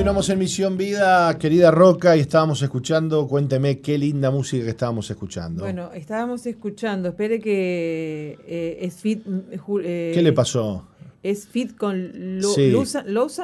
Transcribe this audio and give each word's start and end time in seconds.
Continuamos 0.00 0.30
en 0.30 0.38
Misión 0.38 0.78
Vida, 0.78 1.36
querida 1.36 1.70
Roca, 1.70 2.16
y 2.16 2.20
estábamos 2.20 2.62
escuchando, 2.62 3.28
cuénteme 3.28 3.80
qué 3.80 3.98
linda 3.98 4.30
música 4.30 4.64
que 4.64 4.70
estábamos 4.70 5.10
escuchando. 5.10 5.62
Bueno, 5.62 5.90
estábamos 5.92 6.46
escuchando, 6.46 7.10
espere 7.10 7.38
que 7.38 8.38
eh, 8.46 8.78
es 8.80 8.94
fit. 8.94 9.22
Eh, 9.26 10.12
¿Qué 10.14 10.22
le 10.22 10.32
pasó? 10.32 10.86
Es 11.22 11.46
fit 11.46 11.76
con 11.76 12.40
Lo, 12.40 12.48
sí. 12.48 12.72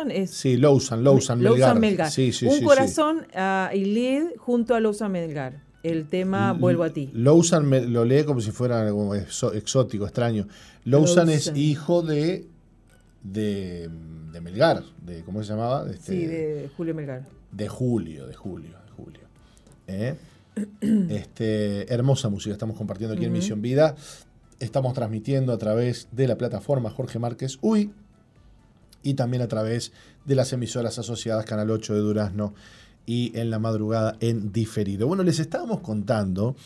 Es 0.09 0.31
Sí, 0.31 0.57
Lausanne, 0.57 1.03
Lausanne 1.03 1.43
Melgar. 1.43 1.79
Melgar. 1.79 2.11
Sí, 2.11 2.33
sí, 2.33 2.47
Un 2.47 2.65
corazón 2.65 3.27
uh, 3.35 3.77
y 3.77 3.85
lead 3.85 4.29
junto 4.39 4.75
a 4.75 4.81
Lausanne 4.81 5.13
Melgar. 5.13 5.61
El 5.83 6.09
tema 6.09 6.55
Vuelvo 6.55 6.85
a 6.85 6.91
ti. 6.91 7.11
Lausanne 7.13 7.87
lo 7.87 8.07
lee 8.07 8.25
como 8.25 8.41
si 8.41 8.51
fuera 8.51 8.81
algo 8.81 9.15
exótico, 9.15 10.07
extraño. 10.07 10.49
Lausanne, 10.85 11.35
es 11.35 11.53
hijo 11.55 12.01
de, 12.01 12.47
de 13.23 13.91
de 14.37 14.43
Melgar, 14.43 14.83
de 15.03 15.23
¿cómo 15.23 15.43
se 15.43 15.49
llamaba? 15.49 15.87
Este, 15.91 16.13
sí, 16.13 16.27
de 16.27 16.71
Julio 16.77 16.95
Melgar. 16.95 17.25
De 17.53 17.69
Julio, 17.69 18.27
de 18.27 18.35
Julio, 18.35 18.77
de 18.85 18.91
Julio. 18.91 19.21
¿Eh? 19.87 20.15
Este, 21.11 21.93
hermosa 21.93 22.29
música 22.29 22.53
estamos 22.53 22.77
compartiendo 22.77 23.15
aquí 23.15 23.25
en 23.25 23.33
Misión 23.33 23.63
Vida. 23.63 23.95
Estamos 24.59 24.95
transmitiendo 24.95 25.53
a 25.53 25.59
través 25.59 26.09
de 26.13 26.29
la 26.29 26.37
plataforma 26.37 26.91
Jorge 26.91 27.19
Márquez 27.19 27.59
Uy 27.63 27.93
y 29.03 29.15
también 29.15 29.43
a 29.43 29.49
través 29.49 29.93
de 30.25 30.35
las 30.35 30.53
emisoras 30.53 30.99
asociadas 30.99 31.45
Canal 31.45 31.71
8 31.71 31.95
de 31.95 32.01
Durazno 32.01 32.55
y 33.05 33.39
en 33.39 33.51
la 33.51 33.59
madrugada 33.59 34.17
en 34.21 34.53
diferido. 34.53 35.07
Bueno, 35.07 35.23
les 35.23 35.41
estábamos 35.41 35.81
contando 35.81 36.57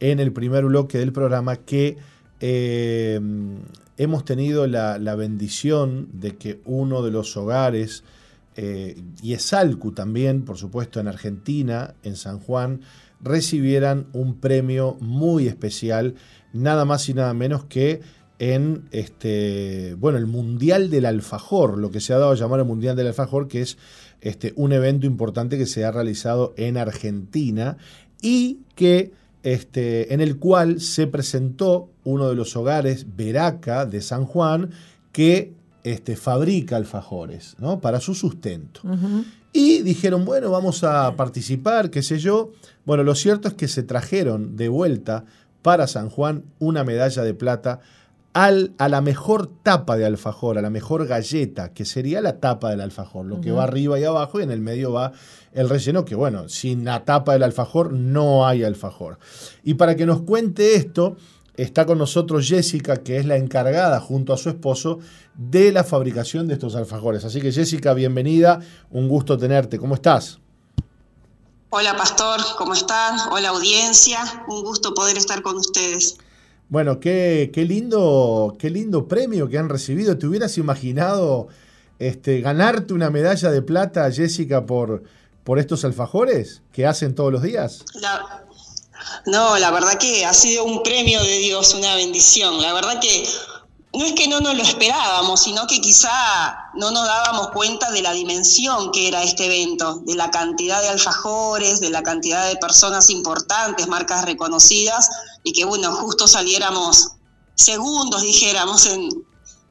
en 0.00 0.20
el 0.20 0.32
primer 0.32 0.64
bloque 0.64 0.98
del 0.98 1.12
programa 1.12 1.56
que 1.56 1.96
eh, 2.40 3.20
hemos 3.96 4.24
tenido 4.24 4.66
la, 4.66 5.14
bendición 5.16 6.08
de 6.12 6.36
que 6.36 6.60
uno 6.64 7.02
de 7.02 7.10
los 7.10 7.36
hogares, 7.36 8.04
eh, 8.56 9.00
y 9.22 9.34
Esalcu 9.34 9.92
también, 9.92 10.44
por 10.44 10.56
supuesto, 10.56 11.00
en 11.00 11.08
Argentina, 11.08 11.94
en 12.02 12.16
San 12.16 12.38
Juan, 12.38 12.80
recibieran 13.20 14.06
un 14.12 14.36
premio 14.36 14.96
muy 15.00 15.48
especial, 15.48 16.14
nada 16.52 16.84
más 16.84 17.08
y 17.08 17.14
nada 17.14 17.34
menos 17.34 17.64
que 17.64 18.00
en 18.38 18.84
este, 18.92 19.96
bueno, 19.98 20.18
el 20.18 20.26
Mundial 20.26 20.90
del 20.90 21.06
Alfajor, 21.06 21.76
lo 21.78 21.90
que 21.90 22.00
se 22.00 22.12
ha 22.12 22.18
dado 22.18 22.32
a 22.32 22.36
llamar 22.36 22.60
el 22.60 22.66
Mundial 22.66 22.94
del 22.94 23.08
Alfajor, 23.08 23.48
que 23.48 23.62
es 23.62 23.78
este, 24.20 24.52
un 24.56 24.72
evento 24.72 25.06
importante 25.06 25.58
que 25.58 25.66
se 25.66 25.84
ha 25.84 25.90
realizado 25.90 26.54
en 26.56 26.76
Argentina 26.76 27.78
y 28.22 28.60
que 28.76 29.12
este, 29.42 30.12
en 30.12 30.20
el 30.20 30.38
cual 30.38 30.80
se 30.80 31.06
presentó 31.06 31.90
uno 32.04 32.28
de 32.28 32.34
los 32.34 32.56
hogares, 32.56 33.06
Veraca, 33.16 33.86
de 33.86 34.00
San 34.00 34.24
Juan, 34.24 34.70
que 35.12 35.52
este, 35.84 36.16
fabrica 36.16 36.76
alfajores 36.76 37.56
¿no? 37.58 37.80
para 37.80 38.00
su 38.00 38.14
sustento. 38.14 38.80
Y 39.52 39.82
dijeron, 39.82 40.24
bueno, 40.24 40.50
vamos 40.50 40.84
a 40.84 41.16
participar, 41.16 41.90
qué 41.90 42.02
sé 42.02 42.18
yo. 42.18 42.52
Bueno, 42.84 43.02
lo 43.02 43.14
cierto 43.14 43.48
es 43.48 43.54
que 43.54 43.68
se 43.68 43.82
trajeron 43.82 44.56
de 44.56 44.68
vuelta 44.68 45.24
para 45.62 45.86
San 45.86 46.10
Juan 46.10 46.44
una 46.58 46.84
medalla 46.84 47.22
de 47.22 47.34
plata 47.34 47.80
al, 48.38 48.72
a 48.78 48.88
la 48.88 49.00
mejor 49.00 49.50
tapa 49.64 49.96
de 49.96 50.06
alfajor, 50.06 50.58
a 50.58 50.62
la 50.62 50.70
mejor 50.70 51.08
galleta, 51.08 51.72
que 51.72 51.84
sería 51.84 52.20
la 52.20 52.38
tapa 52.38 52.70
del 52.70 52.80
alfajor, 52.80 53.26
lo 53.26 53.40
que 53.40 53.50
va 53.50 53.64
arriba 53.64 53.98
y 53.98 54.04
abajo 54.04 54.38
y 54.38 54.44
en 54.44 54.52
el 54.52 54.60
medio 54.60 54.92
va 54.92 55.10
el 55.52 55.68
relleno, 55.68 56.04
que 56.04 56.14
bueno, 56.14 56.48
sin 56.48 56.84
la 56.84 57.04
tapa 57.04 57.32
del 57.32 57.42
alfajor 57.42 57.92
no 57.92 58.46
hay 58.46 58.62
alfajor. 58.62 59.18
Y 59.64 59.74
para 59.74 59.96
que 59.96 60.06
nos 60.06 60.22
cuente 60.22 60.76
esto, 60.76 61.16
está 61.56 61.84
con 61.84 61.98
nosotros 61.98 62.46
Jessica, 62.46 62.98
que 62.98 63.16
es 63.16 63.26
la 63.26 63.34
encargada 63.34 63.98
junto 63.98 64.32
a 64.32 64.36
su 64.36 64.50
esposo 64.50 65.00
de 65.34 65.72
la 65.72 65.82
fabricación 65.82 66.46
de 66.46 66.54
estos 66.54 66.76
alfajores. 66.76 67.24
Así 67.24 67.40
que 67.40 67.50
Jessica, 67.50 67.92
bienvenida, 67.92 68.60
un 68.92 69.08
gusto 69.08 69.36
tenerte. 69.36 69.80
¿Cómo 69.80 69.96
estás? 69.96 70.38
Hola 71.70 71.96
Pastor, 71.96 72.38
¿cómo 72.56 72.74
están? 72.74 73.18
Hola 73.32 73.48
audiencia, 73.48 74.44
un 74.46 74.62
gusto 74.62 74.94
poder 74.94 75.18
estar 75.18 75.42
con 75.42 75.56
ustedes. 75.56 76.18
Bueno, 76.68 77.00
qué, 77.00 77.50
qué, 77.52 77.64
lindo, 77.64 78.54
qué 78.58 78.68
lindo 78.68 79.08
premio 79.08 79.48
que 79.48 79.58
han 79.58 79.70
recibido. 79.70 80.18
¿Te 80.18 80.26
hubieras 80.26 80.58
imaginado 80.58 81.48
este, 81.98 82.40
ganarte 82.40 82.92
una 82.92 83.10
medalla 83.10 83.50
de 83.50 83.62
plata, 83.62 84.10
Jessica, 84.12 84.66
por, 84.66 85.02
por 85.44 85.58
estos 85.58 85.84
alfajores 85.84 86.60
que 86.72 86.86
hacen 86.86 87.14
todos 87.14 87.32
los 87.32 87.42
días? 87.42 87.84
no, 89.26 89.58
la 89.58 89.70
verdad 89.70 89.94
que 89.98 90.26
ha 90.26 90.34
sido 90.34 90.64
un 90.64 90.82
premio 90.82 91.22
de 91.22 91.38
Dios, 91.38 91.74
una 91.74 91.94
bendición. 91.94 92.60
La 92.60 92.74
verdad 92.74 93.00
que 93.00 93.24
no 93.94 94.04
es 94.04 94.12
que 94.12 94.28
no 94.28 94.40
nos 94.40 94.54
lo 94.54 94.62
esperábamos, 94.62 95.42
sino 95.42 95.66
que 95.66 95.80
quizá 95.80 96.70
no 96.74 96.90
nos 96.90 97.06
dábamos 97.06 97.48
cuenta 97.48 97.90
de 97.90 98.02
la 98.02 98.12
dimensión 98.12 98.92
que 98.92 99.08
era 99.08 99.22
este 99.22 99.46
evento, 99.46 100.02
de 100.04 100.14
la 100.14 100.30
cantidad 100.30 100.82
de 100.82 100.88
alfajores, 100.88 101.80
de 101.80 101.90
la 101.90 102.02
cantidad 102.02 102.46
de 102.46 102.56
personas 102.56 103.08
importantes, 103.08 103.88
marcas 103.88 104.24
reconocidas, 104.26 105.08
y 105.42 105.52
que 105.52 105.64
bueno, 105.64 105.92
justo 105.92 106.26
saliéramos 106.26 107.12
segundos, 107.54 108.22
dijéramos, 108.22 108.86
en, 108.86 109.08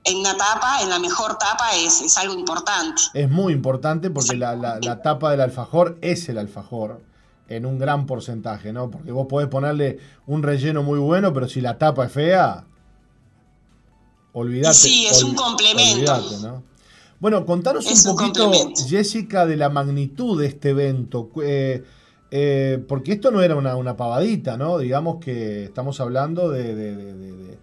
en 0.03 0.17
una 0.17 0.35
tapa, 0.37 0.81
en 0.81 0.89
la 0.89 0.99
mejor 0.99 1.37
tapa, 1.37 1.75
es, 1.75 2.01
es 2.01 2.17
algo 2.17 2.33
importante. 2.33 3.01
Es 3.13 3.29
muy 3.29 3.53
importante 3.53 4.09
porque 4.09 4.35
la, 4.35 4.55
la, 4.55 5.01
tapa 5.01 5.31
del 5.31 5.41
alfajor 5.41 5.97
es 6.01 6.27
el 6.29 6.37
alfajor 6.37 7.01
en 7.49 7.65
un 7.65 7.77
gran 7.79 8.05
porcentaje, 8.05 8.73
¿no? 8.73 8.89
Porque 8.91 9.11
vos 9.11 9.27
podés 9.27 9.47
ponerle 9.47 9.99
un 10.25 10.43
relleno 10.43 10.83
muy 10.83 10.99
bueno, 10.99 11.33
pero 11.33 11.47
si 11.47 11.61
la 11.61 11.77
tapa 11.77 12.05
es 12.05 12.11
fea, 12.11 12.65
olvídate. 14.33 14.75
Sí, 14.75 15.07
es 15.07 15.23
un 15.23 15.35
complemento. 15.35 16.63
Bueno, 17.19 17.45
contanos 17.45 17.85
un 17.85 18.15
poquito, 18.15 18.51
Jessica, 18.87 19.45
de 19.45 19.57
la 19.57 19.69
magnitud 19.69 20.39
de 20.39 20.47
este 20.47 20.69
evento. 20.69 21.29
Eh, 21.41 21.83
eh, 22.31 22.83
porque 22.87 23.13
esto 23.13 23.31
no 23.31 23.41
era 23.41 23.55
una, 23.55 23.95
pavadita, 23.95 24.57
¿no? 24.57 24.77
Digamos 24.77 25.23
que 25.23 25.65
estamos 25.65 25.99
hablando 25.99 26.49
de, 26.49 27.57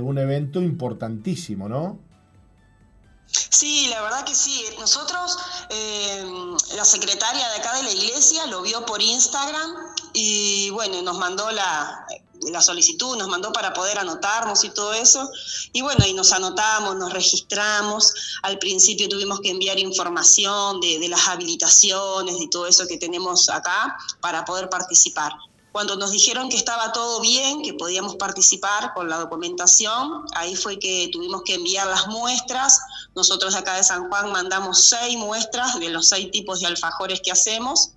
un 0.00 0.18
evento 0.18 0.62
importantísimo, 0.62 1.68
¿no? 1.68 1.98
Sí, 3.26 3.88
la 3.90 4.00
verdad 4.02 4.24
que 4.24 4.34
sí. 4.34 4.64
Nosotros, 4.78 5.38
eh, 5.68 6.24
la 6.76 6.84
secretaria 6.84 7.46
de 7.48 7.56
acá 7.56 7.76
de 7.76 7.82
la 7.82 7.90
iglesia 7.90 8.46
lo 8.46 8.62
vio 8.62 8.86
por 8.86 9.02
Instagram 9.02 9.70
y 10.14 10.70
bueno, 10.70 11.02
nos 11.02 11.18
mandó 11.18 11.50
la, 11.50 12.06
la 12.50 12.60
solicitud, 12.62 13.16
nos 13.16 13.28
mandó 13.28 13.52
para 13.52 13.72
poder 13.72 13.98
anotarnos 13.98 14.64
y 14.64 14.70
todo 14.70 14.92
eso. 14.92 15.28
Y 15.72 15.82
bueno, 15.82 16.06
y 16.06 16.12
nos 16.12 16.32
anotamos, 16.32 16.96
nos 16.96 17.12
registramos. 17.12 18.12
Al 18.42 18.58
principio 18.58 19.08
tuvimos 19.08 19.40
que 19.40 19.50
enviar 19.50 19.78
información 19.78 20.80
de, 20.80 20.98
de, 20.98 21.08
las 21.08 21.28
habilitaciones 21.28 22.36
y 22.40 22.48
todo 22.48 22.66
eso 22.66 22.86
que 22.86 22.98
tenemos 22.98 23.48
acá 23.48 23.96
para 24.20 24.44
poder 24.44 24.68
participar. 24.68 25.32
Cuando 25.72 25.96
nos 25.96 26.10
dijeron 26.10 26.48
que 26.48 26.56
estaba 26.56 26.92
todo 26.92 27.20
bien, 27.20 27.62
que 27.62 27.74
podíamos 27.74 28.16
participar 28.16 28.94
con 28.94 29.08
la 29.08 29.18
documentación, 29.18 30.24
ahí 30.34 30.56
fue 30.56 30.78
que 30.78 31.08
tuvimos 31.12 31.42
que 31.44 31.54
enviar 31.54 31.86
las 31.86 32.06
muestras. 32.08 32.80
Nosotros 33.14 33.54
acá 33.54 33.76
de 33.76 33.84
San 33.84 34.08
Juan 34.08 34.32
mandamos 34.32 34.86
seis 34.86 35.16
muestras 35.16 35.78
de 35.78 35.90
los 35.90 36.08
seis 36.08 36.30
tipos 36.30 36.60
de 36.60 36.66
alfajores 36.66 37.20
que 37.20 37.30
hacemos 37.30 37.92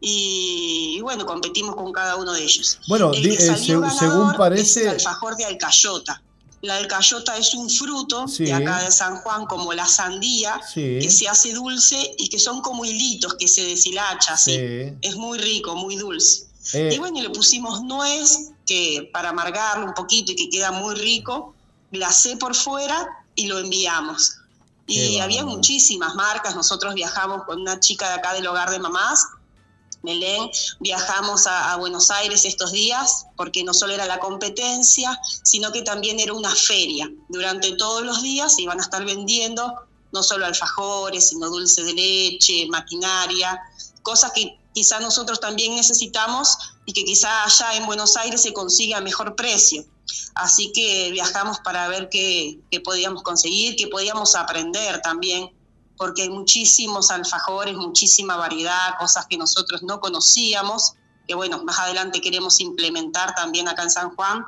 y, 0.00 1.00
bueno, 1.02 1.26
competimos 1.26 1.74
con 1.76 1.92
cada 1.92 2.16
uno 2.16 2.32
de 2.32 2.42
ellos. 2.42 2.78
Bueno, 2.88 3.12
eh, 3.14 3.38
según 3.58 4.32
parece... 4.36 4.82
el 4.82 4.88
alfajor 4.90 5.36
de 5.36 5.44
alcayota. 5.44 6.22
La 6.62 6.76
alcayota 6.76 7.36
es 7.38 7.54
un 7.54 7.70
fruto 7.70 8.26
de 8.38 8.52
acá 8.52 8.82
de 8.82 8.90
San 8.90 9.16
Juan, 9.16 9.46
como 9.46 9.72
la 9.72 9.86
sandía, 9.86 10.60
que 10.74 11.10
se 11.10 11.26
hace 11.26 11.54
dulce 11.54 12.14
y 12.18 12.28
que 12.28 12.38
son 12.38 12.60
como 12.60 12.84
hilitos 12.84 13.34
que 13.34 13.48
se 13.48 13.64
deshilacha. 13.64 14.36
¿sí? 14.36 14.58
Es 15.00 15.16
muy 15.16 15.38
rico, 15.38 15.74
muy 15.74 15.96
dulce. 15.96 16.44
Eh. 16.74 16.90
Y 16.94 16.98
bueno, 16.98 17.22
le 17.22 17.30
pusimos 17.30 17.82
nuez, 17.82 18.50
que 18.66 19.08
para 19.12 19.30
amargarlo 19.30 19.86
un 19.86 19.94
poquito 19.94 20.32
y 20.32 20.36
que 20.36 20.50
queda 20.50 20.70
muy 20.70 20.94
rico, 20.94 21.54
glacé 21.90 22.36
por 22.36 22.54
fuera 22.54 23.08
y 23.34 23.46
lo 23.46 23.58
enviamos. 23.58 24.36
Y 24.86 25.18
había 25.18 25.44
muchísimas 25.44 26.14
marcas, 26.16 26.56
nosotros 26.56 26.94
viajamos 26.94 27.44
con 27.44 27.60
una 27.60 27.78
chica 27.78 28.08
de 28.08 28.14
acá 28.14 28.34
del 28.34 28.46
hogar 28.46 28.70
de 28.70 28.80
mamás, 28.80 29.24
Melén, 30.02 30.50
viajamos 30.80 31.46
a, 31.46 31.76
Buenos 31.76 32.10
Aires 32.10 32.44
estos 32.44 32.72
días 32.72 33.26
porque 33.36 33.62
no 33.64 33.74
solo 33.74 33.92
era 33.92 34.06
la 34.06 34.18
competencia, 34.18 35.18
sino 35.42 35.72
que 35.72 35.82
también 35.82 36.18
era 36.20 36.32
una 36.32 36.54
feria. 36.54 37.10
Durante 37.28 37.72
todos 37.76 38.02
los 38.02 38.22
días 38.22 38.54
se 38.54 38.62
iban 38.62 38.78
a 38.78 38.82
estar 38.82 39.04
vendiendo 39.04 39.74
no 40.12 40.22
solo 40.22 40.46
alfajores, 40.46 41.28
sino 41.28 41.48
dulce 41.48 41.82
de 41.82 41.92
leche, 41.92 42.66
maquinaria, 42.68 43.60
cosas 44.02 44.32
que 44.32 44.58
quizá 44.72 45.00
nosotros 45.00 45.40
también 45.40 45.74
necesitamos 45.74 46.56
y 46.86 46.92
que 46.92 47.04
quizá 47.04 47.44
allá 47.44 47.76
en 47.76 47.86
Buenos 47.86 48.16
Aires 48.16 48.42
se 48.42 48.52
consiga 48.52 48.98
a 48.98 49.00
mejor 49.00 49.36
precio. 49.36 49.84
Así 50.34 50.72
que 50.72 51.10
viajamos 51.12 51.58
para 51.60 51.88
ver 51.88 52.08
qué, 52.08 52.60
podíamos 52.84 53.22
conseguir, 53.22 53.76
qué 53.76 53.88
podíamos 53.88 54.34
aprender 54.34 55.00
también, 55.02 55.50
porque 56.00 56.22
hay 56.22 56.30
muchísimos 56.30 57.10
alfajores, 57.10 57.76
muchísima 57.76 58.34
variedad, 58.34 58.96
cosas 58.98 59.26
que 59.26 59.36
nosotros 59.36 59.82
no 59.82 60.00
conocíamos, 60.00 60.94
que 61.28 61.34
bueno, 61.34 61.62
más 61.62 61.78
adelante 61.78 62.22
queremos 62.22 62.58
implementar 62.58 63.34
también 63.34 63.68
acá 63.68 63.82
en 63.82 63.90
San 63.90 64.16
Juan. 64.16 64.42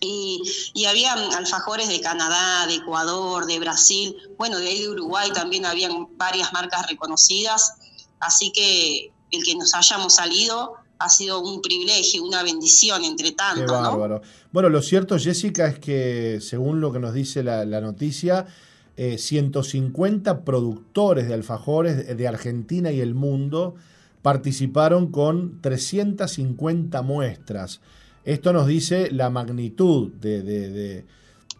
Y, 0.00 0.42
y 0.74 0.84
había 0.84 1.14
alfajores 1.14 1.88
de 1.88 2.02
Canadá, 2.02 2.66
de 2.66 2.74
Ecuador, 2.74 3.46
de 3.46 3.58
Brasil, 3.60 4.14
bueno, 4.36 4.58
de 4.58 4.68
ahí 4.68 4.82
de 4.82 4.90
Uruguay 4.90 5.30
también 5.32 5.64
habían 5.64 6.06
varias 6.18 6.52
marcas 6.52 6.86
reconocidas, 6.86 7.76
así 8.20 8.52
que 8.52 9.10
el 9.30 9.42
que 9.42 9.54
nos 9.54 9.72
hayamos 9.72 10.16
salido 10.16 10.74
ha 10.98 11.08
sido 11.08 11.40
un 11.40 11.62
privilegio, 11.62 12.22
una 12.22 12.42
bendición 12.42 13.04
entre 13.04 13.32
tanto. 13.32 13.64
Qué 13.64 13.72
bárbaro. 13.72 14.20
Bueno, 14.52 14.68
lo 14.68 14.82
cierto, 14.82 15.18
Jessica, 15.18 15.66
es 15.66 15.78
que 15.78 16.40
según 16.42 16.82
lo 16.82 16.92
que 16.92 16.98
nos 16.98 17.14
dice 17.14 17.42
la, 17.42 17.64
noticia, 17.80 18.46
150 18.96 20.30
eh, 20.30 20.34
productores 20.44 21.28
de 21.28 21.34
alfajores 21.34 22.16
de 22.16 22.28
Argentina 22.28 22.92
y 22.92 23.00
el 23.00 23.14
mundo 23.14 23.74
participaron 24.22 25.10
con 25.10 25.60
350 25.60 27.02
muestras. 27.02 27.80
Esto 28.24 28.52
nos 28.52 28.66
dice 28.66 29.10
la 29.10 29.28
magnitud 29.28 30.12
de, 30.12 31.04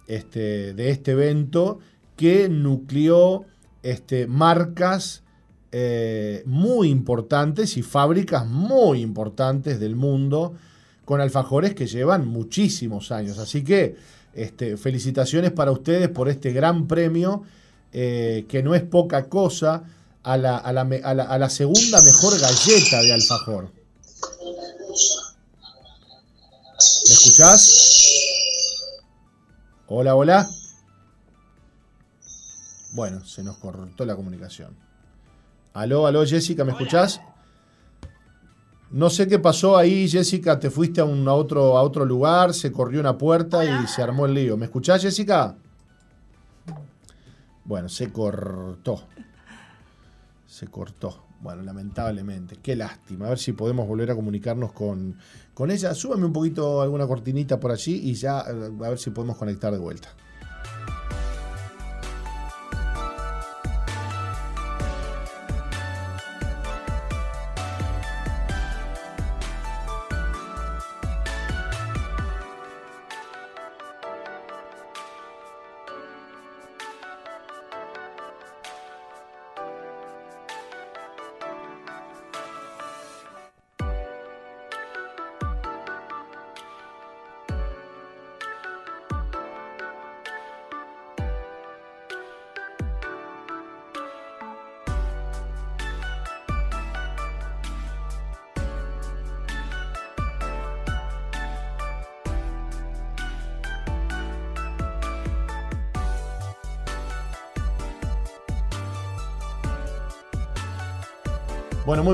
este, 0.06 0.90
este 0.90 1.10
evento 1.10 1.78
que 2.16 2.48
nucleó 2.48 3.44
este, 3.82 4.26
marcas 4.26 5.24
eh, 5.72 6.42
muy 6.46 6.88
importantes 6.88 7.76
y 7.76 7.82
fábricas 7.82 8.46
muy 8.46 9.00
importantes 9.00 9.80
del 9.80 9.96
mundo 9.96 10.54
con 11.04 11.20
alfajores 11.20 11.74
que 11.74 11.86
llevan 11.86 12.26
muchísimos 12.26 13.12
años. 13.12 13.38
Así 13.38 13.62
que 13.62 13.96
este, 14.34 14.76
felicitaciones 14.76 15.52
para 15.52 15.70
ustedes 15.70 16.08
por 16.08 16.28
este 16.28 16.52
gran 16.52 16.86
premio, 16.86 17.42
eh, 17.92 18.46
que 18.48 18.62
no 18.62 18.74
es 18.74 18.82
poca 18.82 19.28
cosa, 19.28 19.84
a 20.22 20.36
la, 20.38 20.56
a, 20.56 20.72
la, 21.38 21.50
segunda 21.50 22.00
mejor 22.02 22.40
galleta 22.40 23.02
de 23.02 23.12
alfajor. 23.12 23.70
¿Me 27.08 27.14
escuchás? 27.14 28.00
Hola, 29.86 30.14
hola. 30.14 30.48
Bueno, 32.92 33.22
se 33.26 33.42
nos 33.42 33.58
cortó 33.58 34.06
la 34.06 34.16
comunicación. 34.16 34.74
Aló, 35.74 36.06
aló, 36.06 36.24
Jessica, 36.24 36.64
¿me 36.64 36.72
escuchás? 36.72 37.20
No 38.90 39.10
sé 39.10 39.26
qué 39.26 39.38
pasó 39.38 39.76
ahí, 39.76 40.08
Jessica, 40.08 40.58
te 40.60 40.70
fuiste 40.70 41.00
a, 41.00 41.04
un, 41.04 41.26
otro, 41.26 41.76
a 41.76 41.82
otro 41.82 42.04
lugar, 42.04 42.54
se 42.54 42.70
corrió 42.70 43.00
una 43.00 43.18
puerta 43.18 43.64
y 43.64 43.86
se 43.88 44.02
armó 44.02 44.26
el 44.26 44.34
lío. 44.34 44.56
¿Me 44.56 44.66
escuchás, 44.66 45.02
Jessica? 45.02 45.56
Bueno, 47.64 47.88
se 47.88 48.12
cortó. 48.12 49.02
Se 50.46 50.68
cortó. 50.68 51.24
Bueno, 51.40 51.62
lamentablemente. 51.62 52.56
Qué 52.62 52.76
lástima. 52.76 53.26
A 53.26 53.30
ver 53.30 53.38
si 53.38 53.52
podemos 53.52 53.86
volver 53.88 54.10
a 54.10 54.14
comunicarnos 54.14 54.72
con, 54.72 55.18
con 55.52 55.70
ella. 55.70 55.94
Súbame 55.94 56.26
un 56.26 56.32
poquito 56.32 56.80
alguna 56.80 57.06
cortinita 57.06 57.58
por 57.58 57.70
allí 57.72 58.00
y 58.10 58.14
ya 58.14 58.40
eh, 58.40 58.70
a 58.84 58.88
ver 58.88 58.98
si 58.98 59.10
podemos 59.10 59.36
conectar 59.36 59.72
de 59.72 59.78
vuelta. 59.78 60.08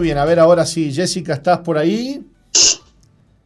Muy 0.00 0.06
bien. 0.06 0.17
A 0.17 0.25
ver, 0.25 0.41
ahora 0.41 0.64
sí, 0.64 0.91
Jessica, 0.94 1.35
¿estás 1.35 1.58
por 1.58 1.76
ahí? 1.76 2.26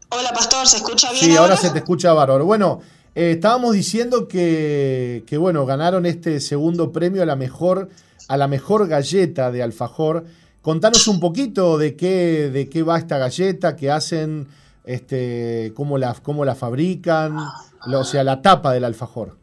Hola, 0.09 0.33
Pastor, 0.33 0.69
¿se 0.69 0.77
escucha 0.77 1.11
bien? 1.11 1.25
Sí, 1.25 1.37
ahora, 1.37 1.57
se 1.57 1.71
te 1.71 1.79
escucha 1.79 2.13
bárbaro. 2.13 2.45
Bueno, 2.45 2.81
eh, 3.17 3.33
estábamos 3.33 3.73
diciendo 3.73 4.29
que, 4.29 5.25
bueno, 5.37 5.67
ganaron 5.67 6.07
este 6.07 6.39
segundo 6.39 6.93
premio 6.93 7.25
a 7.25 7.27
la 7.27 7.35
mejor, 7.35 7.89
a 8.29 8.37
la 8.37 8.47
mejor 8.47 8.87
galleta 8.87 9.51
de 9.51 9.65
alfajor. 9.65 10.27
Contanos 10.63 11.09
un 11.09 11.19
poquito 11.19 11.77
de 11.77 11.97
qué, 11.97 12.51
de 12.51 12.69
qué 12.69 12.85
va 12.85 12.99
esta 12.99 13.19
galleta, 13.19 13.75
qué 13.75 13.91
hacen, 13.91 14.47
este, 14.85 15.73
cómo 15.75 15.99
la, 15.99 16.15
cómo 16.23 16.45
la 16.45 16.55
fabrican, 16.55 17.37
o 17.85 18.05
sea, 18.05 18.23
la 18.23 18.43
tapa 18.43 18.73
del 18.73 18.85
alfajor. 18.85 19.37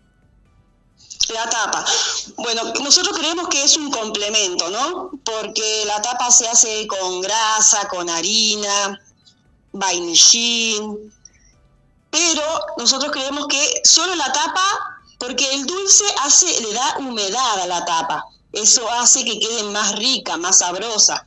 La 1.34 1.50
tapa. 1.50 1.86
Bueno, 2.42 2.74
nosotros 2.84 3.18
creemos 3.18 3.48
que 3.50 3.64
es 3.64 3.78
un 3.78 3.92
complemento, 3.92 4.70
¿no? 4.70 5.12
Porque 5.24 5.84
la 5.86 6.02
tapa 6.02 6.32
se 6.32 6.48
hace 6.48 6.88
con 6.88 7.22
grasa, 7.22 7.88
con 7.88 8.10
harina, 8.10 9.00
vainillín, 9.72 11.12
pero 12.10 12.44
nosotros 12.78 13.12
creemos 13.12 13.48
que 13.48 13.82
solo 13.84 14.14
la 14.16 14.32
tapa, 14.34 15.00
porque 15.18 15.50
el 15.54 15.66
dulce 15.66 16.04
hace, 16.22 16.62
le 16.62 16.74
da 16.74 16.98
humedad 17.00 17.62
a 17.62 17.68
la 17.68 17.86
tapa. 17.86 18.26
Eso 18.52 18.90
hace 18.92 19.24
que 19.24 19.40
quede 19.40 19.64
más 19.64 19.96
rica, 19.96 20.36
más 20.36 20.58
sabrosa, 20.58 21.26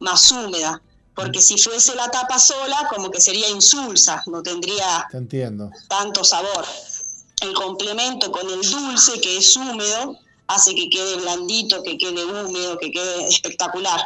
más 0.00 0.30
húmeda. 0.32 0.82
Porque 1.14 1.40
si 1.40 1.56
fuese 1.56 1.94
la 1.94 2.10
tapa 2.10 2.40
sola, 2.40 2.88
como 2.90 3.10
que 3.10 3.20
sería 3.20 3.48
insulsa, 3.48 4.24
no 4.26 4.42
tendría 4.42 5.06
tanto 5.88 6.24
sabor. 6.24 6.66
El 7.40 7.54
complemento 7.54 8.32
con 8.32 8.50
el 8.50 8.68
dulce, 8.68 9.20
que 9.20 9.36
es 9.36 9.56
húmedo, 9.56 10.18
hace 10.46 10.74
que 10.74 10.88
quede 10.88 11.16
blandito, 11.20 11.82
que 11.82 11.96
quede 11.96 12.24
húmedo, 12.24 12.78
que 12.78 12.90
quede 12.90 13.28
espectacular. 13.28 14.00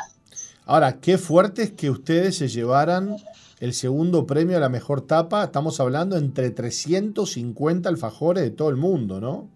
Ahora, 0.64 1.00
qué 1.00 1.18
fuerte 1.18 1.62
es 1.62 1.72
que 1.72 1.90
ustedes 1.90 2.36
se 2.36 2.48
llevaran 2.48 3.16
el 3.60 3.74
segundo 3.74 4.26
premio 4.26 4.56
a 4.56 4.60
la 4.60 4.68
mejor 4.68 5.00
tapa. 5.00 5.44
Estamos 5.44 5.80
hablando 5.80 6.16
entre 6.16 6.50
350 6.50 7.88
alfajores 7.88 8.44
de 8.44 8.50
todo 8.50 8.68
el 8.68 8.76
mundo, 8.76 9.20
¿no? 9.20 9.48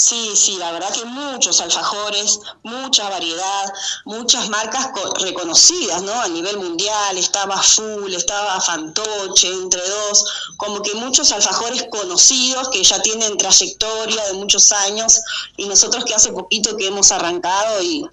Sí, 0.00 0.36
sí, 0.36 0.56
la 0.58 0.70
verdad 0.70 0.94
que 0.94 1.04
muchos 1.06 1.60
alfajores, 1.60 2.38
mucha 2.62 3.08
variedad, 3.10 3.72
muchas 4.04 4.48
marcas 4.48 4.90
reconocidas, 5.20 6.02
¿no? 6.02 6.12
A 6.12 6.28
nivel 6.28 6.56
mundial, 6.56 7.18
estaba 7.18 7.60
Full, 7.60 8.14
estaba 8.14 8.60
Fantoche, 8.60 9.48
entre 9.48 9.82
dos, 9.88 10.52
como 10.56 10.82
que 10.82 10.94
muchos 10.94 11.32
alfajores 11.32 11.84
conocidos 11.90 12.68
que 12.68 12.84
ya 12.84 13.02
tienen 13.02 13.36
trayectoria 13.38 14.24
de 14.26 14.34
muchos 14.34 14.70
años 14.70 15.20
y 15.56 15.66
nosotros 15.66 16.04
que 16.04 16.14
hace 16.14 16.32
poquito 16.32 16.76
que 16.76 16.86
hemos 16.86 17.10
arrancado 17.10 17.82
y 17.82 18.08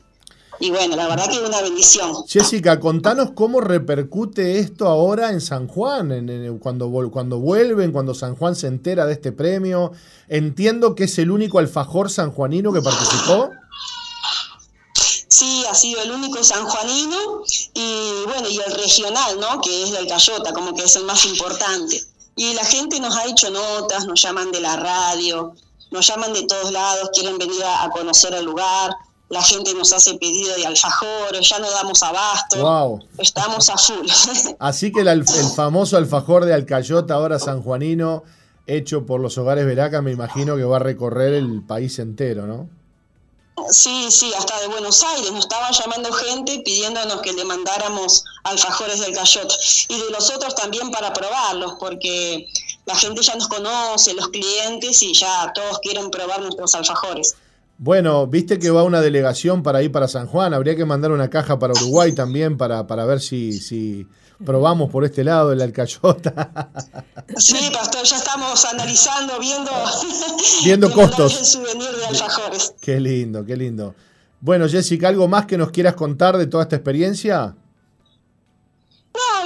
y 0.60 0.70
bueno, 0.70 0.96
la 0.96 1.08
verdad 1.08 1.30
que 1.30 1.36
es 1.36 1.42
una 1.42 1.62
bendición. 1.62 2.14
Jessica, 2.28 2.80
contanos 2.80 3.32
cómo 3.36 3.62
repercute 3.62 4.60
esto 4.60 4.88
ahora 4.88 5.32
en 5.32 5.42
San 5.42 5.68
Juan, 5.68 6.12
en, 6.12 6.60
cuando, 6.60 6.90
cuando 7.12 7.40
vuelven, 7.40 7.92
cuando 7.92 8.14
San 8.14 8.36
Juan 8.36 8.56
se 8.56 8.68
entera 8.68 9.06
de 9.06 9.14
este 9.14 9.32
premio. 9.32 9.92
Entiendo 10.28 10.96
que 10.96 11.06
es 11.06 11.18
el 11.20 11.32
único 11.32 11.60
alfajor 11.60 12.10
sanjuanino 12.10 12.72
que 12.74 12.82
participó. 12.82 13.52
Sí, 15.28 15.66
ha 15.70 15.76
sido 15.76 16.02
el 16.02 16.12
único 16.12 16.42
sanjuanino 16.44 17.44
y 17.74 18.24
bueno, 18.26 18.48
y 18.48 18.58
el 18.58 18.72
regional, 18.74 19.40
¿no? 19.40 19.60
Que 19.60 19.84
es 19.84 19.92
del 19.92 20.08
Cayota, 20.08 20.54
como 20.54 20.74
que 20.74 20.84
es 20.84 20.96
el 20.96 21.04
más 21.04 21.26
importante. 21.26 22.02
Y 22.38 22.54
la 22.54 22.64
gente 22.64 23.00
nos 23.00 23.16
ha 23.16 23.26
hecho 23.26 23.50
notas, 23.50 24.06
nos 24.06 24.22
llaman 24.22 24.52
de 24.52 24.62
la 24.62 24.78
radio, 24.78 25.54
nos 25.92 26.08
llaman 26.08 26.34
de 26.34 26.44
todos 26.44 26.72
lados, 26.72 27.10
quieren 27.14 27.38
venir 27.38 27.64
a, 27.64 27.90
conocer 27.90 28.34
el 28.34 28.46
lugar, 28.46 28.92
la 29.30 29.42
gente 29.42 29.74
nos 29.74 29.92
hace 29.92 30.16
pedido 30.16 30.56
de 30.56 30.66
alfajores, 30.66 31.50
ya 31.50 31.60
no 31.60 31.70
damos 31.72 32.04
abasto. 32.04 32.58
Wow. 32.58 33.00
Estamos 33.18 33.70
a 33.70 33.78
full. 33.78 34.08
Así 34.60 34.92
que 34.92 35.02
el, 35.02 35.26
famoso 35.56 35.98
alfajor 35.98 36.46
de 36.46 36.54
Alcayota, 36.54 37.16
ahora 37.16 37.40
sanjuanino, 37.40 38.24
hecho 38.68 39.06
por 39.06 39.20
los 39.20 39.38
hogares 39.38 39.66
Veraca, 39.66 40.02
me 40.02 40.12
imagino 40.12 40.56
que 40.56 40.64
va 40.64 40.78
a 40.78 40.80
recorrer 40.80 41.34
el 41.34 41.64
país 41.64 41.98
entero, 42.00 42.46
¿no? 42.46 42.70
Sí, 43.70 44.12
sí, 44.12 44.32
hasta 44.38 44.60
de 44.60 44.68
Buenos 44.68 45.02
Aires 45.02 45.32
nos 45.32 45.46
estaba 45.46 45.72
llamando 45.72 46.12
gente 46.12 46.60
pidiéndonos 46.60 47.22
que 47.22 47.32
le 47.32 47.46
mandáramos 47.46 48.24
alfajores 48.44 49.00
del 49.00 49.16
Cayota 49.16 49.56
y 49.88 49.98
de 49.98 50.10
los 50.12 50.30
otros 50.30 50.54
también 50.56 50.92
para 50.92 51.14
probarlos, 51.14 51.76
porque 51.80 52.48
la 52.86 52.96
gente 52.96 53.22
ya 53.24 53.34
nos 53.36 53.48
conoce, 53.48 54.14
los 54.14 54.28
clientes, 54.28 55.02
y 55.02 55.14
ya 55.14 55.52
todos 55.56 55.80
quieren 55.80 56.12
probar 56.12 56.42
nuestros 56.42 56.76
alfajores. 56.76 57.36
Bueno, 57.78 58.26
viste 58.28 58.58
que 58.58 58.70
va 58.70 58.84
una 58.84 59.02
delegación 59.02 59.62
para 59.62 59.84
ir 59.84 59.92
para 59.92 60.08
San 60.08 60.28
Juan, 60.28 60.54
habría 60.54 60.76
que 60.76 60.86
mandar 60.86 61.12
una 61.12 61.30
caja 61.30 61.60
para 61.60 61.74
Uruguay 61.74 62.14
también 62.14 62.58
para, 62.58 62.88
para 62.88 63.06
ver 63.06 63.20
si, 63.20 63.52
si 63.52 64.08
probamos 64.44 64.90
por 64.90 65.04
este 65.04 65.24
lado 65.24 65.52
el 65.52 65.62
alcayota. 65.62 66.72
Sí, 67.38 67.70
pastor, 67.74 68.04
ya 68.06 68.16
estamos 68.16 68.66
analizando, 68.66 69.40
viendo, 69.40 69.72
viendo 70.64 70.92
costos. 70.94 71.60
De 71.62 72.06
alfajores. 72.06 72.76
Qué 72.80 73.00
lindo, 73.00 73.46
qué 73.46 73.58
lindo. 73.58 73.94
Bueno, 74.40 74.70
Jessica, 74.70 75.10
¿algo 75.10 75.28
más 75.28 75.46
que 75.46 75.58
nos 75.58 75.72
quieras 75.72 75.96
contar 75.96 76.38
de 76.38 76.48
toda 76.48 76.64
esta 76.64 76.76
experiencia? 76.78 77.56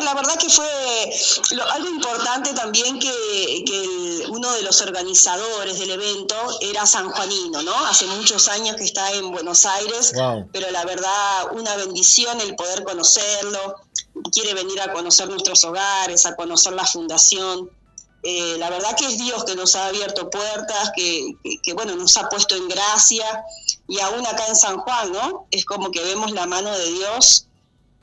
La 0.10 0.16
verdad 0.16 0.40
que 0.40 0.50
fue 0.50 0.66
algo 1.72 1.88
importante 1.88 2.52
también 2.54 2.98
que, 2.98 4.26
uno 4.30 4.52
de 4.54 4.64
los 4.64 4.82
organizadores 4.82 5.78
del 5.78 5.92
evento 5.92 6.36
era 6.62 6.88
sanjuanino, 6.88 7.62
¿no? 7.62 7.76
Hace 7.86 8.08
muchos 8.08 8.48
años 8.48 8.76
que 8.76 8.86
está 8.86 9.12
en 9.14 9.30
Buenos 9.30 9.68
Aires, 9.68 10.14
pero 10.52 10.72
la 10.72 10.84
verdad 10.86 11.52
una 11.52 11.76
bendición 11.76 12.42
el 12.42 12.56
poder 12.56 12.84
conocerlo, 12.86 13.76
quiere 14.32 14.56
venir 14.56 14.82
a 14.82 14.92
conocer 14.94 15.30
nuestros 15.30 15.64
hogares, 15.64 16.26
a 16.26 16.36
conocer 16.36 16.74
la 16.74 16.88
fundación. 16.88 17.70
Eh, 18.24 18.56
la 18.58 18.72
verdad 18.72 18.96
que 18.98 19.06
es 19.06 19.20
Dios 19.20 19.44
que 19.44 19.56
nos 19.56 19.76
ha 19.76 19.86
abierto 19.86 20.32
puertas, 20.32 20.92
que, 20.96 21.36
que, 21.62 21.74
bueno, 21.74 21.96
nos 21.96 22.18
ha 22.18 22.30
puesto 22.30 22.56
en 22.56 22.68
gracia 22.68 23.44
y 23.88 24.00
aún 24.00 24.26
acá 24.26 24.48
en 24.48 24.56
San 24.56 24.80
Juan, 24.80 25.12
¿no? 25.12 25.48
Es 25.52 25.66
como 25.66 25.92
que 25.92 26.04
vemos 26.04 26.32
la 26.32 26.48
mano 26.48 26.76
de 26.76 26.92
Dios 26.94 27.46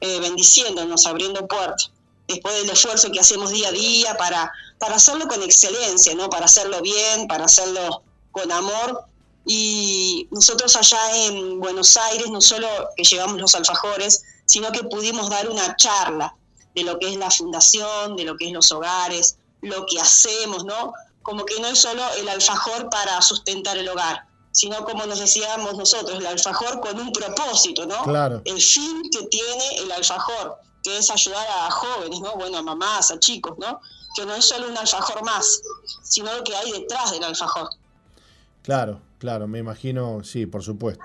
eh, 0.00 0.20
bendiciéndonos, 0.20 1.06
abriendo 1.06 1.46
puertas, 1.46 1.90
después 2.28 2.54
del 2.56 2.70
esfuerzo 2.70 3.10
que 3.10 3.20
hacemos 3.20 3.50
día 3.50 3.68
a 3.68 3.72
día 3.72 4.16
para, 4.16 4.52
para 4.78 4.96
hacerlo 4.96 5.26
con 5.28 5.42
excelencia, 5.42 6.14
¿no? 6.14 6.28
para 6.28 6.46
hacerlo 6.46 6.80
bien, 6.82 7.26
para 7.28 7.44
hacerlo 7.44 8.02
con 8.32 8.50
amor. 8.50 9.04
Y 9.46 10.28
nosotros 10.32 10.74
allá 10.74 11.26
en 11.26 11.60
Buenos 11.60 11.96
Aires 11.96 12.28
no 12.30 12.40
solo 12.40 12.68
que 12.96 13.04
llevamos 13.04 13.40
los 13.40 13.54
alfajores, 13.54 14.24
sino 14.44 14.72
que 14.72 14.82
pudimos 14.84 15.30
dar 15.30 15.48
una 15.48 15.76
charla 15.76 16.34
de 16.74 16.84
lo 16.84 16.98
que 16.98 17.10
es 17.10 17.16
la 17.16 17.30
fundación, 17.30 18.16
de 18.16 18.24
lo 18.24 18.36
que 18.36 18.48
es 18.48 18.52
los 18.52 18.70
hogares, 18.72 19.38
lo 19.62 19.86
que 19.86 20.00
hacemos, 20.00 20.64
¿no? 20.64 20.92
Como 21.22 21.44
que 21.44 21.60
no 21.60 21.68
es 21.68 21.78
solo 21.78 22.02
el 22.18 22.28
alfajor 22.28 22.88
para 22.90 23.20
sustentar 23.22 23.76
el 23.78 23.88
hogar, 23.88 24.26
sino 24.52 24.84
como 24.84 25.06
nos 25.06 25.18
decíamos 25.18 25.76
nosotros, 25.76 26.18
el 26.18 26.26
alfajor 26.26 26.80
con 26.80 26.98
un 27.00 27.12
propósito, 27.12 27.86
¿no? 27.86 28.02
Claro. 28.02 28.42
El 28.44 28.60
fin 28.60 29.02
que 29.10 29.26
tiene 29.26 29.78
el 29.78 29.92
alfajor, 29.92 30.58
que 30.86 30.98
es 30.98 31.10
ayudar 31.10 31.44
a 31.48 31.68
jóvenes, 31.68 32.20
¿no? 32.20 32.36
Bueno, 32.36 32.58
a 32.58 32.62
mamás, 32.62 33.10
a 33.10 33.18
chicos, 33.18 33.58
¿no? 33.58 33.80
Que 34.14 34.24
no 34.24 34.36
es 34.36 34.44
solo 34.44 34.68
un 34.68 34.76
alfajor 34.76 35.24
más, 35.24 35.60
sino 36.04 36.32
lo 36.32 36.44
que 36.44 36.54
hay 36.54 36.70
detrás 36.70 37.10
del 37.10 37.24
alfajor. 37.24 37.70
Claro, 38.62 39.00
claro, 39.18 39.48
me 39.48 39.58
imagino, 39.58 40.22
sí, 40.22 40.46
por 40.46 40.62
supuesto 40.62 41.04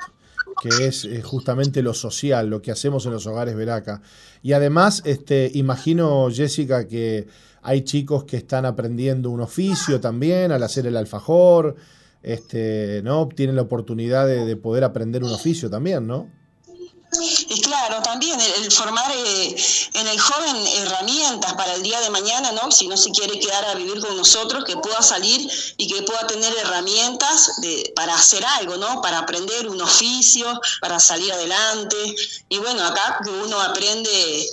que 0.61 0.85
es 0.85 1.07
justamente 1.23 1.81
lo 1.81 1.93
social, 1.93 2.47
lo 2.47 2.61
que 2.61 2.71
hacemos 2.71 3.05
en 3.05 3.13
los 3.13 3.25
hogares 3.25 3.55
Veraca. 3.55 4.01
Y 4.43 4.53
además, 4.53 5.01
este, 5.05 5.50
imagino, 5.55 6.29
Jessica, 6.29 6.88
que 6.88 7.27
hay 7.63 7.81
chicos 7.81 8.25
que 8.25 8.38
están 8.38 8.65
aprendiendo 8.65 9.31
un 9.31 9.41
oficio 9.41 10.00
también 10.00 10.51
al 10.51 10.61
hacer 10.61 10.85
el 10.85 10.97
alfajor, 10.97 11.75
este, 12.21 13.01
¿no? 13.03 13.27
Tienen 13.29 13.55
la 13.55 13.63
oportunidad 13.63 14.27
de, 14.27 14.55
poder 14.55 14.83
aprender 14.83 15.23
un 15.23 15.31
oficio 15.31 15.69
también, 15.69 16.05
¿no? 16.05 16.27
Y 17.53 17.60
claro, 17.60 18.01
también 18.01 18.39
el, 18.39 18.72
formar 18.72 19.12
eh, 19.12 19.55
en 19.93 20.08
el 20.08 20.17
joven 20.17 20.55
herramientas 20.67 21.53
para 21.55 21.74
el 21.74 21.84
día 21.84 22.00
de 22.00 22.10
mañana, 22.10 22.53
¿no? 22.53 22.72
Si 22.72 22.88
no 22.88 22.96
se 22.96 23.12
quiere 23.12 23.38
quedar 23.39 23.65
a 23.65 23.75
vivir 23.75 24.00
con 24.00 24.15
nosotros, 24.15 24.63
que 24.63 24.77
pueda 24.77 25.01
salir 25.01 25.51
y 25.75 25.86
que 25.86 26.01
pueda 26.03 26.25
tener 26.27 26.55
herramientas 26.60 27.60
de, 27.62 27.91
para 27.93 28.15
hacer 28.15 28.46
algo, 28.46 28.77
¿no? 28.77 29.01
Para 29.01 29.20
aprender 29.20 29.67
un 29.67 29.81
oficio, 29.81 30.62
para 30.79 30.98
salir 31.01 31.34
adelante. 31.34 31.98
Y 32.48 32.58
bueno, 32.60 32.86
acá 32.86 33.20
uno 33.43 33.60
aprende 33.60 34.48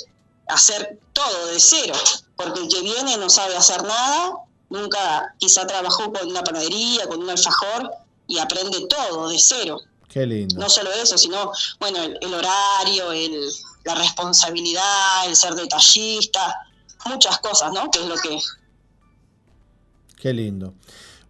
a 0.48 0.54
hacer 0.54 0.98
todo 1.12 1.46
de 1.46 1.60
cero, 1.60 1.94
porque 2.34 2.58
el 2.62 2.68
que 2.68 2.80
viene 2.80 3.16
no 3.16 3.30
sabe 3.30 3.56
hacer 3.56 3.84
nada 3.84 4.32
nunca 4.70 5.34
quizá 5.38 5.68
trabajó 5.68 6.12
con 6.12 6.28
una 6.28 6.42
panadería, 6.42 7.06
con 7.06 7.22
un 7.22 7.30
alfajor 7.30 7.92
y 8.26 8.38
aprende 8.38 8.86
todo 8.88 9.28
de 9.28 9.38
cero. 9.38 9.78
Qué 10.08 10.26
lindo. 10.26 10.58
No 10.58 10.68
solo 10.68 10.90
eso, 10.92 11.18
sino, 11.18 11.52
bueno, 11.78 11.98
el, 12.02 12.34
horario, 12.34 13.12
el, 13.12 13.32
la 13.84 13.94
responsabilidad, 13.94 15.26
el 15.26 15.36
ser 15.36 15.54
detallista, 15.54 16.54
muchas 17.06 17.38
cosas, 17.38 17.72
¿no? 17.72 17.90
Que 17.90 18.00
es 18.00 18.06
lo 18.06 18.16
que... 18.16 18.38
Qué 20.16 20.32
lindo. 20.32 20.74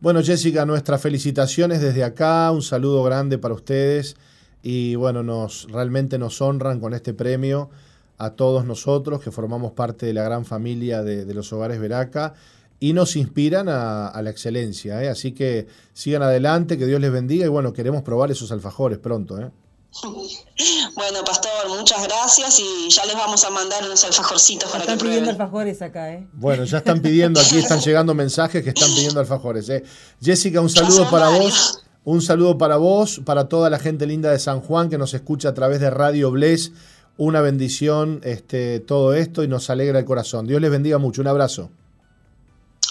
Bueno, 0.00 0.22
Jessica, 0.22 0.64
nuestras 0.64 1.02
felicitaciones 1.02 1.80
desde 1.80 2.04
acá, 2.04 2.50
un 2.52 2.62
saludo 2.62 3.02
grande 3.02 3.36
para 3.36 3.54
ustedes 3.54 4.16
y 4.62 4.94
bueno, 4.94 5.22
nos 5.24 5.64
realmente 5.70 6.18
nos 6.18 6.40
honran 6.40 6.78
con 6.80 6.94
este 6.94 7.14
premio 7.14 7.70
a 8.16 8.30
todos 8.30 8.64
nosotros 8.64 9.20
que 9.20 9.32
formamos 9.32 9.72
parte 9.72 10.06
de 10.06 10.12
la 10.12 10.22
gran 10.22 10.44
familia 10.44 11.02
de, 11.02 11.24
de 11.24 11.34
los 11.34 11.52
hogares 11.52 11.80
Veraca 11.80 12.34
y 12.80 12.92
nos 12.92 13.16
inspiran 13.16 13.68
a, 13.68 14.20
la 14.22 14.30
excelencia. 14.30 15.02
¿eh? 15.02 15.08
Así 15.08 15.32
que 15.32 15.66
sigan 15.92 16.22
adelante, 16.22 16.78
que 16.78 16.86
Dios 16.86 17.00
les 17.00 17.12
bendiga 17.12 17.44
y 17.44 17.48
bueno, 17.48 17.72
queremos 17.72 18.02
probar 18.02 18.30
esos 18.30 18.52
alfajores 18.52 18.98
pronto. 18.98 19.38
¿eh? 19.38 19.50
Bueno, 20.94 21.24
pastor, 21.24 21.68
muchas 21.68 22.02
gracias 22.02 22.58
y 22.58 22.90
ya 22.90 23.04
les 23.06 23.14
vamos 23.14 23.44
a 23.44 23.50
mandar 23.50 23.84
unos 23.84 24.04
alfajorcitos 24.04 24.68
para 24.68 24.82
están 24.82 24.98
pidiendo 24.98 25.30
alfajores 25.30 25.80
acá, 25.80 26.12
¿eh? 26.12 26.26
Bueno, 26.32 26.64
ya 26.64 26.78
están 26.78 27.00
pidiendo, 27.00 27.40
aquí 27.40 27.56
están 27.56 27.78
llegando 27.84 28.14
mensajes 28.14 28.64
que 28.64 28.70
están 28.70 28.90
pidiendo 28.94 29.20
alfajores. 29.20 29.68
¿eh? 29.68 29.84
Jessica, 30.20 30.60
un 30.60 30.68
saludo 30.68 31.08
para 31.08 31.28
vos. 31.28 31.84
Un 32.04 32.22
saludo 32.22 32.58
para 32.58 32.78
vos, 32.78 33.20
para 33.24 33.48
toda 33.48 33.70
la 33.70 33.78
gente 33.78 34.06
linda 34.06 34.30
de 34.30 34.38
San 34.38 34.60
Juan 34.60 34.88
que 34.88 34.98
nos 34.98 35.14
escucha 35.14 35.50
a 35.50 35.54
través 35.54 35.78
de 35.78 35.90
Radio 35.90 36.30
Bless. 36.30 36.72
Una 37.16 37.40
bendición 37.40 38.20
este, 38.24 38.80
todo 38.80 39.14
esto 39.14 39.44
y 39.44 39.48
nos 39.48 39.70
alegra 39.70 39.98
el 39.98 40.04
corazón. 40.04 40.46
Dios 40.46 40.60
les 40.60 40.70
bendiga 40.70 40.98
mucho. 40.98 41.20
Un 41.20 41.28
abrazo. 41.28 41.70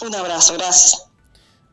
Un 0.06 0.16
abrazo, 0.16 0.54
gracias. 0.54 1.08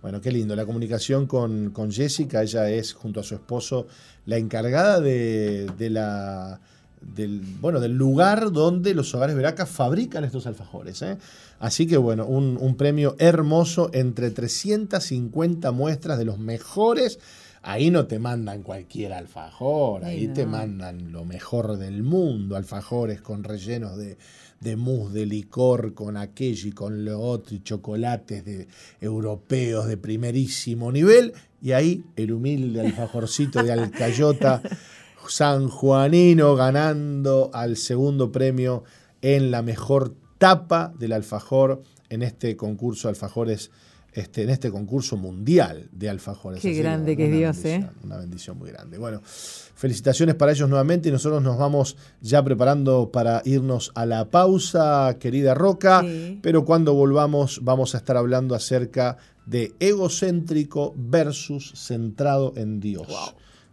Bueno, 0.04 0.20
qué 0.20 0.30
lindo. 0.30 0.54
La 0.54 0.66
comunicación 0.66 1.26
con, 1.26 1.70
con 1.70 1.90
Jessica, 1.90 2.42
ella 2.42 2.68
es, 2.68 2.92
junto 2.92 3.20
a 3.20 3.22
su 3.22 3.34
esposo, 3.34 3.86
la 4.26 4.36
encargada 4.36 5.00
de, 5.00 5.66
la, 5.90 6.60
del, 7.00 7.40
bueno, 7.40 7.80
del 7.80 7.92
lugar 7.92 8.52
donde 8.52 8.92
los 8.92 9.14
hogares 9.14 9.34
Veracas 9.34 9.70
fabrican 9.70 10.24
estos 10.24 10.46
alfajores. 10.46 11.00
¿eh? 11.00 11.16
Así 11.58 11.86
que 11.86 11.96
bueno, 11.96 12.26
un, 12.26 12.58
un, 12.60 12.76
premio 12.76 13.16
hermoso 13.18 13.88
entre 13.94 14.30
350 14.30 15.70
muestras 15.72 16.18
de 16.18 16.26
los 16.26 16.38
mejores. 16.38 17.18
Ahí 17.66 17.90
no 17.90 18.06
te 18.06 18.18
mandan 18.18 18.62
cualquier 18.62 19.14
alfajor, 19.14 20.04
ahí 20.04 20.28
te 20.28 20.44
mandan 20.44 21.12
lo 21.12 21.24
mejor 21.24 21.78
del 21.78 22.02
mundo, 22.02 22.56
alfajores 22.56 23.22
con 23.22 23.42
rellenos 23.42 23.96
de, 23.96 24.18
de 24.60 24.76
mousse, 24.76 25.14
de 25.14 25.24
licor, 25.24 25.94
con 25.94 26.18
aquello 26.18 26.68
y 26.68 26.72
con 26.72 27.06
lo 27.06 27.18
otro, 27.18 27.56
y 27.56 27.62
chocolates 27.62 28.44
de, 28.44 28.68
europeos 29.00 29.86
de 29.86 29.96
primerísimo 29.96 30.92
nivel, 30.92 31.32
y 31.62 31.72
ahí 31.72 32.04
el 32.16 32.32
humilde 32.32 32.82
alfajorcito 32.82 33.62
de 33.62 33.72
Alcayota 33.72 34.60
sanjuanino 35.26 36.56
ganando 36.56 37.50
al 37.54 37.78
segundo 37.78 38.30
premio 38.30 38.84
en 39.22 39.50
la 39.50 39.62
mejor 39.62 40.14
tapa 40.36 40.92
del 40.98 41.12
alfajor 41.12 41.82
en 42.10 42.22
este 42.22 42.58
concurso 42.58 43.08
de 43.08 43.12
alfajores 43.12 43.70
este, 44.14 44.44
en 44.44 44.50
este 44.50 44.70
concurso 44.70 45.16
mundial 45.16 45.88
de 45.92 46.08
alfajores. 46.08 46.62
Qué 46.62 46.72
grande 46.72 47.16
que 47.16 47.28
Dios, 47.28 47.64
¿eh? 47.64 47.88
Una 48.04 48.16
bendición 48.16 48.56
muy 48.56 48.70
grande. 48.70 48.96
Bueno, 48.96 49.20
felicitaciones 49.24 50.36
para 50.36 50.52
ellos 50.52 50.68
nuevamente 50.68 51.08
y 51.08 51.12
nosotros 51.12 51.42
nos 51.42 51.58
vamos 51.58 51.96
ya 52.20 52.42
preparando 52.42 53.10
para 53.10 53.42
irnos 53.44 53.90
a 53.94 54.06
la 54.06 54.30
pausa, 54.30 55.16
querida 55.18 55.54
Roca, 55.54 56.04
pero 56.42 56.64
cuando 56.64 56.94
volvamos 56.94 57.60
vamos 57.62 57.94
a 57.94 57.98
estar 57.98 58.16
hablando 58.16 58.54
acerca 58.54 59.16
de 59.46 59.74
egocéntrico 59.80 60.94
versus 60.96 61.72
centrado 61.74 62.52
en 62.56 62.80
Dios. 62.80 63.08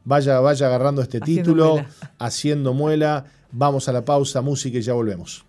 Vaya, 0.04 0.40
vaya 0.40 0.66
agarrando 0.66 1.02
este 1.02 1.20
título, 1.20 1.86
haciendo 2.18 2.74
muela. 2.74 3.26
Vamos 3.52 3.88
a 3.88 3.94
la 3.94 4.04
pausa, 4.04 4.42
música 4.42 4.80
y 4.80 4.82
ya 4.82 4.94
volvemos. 4.94 5.46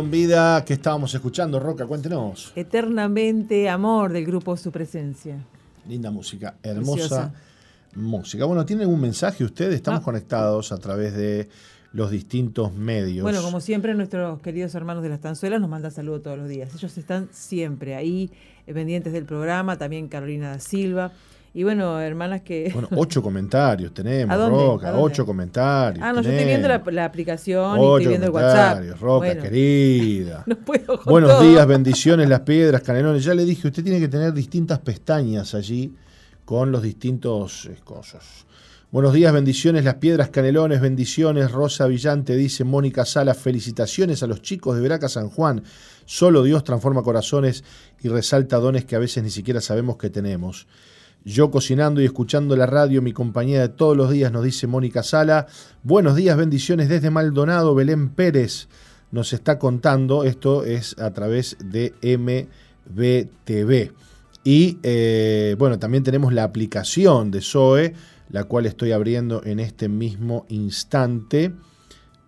Vida 0.00 0.64
que 0.64 0.72
estábamos 0.72 1.12
escuchando, 1.14 1.60
Roca, 1.60 1.84
cuéntenos. 1.84 2.52
Eternamente 2.56 3.68
Amor 3.68 4.10
del 4.10 4.24
grupo 4.24 4.56
Su 4.56 4.72
Presencia. 4.72 5.36
Linda 5.86 6.10
música, 6.10 6.54
hermosa 6.62 7.30
música. 7.94 8.46
Bueno, 8.46 8.64
¿tiene 8.64 8.84
algún 8.84 9.02
mensaje 9.02 9.44
ustedes? 9.44 9.74
Estamos 9.74 10.00
ah. 10.00 10.04
conectados 10.04 10.72
a 10.72 10.78
través 10.78 11.14
de 11.14 11.50
los 11.92 12.10
distintos 12.10 12.72
medios. 12.72 13.22
Bueno, 13.22 13.42
como 13.42 13.60
siempre, 13.60 13.92
nuestros 13.94 14.40
queridos 14.40 14.74
hermanos 14.74 15.02
de 15.02 15.10
las 15.10 15.20
Tanzuelas 15.20 15.60
nos 15.60 15.68
mandan 15.68 15.92
saludos 15.92 16.22
todos 16.22 16.38
los 16.38 16.48
días. 16.48 16.74
Ellos 16.74 16.96
están 16.96 17.28
siempre 17.30 17.94
ahí, 17.94 18.30
eh, 18.66 18.72
pendientes 18.72 19.12
del 19.12 19.26
programa, 19.26 19.76
también 19.76 20.08
Carolina 20.08 20.52
da 20.52 20.58
Silva. 20.58 21.12
Y 21.54 21.64
bueno, 21.64 22.00
hermanas 22.00 22.42
que... 22.42 22.70
Bueno, 22.74 22.88
ocho 22.96 23.22
comentarios 23.22 23.92
tenemos, 23.92 24.36
Roca, 24.48 24.96
ocho 24.96 25.26
comentarios. 25.26 26.04
Ah, 26.04 26.12
no, 26.12 26.22
yo 26.22 26.30
estoy 26.30 26.46
viendo 26.46 26.68
la, 26.68 27.04
aplicación 27.04 27.78
y 27.78 27.82
estoy 27.82 28.06
viendo 28.06 28.26
el 28.26 28.32
WhatsApp. 28.32 29.00
Roca, 29.00 29.36
querida. 29.36 30.44
no 30.46 30.56
puedo 30.56 31.00
Buenos 31.04 31.40
días, 31.42 31.66
bendiciones, 31.66 32.28
las 32.28 32.40
piedras, 32.40 32.82
canelones. 32.82 33.24
Ya 33.24 33.34
le 33.34 33.44
dije, 33.44 33.68
usted 33.68 33.82
tiene 33.82 34.00
que 34.00 34.08
tener 34.08 34.32
distintas 34.32 34.78
pestañas 34.78 35.54
allí 35.54 35.94
con 36.44 36.72
los 36.72 36.82
distintos 36.82 37.66
eh, 37.66 37.76
cosas. 37.84 38.46
Buenos 38.90 39.14
días, 39.14 39.32
bendiciones, 39.32 39.84
las 39.84 39.94
piedras 39.94 40.28
canelones, 40.28 40.80
bendiciones, 40.80 41.50
Rosa 41.50 41.86
Villante, 41.86 42.36
dice 42.36 42.64
Mónica 42.64 43.06
Sala, 43.06 43.32
felicitaciones 43.32 44.22
a 44.22 44.26
los 44.26 44.42
chicos 44.42 44.76
de 44.76 44.82
Veraca 44.82 45.08
San 45.08 45.30
Juan. 45.30 45.62
Solo 46.04 46.42
Dios 46.42 46.62
transforma 46.62 47.02
corazones 47.02 47.64
y 48.02 48.08
resalta 48.08 48.58
dones 48.58 48.84
que 48.84 48.96
a 48.96 48.98
veces 48.98 49.22
ni 49.22 49.30
siquiera 49.30 49.62
sabemos 49.62 49.96
que 49.96 50.10
tenemos. 50.10 50.66
Yo 51.24 51.50
cocinando 51.52 52.00
y 52.00 52.04
escuchando 52.04 52.56
la 52.56 52.66
radio, 52.66 53.00
mi 53.00 53.12
compañía 53.12 53.60
de 53.60 53.68
todos 53.68 53.96
los 53.96 54.10
días, 54.10 54.32
nos 54.32 54.42
dice 54.42 54.66
Mónica 54.66 55.04
Sala. 55.04 55.46
Buenos 55.84 56.16
días, 56.16 56.36
bendiciones 56.36 56.88
desde 56.88 57.10
Maldonado, 57.10 57.74
Belén 57.76 58.08
Pérez 58.08 58.68
nos 59.12 59.32
está 59.32 59.58
contando. 59.58 60.24
Esto 60.24 60.64
es 60.64 60.98
a 60.98 61.12
través 61.12 61.56
de 61.64 61.94
MBTV. 62.02 63.92
Y 64.42 64.78
eh, 64.82 65.54
bueno, 65.58 65.78
también 65.78 66.02
tenemos 66.02 66.32
la 66.32 66.42
aplicación 66.42 67.30
de 67.30 67.40
Zoe, 67.40 67.94
la 68.28 68.44
cual 68.44 68.66
estoy 68.66 68.90
abriendo 68.90 69.44
en 69.44 69.60
este 69.60 69.88
mismo 69.88 70.44
instante 70.48 71.52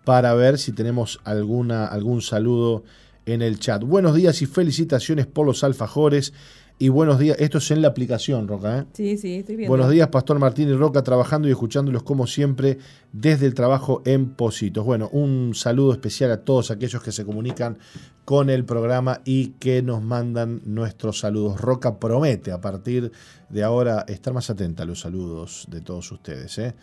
para 0.05 0.35
ver 0.35 0.59
si 0.59 0.71
tenemos 0.71 1.21
alguna, 1.25 1.87
algún 1.87 2.23
saludo 2.23 2.85
en 3.27 3.43
el 3.43 3.59
chat. 3.59 3.83
Buenos 3.83 4.15
días 4.15 4.41
y 4.43 4.47
felicitaciones 4.47 5.27
por 5.27 5.47
los 5.47 5.65
alfajores 5.65 6.33
y 6.79 6.89
buenos 6.89 7.19
días. 7.19 7.37
Esto 7.39 7.59
es 7.59 7.71
en 7.71 7.83
la 7.83 7.89
aplicación, 7.89 8.49
Roca. 8.49 8.79
¿eh? 8.79 8.85
Sí, 8.93 9.17
sí, 9.17 9.37
estoy 9.37 9.57
viendo. 9.57 9.71
Buenos 9.71 9.91
días, 9.91 10.09
Pastor 10.09 10.39
Martín 10.39 10.69
y 10.69 10.75
Roca, 10.75 11.03
trabajando 11.03 11.49
y 11.49 11.53
escuchándolos 11.53 12.03
como 12.03 12.27
siempre 12.27 12.79
desde 13.13 13.47
el 13.47 13.55
trabajo 13.55 14.03
en 14.05 14.31
Positos. 14.31 14.85
Bueno, 14.85 15.09
un 15.13 15.55
saludo 15.55 15.93
especial 15.93 16.33
a 16.33 16.39
todos 16.39 16.71
aquellos 16.71 17.03
que 17.03 17.13
se 17.13 17.25
comunican 17.25 17.79
con 18.25 18.51
el 18.51 18.65
programa 18.65 19.21
y 19.25 19.49
que 19.61 19.83
nos 19.83 20.03
mandan 20.03 20.63
nuestros 20.65 21.21
saludos. 21.21 21.61
Roca 21.61 21.99
promete 22.01 22.51
a 22.51 22.61
partir 22.61 23.13
de 23.49 23.63
ahora 23.63 24.05
estar 24.09 24.33
más 24.33 24.51
atenta 24.51 24.83
a 24.83 24.87
los 24.87 25.01
saludos 25.01 25.67
de 25.71 25.81
todos 25.81 26.11
ustedes. 26.11 26.59
¿eh? 26.59 26.75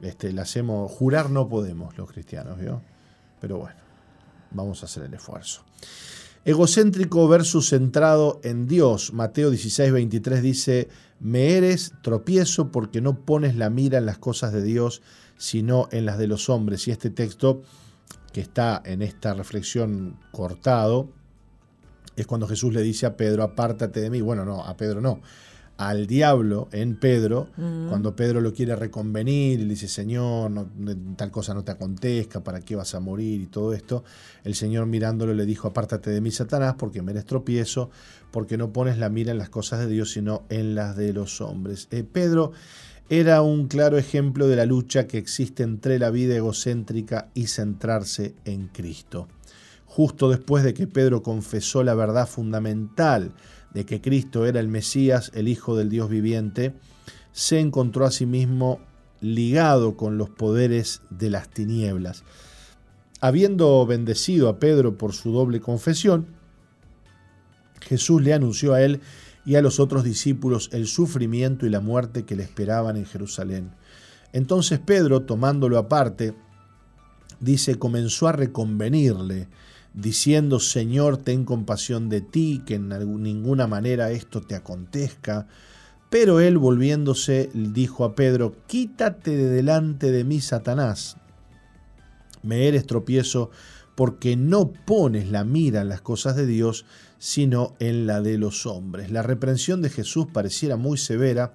Este, 0.00 0.32
le 0.32 0.40
hacemos, 0.40 0.90
jurar 0.90 1.30
no 1.30 1.48
podemos 1.48 1.96
los 1.96 2.10
cristianos, 2.10 2.58
¿vio? 2.58 2.82
Pero 3.40 3.58
bueno, 3.58 3.76
vamos 4.50 4.82
a 4.82 4.86
hacer 4.86 5.04
el 5.04 5.14
esfuerzo. 5.14 5.62
Egocéntrico 6.44 7.26
versus 7.28 7.70
centrado 7.70 8.40
en 8.42 8.66
Dios. 8.66 9.12
Mateo 9.12 9.50
16, 9.50 9.92
23 9.92 10.42
dice, 10.42 10.88
me 11.20 11.56
eres 11.56 11.92
tropiezo 12.02 12.70
porque 12.70 13.00
no 13.00 13.24
pones 13.24 13.56
la 13.56 13.70
mira 13.70 13.98
en 13.98 14.06
las 14.06 14.18
cosas 14.18 14.52
de 14.52 14.62
Dios, 14.62 15.02
sino 15.36 15.88
en 15.92 16.06
las 16.06 16.18
de 16.18 16.26
los 16.26 16.48
hombres. 16.48 16.88
Y 16.88 16.90
este 16.90 17.10
texto 17.10 17.62
que 18.32 18.40
está 18.40 18.82
en 18.84 19.02
esta 19.02 19.34
reflexión 19.34 20.18
cortado, 20.32 21.10
es 22.16 22.26
cuando 22.26 22.48
Jesús 22.48 22.72
le 22.72 22.82
dice 22.82 23.06
a 23.06 23.16
Pedro, 23.16 23.42
apártate 23.42 24.00
de 24.00 24.10
mí. 24.10 24.20
Bueno, 24.20 24.44
no, 24.44 24.64
a 24.64 24.76
Pedro 24.76 25.00
no 25.00 25.20
al 25.78 26.08
diablo 26.08 26.68
en 26.72 26.96
Pedro, 26.96 27.50
cuando 27.88 28.16
Pedro 28.16 28.40
lo 28.40 28.52
quiere 28.52 28.74
reconvenir 28.74 29.60
y 29.60 29.62
le 29.62 29.70
dice, 29.70 29.86
Señor, 29.86 30.52
tal 31.14 31.30
cosa 31.30 31.54
no 31.54 31.62
te 31.62 31.70
acontezca, 31.70 32.42
¿para 32.42 32.60
qué 32.60 32.74
vas 32.74 32.96
a 32.96 33.00
morir? 33.00 33.40
y 33.42 33.46
todo 33.46 33.72
esto, 33.72 34.02
el 34.42 34.56
Señor 34.56 34.86
mirándolo 34.86 35.34
le 35.34 35.46
dijo, 35.46 35.68
apártate 35.68 36.10
de 36.10 36.20
mí, 36.20 36.32
Satanás, 36.32 36.74
porque 36.76 37.00
me 37.00 37.12
eres 37.12 37.26
tropiezo, 37.26 37.90
porque 38.32 38.58
no 38.58 38.72
pones 38.72 38.98
la 38.98 39.08
mira 39.08 39.30
en 39.30 39.38
las 39.38 39.50
cosas 39.50 39.78
de 39.78 39.86
Dios, 39.86 40.10
sino 40.10 40.42
en 40.48 40.74
las 40.74 40.96
de 40.96 41.12
los 41.12 41.40
hombres. 41.40 41.86
Eh, 41.92 42.02
Pedro 42.02 42.50
era 43.08 43.40
un 43.42 43.68
claro 43.68 43.98
ejemplo 43.98 44.48
de 44.48 44.56
la 44.56 44.66
lucha 44.66 45.06
que 45.06 45.18
existe 45.18 45.62
entre 45.62 46.00
la 46.00 46.10
vida 46.10 46.34
egocéntrica 46.34 47.28
y 47.34 47.46
centrarse 47.46 48.34
en 48.44 48.66
Cristo. 48.66 49.28
Justo 49.86 50.28
después 50.28 50.64
de 50.64 50.74
que 50.74 50.88
Pedro 50.88 51.22
confesó 51.22 51.84
la 51.84 51.94
verdad 51.94 52.28
fundamental, 52.28 53.32
de 53.74 53.84
que 53.84 54.00
Cristo 54.00 54.46
era 54.46 54.60
el 54.60 54.68
Mesías, 54.68 55.30
el 55.34 55.48
Hijo 55.48 55.76
del 55.76 55.88
Dios 55.88 56.08
viviente, 56.08 56.74
se 57.32 57.60
encontró 57.60 58.04
a 58.04 58.10
sí 58.10 58.26
mismo 58.26 58.80
ligado 59.20 59.96
con 59.96 60.18
los 60.18 60.30
poderes 60.30 61.02
de 61.10 61.30
las 61.30 61.48
tinieblas. 61.48 62.24
Habiendo 63.20 63.84
bendecido 63.86 64.48
a 64.48 64.58
Pedro 64.58 64.96
por 64.96 65.12
su 65.12 65.32
doble 65.32 65.60
confesión, 65.60 66.26
Jesús 67.80 68.22
le 68.22 68.34
anunció 68.34 68.74
a 68.74 68.82
él 68.82 69.00
y 69.44 69.56
a 69.56 69.62
los 69.62 69.80
otros 69.80 70.04
discípulos 70.04 70.70
el 70.72 70.86
sufrimiento 70.86 71.66
y 71.66 71.70
la 71.70 71.80
muerte 71.80 72.24
que 72.24 72.36
le 72.36 72.42
esperaban 72.42 72.96
en 72.96 73.06
Jerusalén. 73.06 73.72
Entonces 74.32 74.78
Pedro, 74.78 75.22
tomándolo 75.22 75.78
aparte, 75.78 76.34
dice, 77.40 77.76
comenzó 77.76 78.28
a 78.28 78.32
reconvenirle 78.32 79.48
diciendo, 79.94 80.60
Señor, 80.60 81.18
ten 81.18 81.44
compasión 81.44 82.08
de 82.08 82.20
ti, 82.20 82.62
que 82.66 82.74
en 82.74 82.88
ninguna 83.22 83.66
manera 83.66 84.10
esto 84.10 84.40
te 84.40 84.54
acontezca. 84.54 85.46
Pero 86.10 86.40
él 86.40 86.56
volviéndose 86.56 87.50
dijo 87.52 88.04
a 88.04 88.14
Pedro, 88.14 88.54
quítate 88.66 89.36
de 89.36 89.48
delante 89.48 90.10
de 90.10 90.24
mí, 90.24 90.40
Satanás. 90.40 91.16
Me 92.42 92.66
eres 92.66 92.86
tropiezo 92.86 93.50
porque 93.94 94.36
no 94.36 94.72
pones 94.72 95.28
la 95.28 95.44
mira 95.44 95.80
en 95.80 95.88
las 95.88 96.00
cosas 96.00 96.36
de 96.36 96.46
Dios, 96.46 96.86
sino 97.18 97.74
en 97.80 98.06
la 98.06 98.22
de 98.22 98.38
los 98.38 98.64
hombres. 98.64 99.10
La 99.10 99.22
reprensión 99.22 99.82
de 99.82 99.90
Jesús 99.90 100.28
pareciera 100.32 100.76
muy 100.76 100.98
severa, 100.98 101.54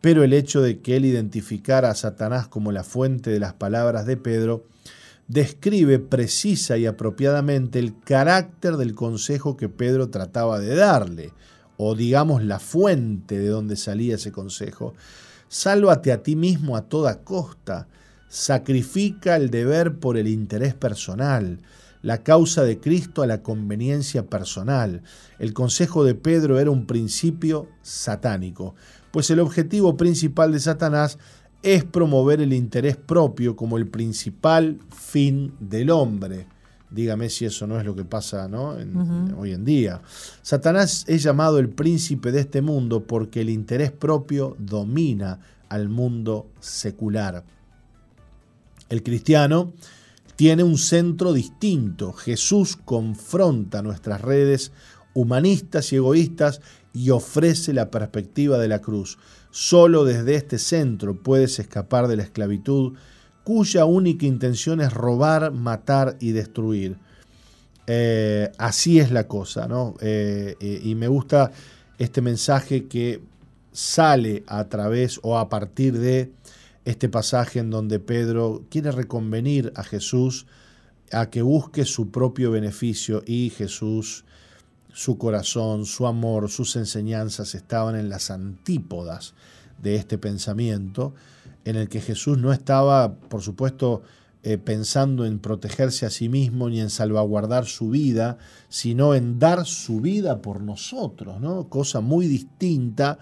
pero 0.00 0.24
el 0.24 0.32
hecho 0.32 0.60
de 0.60 0.80
que 0.80 0.96
él 0.96 1.04
identificara 1.04 1.90
a 1.90 1.94
Satanás 1.94 2.48
como 2.48 2.72
la 2.72 2.82
fuente 2.82 3.30
de 3.30 3.38
las 3.38 3.54
palabras 3.54 4.04
de 4.04 4.16
Pedro 4.16 4.64
describe 5.28 5.98
precisa 5.98 6.76
y 6.76 6.86
apropiadamente 6.86 7.78
el 7.78 7.98
carácter 8.00 8.76
del 8.76 8.94
consejo 8.94 9.56
que 9.56 9.68
Pedro 9.68 10.08
trataba 10.10 10.60
de 10.60 10.74
darle, 10.74 11.32
o 11.76 11.94
digamos 11.94 12.44
la 12.44 12.58
fuente 12.58 13.38
de 13.38 13.48
donde 13.48 13.76
salía 13.76 14.14
ese 14.14 14.32
consejo. 14.32 14.94
Sálvate 15.48 16.12
a 16.12 16.22
ti 16.22 16.36
mismo 16.36 16.76
a 16.76 16.88
toda 16.88 17.22
costa, 17.22 17.88
sacrifica 18.28 19.36
el 19.36 19.50
deber 19.50 19.98
por 19.98 20.16
el 20.16 20.28
interés 20.28 20.74
personal, 20.74 21.60
la 22.02 22.22
causa 22.22 22.62
de 22.62 22.78
Cristo 22.78 23.22
a 23.22 23.26
la 23.26 23.42
conveniencia 23.42 24.26
personal. 24.26 25.02
El 25.38 25.52
consejo 25.52 26.04
de 26.04 26.14
Pedro 26.14 26.58
era 26.58 26.70
un 26.70 26.86
principio 26.86 27.68
satánico, 27.82 28.74
pues 29.10 29.30
el 29.30 29.40
objetivo 29.40 29.96
principal 29.96 30.52
de 30.52 30.60
Satanás 30.60 31.18
es 31.66 31.82
promover 31.82 32.40
el 32.40 32.52
interés 32.52 32.96
propio 32.96 33.56
como 33.56 33.76
el 33.76 33.88
principal 33.88 34.78
fin 34.88 35.52
del 35.58 35.90
hombre. 35.90 36.46
Dígame 36.92 37.28
si 37.28 37.44
eso 37.44 37.66
no 37.66 37.76
es 37.76 37.84
lo 37.84 37.96
que 37.96 38.04
pasa 38.04 38.48
hoy 39.36 39.52
en 39.52 39.64
día. 39.64 40.00
Satanás 40.42 41.04
es 41.08 41.24
llamado 41.24 41.58
el 41.58 41.68
príncipe 41.68 42.30
de 42.30 42.38
este 42.38 42.62
mundo 42.62 43.04
porque 43.04 43.40
el 43.40 43.50
interés 43.50 43.90
propio 43.90 44.54
domina 44.60 45.40
al 45.68 45.88
mundo 45.88 46.46
secular. 46.60 47.42
El 48.88 49.02
cristiano 49.02 49.72
tiene 50.36 50.62
un 50.62 50.78
centro 50.78 51.32
distinto. 51.32 52.12
Jesús 52.12 52.76
confronta 52.76 53.82
nuestras 53.82 54.20
redes 54.20 54.70
humanistas 55.14 55.92
y 55.92 55.96
egoístas 55.96 56.60
y 56.92 57.10
ofrece 57.10 57.72
la 57.72 57.90
perspectiva 57.90 58.56
de 58.58 58.68
la 58.68 58.80
cruz. 58.80 59.18
Solo 59.58 60.04
desde 60.04 60.34
este 60.34 60.58
centro 60.58 61.16
puedes 61.16 61.58
escapar 61.58 62.08
de 62.08 62.16
la 62.16 62.24
esclavitud, 62.24 62.92
cuya 63.42 63.86
única 63.86 64.26
intención 64.26 64.82
es 64.82 64.92
robar, 64.92 65.50
matar 65.50 66.18
y 66.20 66.32
destruir. 66.32 66.98
Eh, 67.86 68.52
así 68.58 69.00
es 69.00 69.10
la 69.10 69.26
cosa, 69.26 69.66
¿no? 69.66 69.94
Eh, 70.02 70.56
eh, 70.60 70.80
y 70.84 70.94
me 70.94 71.08
gusta 71.08 71.52
este 71.96 72.20
mensaje 72.20 72.84
que 72.84 73.22
sale 73.72 74.44
a 74.46 74.68
través 74.68 75.20
o 75.22 75.38
a 75.38 75.48
partir 75.48 75.98
de 75.98 76.32
este 76.84 77.08
pasaje 77.08 77.58
en 77.60 77.70
donde 77.70 77.98
Pedro 77.98 78.62
quiere 78.68 78.92
reconvenir 78.92 79.72
a 79.74 79.84
Jesús 79.84 80.44
a 81.12 81.30
que 81.30 81.40
busque 81.40 81.86
su 81.86 82.10
propio 82.10 82.50
beneficio 82.50 83.22
y 83.24 83.48
Jesús, 83.48 84.26
su 84.96 85.18
corazón, 85.18 85.84
su 85.84 86.06
amor, 86.06 86.48
sus 86.48 86.74
enseñanzas 86.74 87.54
estaban 87.54 87.96
en 87.96 88.08
las 88.08 88.30
antípodas 88.30 89.34
de 89.82 89.96
este 89.96 90.16
pensamiento, 90.16 91.12
en 91.66 91.76
el 91.76 91.90
que 91.90 92.00
Jesús 92.00 92.38
no 92.38 92.50
estaba, 92.50 93.12
por 93.12 93.42
supuesto, 93.42 94.00
eh, 94.42 94.56
pensando 94.56 95.26
en 95.26 95.38
protegerse 95.38 96.06
a 96.06 96.10
sí 96.10 96.30
mismo 96.30 96.70
ni 96.70 96.80
en 96.80 96.88
salvaguardar 96.88 97.66
su 97.66 97.90
vida, 97.90 98.38
sino 98.70 99.14
en 99.14 99.38
dar 99.38 99.66
su 99.66 100.00
vida 100.00 100.40
por 100.40 100.62
nosotros, 100.62 101.42
¿no? 101.42 101.68
Cosa 101.68 102.00
muy 102.00 102.26
distinta 102.26 103.18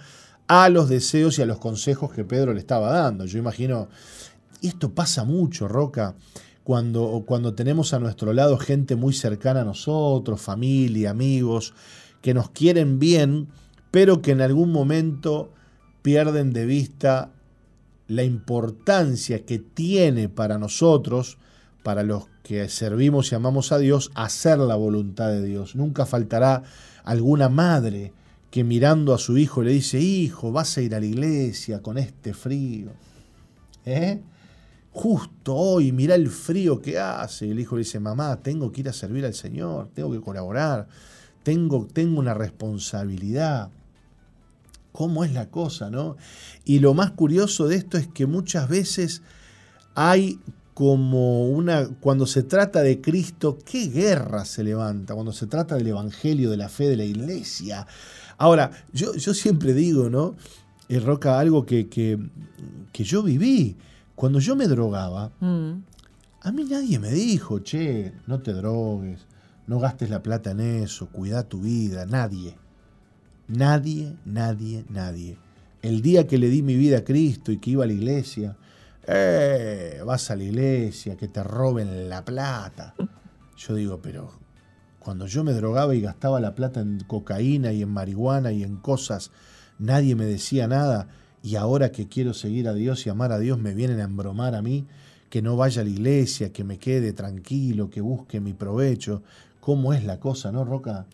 a 0.46 0.68
los 0.68 0.88
deseos 0.88 1.40
y 1.40 1.42
a 1.42 1.46
los 1.46 1.58
consejos 1.58 2.12
que 2.12 2.22
Pedro 2.22 2.52
le 2.52 2.60
estaba 2.60 2.92
dando. 2.92 3.24
Yo 3.24 3.40
imagino, 3.40 3.88
y 4.60 4.68
esto 4.68 4.94
pasa 4.94 5.24
mucho, 5.24 5.66
Roca, 5.66 6.14
cuando, 6.64 7.22
cuando 7.26 7.54
tenemos 7.54 7.92
a 7.92 8.00
nuestro 8.00 8.32
lado 8.32 8.58
gente 8.58 8.96
muy 8.96 9.12
cercana 9.12 9.60
a 9.60 9.64
nosotros, 9.64 10.40
familia, 10.40 11.10
amigos, 11.10 11.74
que 12.22 12.32
nos 12.34 12.50
quieren 12.50 12.98
bien, 12.98 13.48
pero 13.90 14.22
que 14.22 14.32
en 14.32 14.40
algún 14.40 14.72
momento 14.72 15.52
pierden 16.02 16.52
de 16.52 16.64
vista 16.64 17.30
la 18.08 18.24
importancia 18.24 19.44
que 19.44 19.58
tiene 19.58 20.28
para 20.28 20.58
nosotros, 20.58 21.38
para 21.82 22.02
los 22.02 22.24
que 22.42 22.68
servimos 22.68 23.30
y 23.30 23.34
amamos 23.34 23.70
a 23.72 23.78
Dios, 23.78 24.10
hacer 24.14 24.58
la 24.58 24.74
voluntad 24.74 25.28
de 25.28 25.44
Dios. 25.44 25.76
Nunca 25.76 26.06
faltará 26.06 26.62
alguna 27.04 27.50
madre 27.50 28.12
que 28.50 28.64
mirando 28.64 29.12
a 29.12 29.18
su 29.18 29.36
hijo 29.36 29.62
le 29.62 29.72
dice, 29.72 30.00
hijo, 30.00 30.50
vas 30.50 30.76
a 30.78 30.82
ir 30.82 30.94
a 30.94 31.00
la 31.00 31.06
iglesia 31.06 31.82
con 31.82 31.98
este 31.98 32.32
frío. 32.32 32.90
¿Eh? 33.84 34.20
Justo 34.94 35.54
hoy, 35.54 35.92
mira 35.92 36.14
el 36.14 36.30
frío 36.30 36.80
que 36.80 36.98
hace. 36.98 37.50
el 37.50 37.60
hijo 37.60 37.76
le 37.76 37.80
dice, 37.80 38.00
mamá, 38.00 38.40
tengo 38.42 38.72
que 38.72 38.80
ir 38.80 38.88
a 38.88 38.92
servir 38.92 39.26
al 39.26 39.34
Señor, 39.34 39.90
tengo 39.92 40.10
que 40.10 40.20
colaborar, 40.20 40.88
tengo, 41.42 41.86
tengo 41.92 42.18
una 42.18 42.32
responsabilidad 42.32 43.70
cómo 44.92 45.24
es 45.24 45.32
la 45.32 45.50
cosa, 45.50 45.90
¿no? 45.90 46.16
Y 46.64 46.78
lo 46.78 46.94
más 46.94 47.10
curioso 47.10 47.66
de 47.66 47.74
esto 47.74 47.98
es 47.98 48.06
que 48.06 48.26
muchas 48.26 48.68
veces 48.68 49.22
hay 49.96 50.38
como 50.72 51.48
una, 51.48 51.88
cuando 52.00 52.28
se 52.28 52.44
trata 52.44 52.80
de 52.80 53.00
Cristo, 53.00 53.58
qué 53.64 53.88
guerra 53.88 54.44
se 54.44 54.62
levanta, 54.62 55.14
cuando 55.14 55.32
se 55.32 55.48
trata 55.48 55.74
del 55.74 55.88
Evangelio, 55.88 56.48
de 56.48 56.56
la 56.56 56.68
fe 56.68 56.88
de 56.88 56.96
la 56.96 57.04
iglesia. 57.04 57.88
Ahora, 58.38 58.70
yo, 58.92 59.16
yo 59.16 59.34
siempre 59.34 59.74
digo, 59.74 60.08
¿no? 60.10 60.36
Eh, 60.88 61.00
Roca, 61.00 61.40
algo 61.40 61.66
que, 61.66 61.88
que, 61.88 62.18
yo 62.92 63.24
viví. 63.24 63.76
Cuando 64.14 64.38
yo 64.38 64.56
me 64.56 64.68
drogaba, 64.68 65.32
mm. 65.40 65.72
a 66.42 66.52
mí 66.52 66.64
nadie 66.64 66.98
me 66.98 67.10
dijo, 67.10 67.58
che, 67.60 68.12
no 68.26 68.40
te 68.40 68.52
drogues, 68.52 69.26
no 69.66 69.78
gastes 69.78 70.10
la 70.10 70.22
plata 70.22 70.52
en 70.52 70.60
eso, 70.60 71.08
cuida 71.08 71.48
tu 71.48 71.60
vida, 71.60 72.06
nadie. 72.06 72.56
Nadie, 73.48 74.16
nadie, 74.24 74.84
nadie. 74.88 75.36
El 75.82 76.00
día 76.00 76.26
que 76.26 76.38
le 76.38 76.48
di 76.48 76.62
mi 76.62 76.76
vida 76.76 76.98
a 76.98 77.04
Cristo 77.04 77.52
y 77.52 77.58
que 77.58 77.70
iba 77.70 77.84
a 77.84 77.86
la 77.86 77.92
iglesia, 77.92 78.56
eh, 79.06 80.00
vas 80.04 80.30
a 80.30 80.36
la 80.36 80.44
iglesia, 80.44 81.16
que 81.16 81.28
te 81.28 81.42
roben 81.42 82.08
la 82.08 82.24
plata. 82.24 82.94
Yo 83.56 83.74
digo, 83.74 84.00
pero 84.00 84.32
cuando 84.98 85.26
yo 85.26 85.44
me 85.44 85.52
drogaba 85.52 85.94
y 85.94 86.00
gastaba 86.00 86.40
la 86.40 86.54
plata 86.54 86.80
en 86.80 87.00
cocaína 87.00 87.72
y 87.72 87.82
en 87.82 87.90
marihuana 87.90 88.52
y 88.52 88.62
en 88.62 88.76
cosas, 88.76 89.30
nadie 89.78 90.14
me 90.14 90.24
decía 90.24 90.66
nada. 90.66 91.08
Y 91.44 91.56
ahora 91.56 91.92
que 91.92 92.08
quiero 92.08 92.32
seguir 92.32 92.68
a 92.68 92.72
Dios 92.72 93.06
y 93.06 93.10
amar 93.10 93.30
a 93.30 93.38
Dios, 93.38 93.58
me 93.58 93.74
vienen 93.74 94.00
a 94.00 94.04
embromar 94.04 94.54
a 94.54 94.62
mí, 94.62 94.86
que 95.28 95.42
no 95.42 95.58
vaya 95.58 95.82
a 95.82 95.84
la 95.84 95.90
iglesia, 95.90 96.54
que 96.54 96.64
me 96.64 96.78
quede 96.78 97.12
tranquilo, 97.12 97.90
que 97.90 98.00
busque 98.00 98.40
mi 98.40 98.54
provecho. 98.54 99.22
¿Cómo 99.60 99.92
es 99.92 100.04
la 100.04 100.18
cosa, 100.18 100.50
no, 100.50 100.64
Roca? 100.64 101.04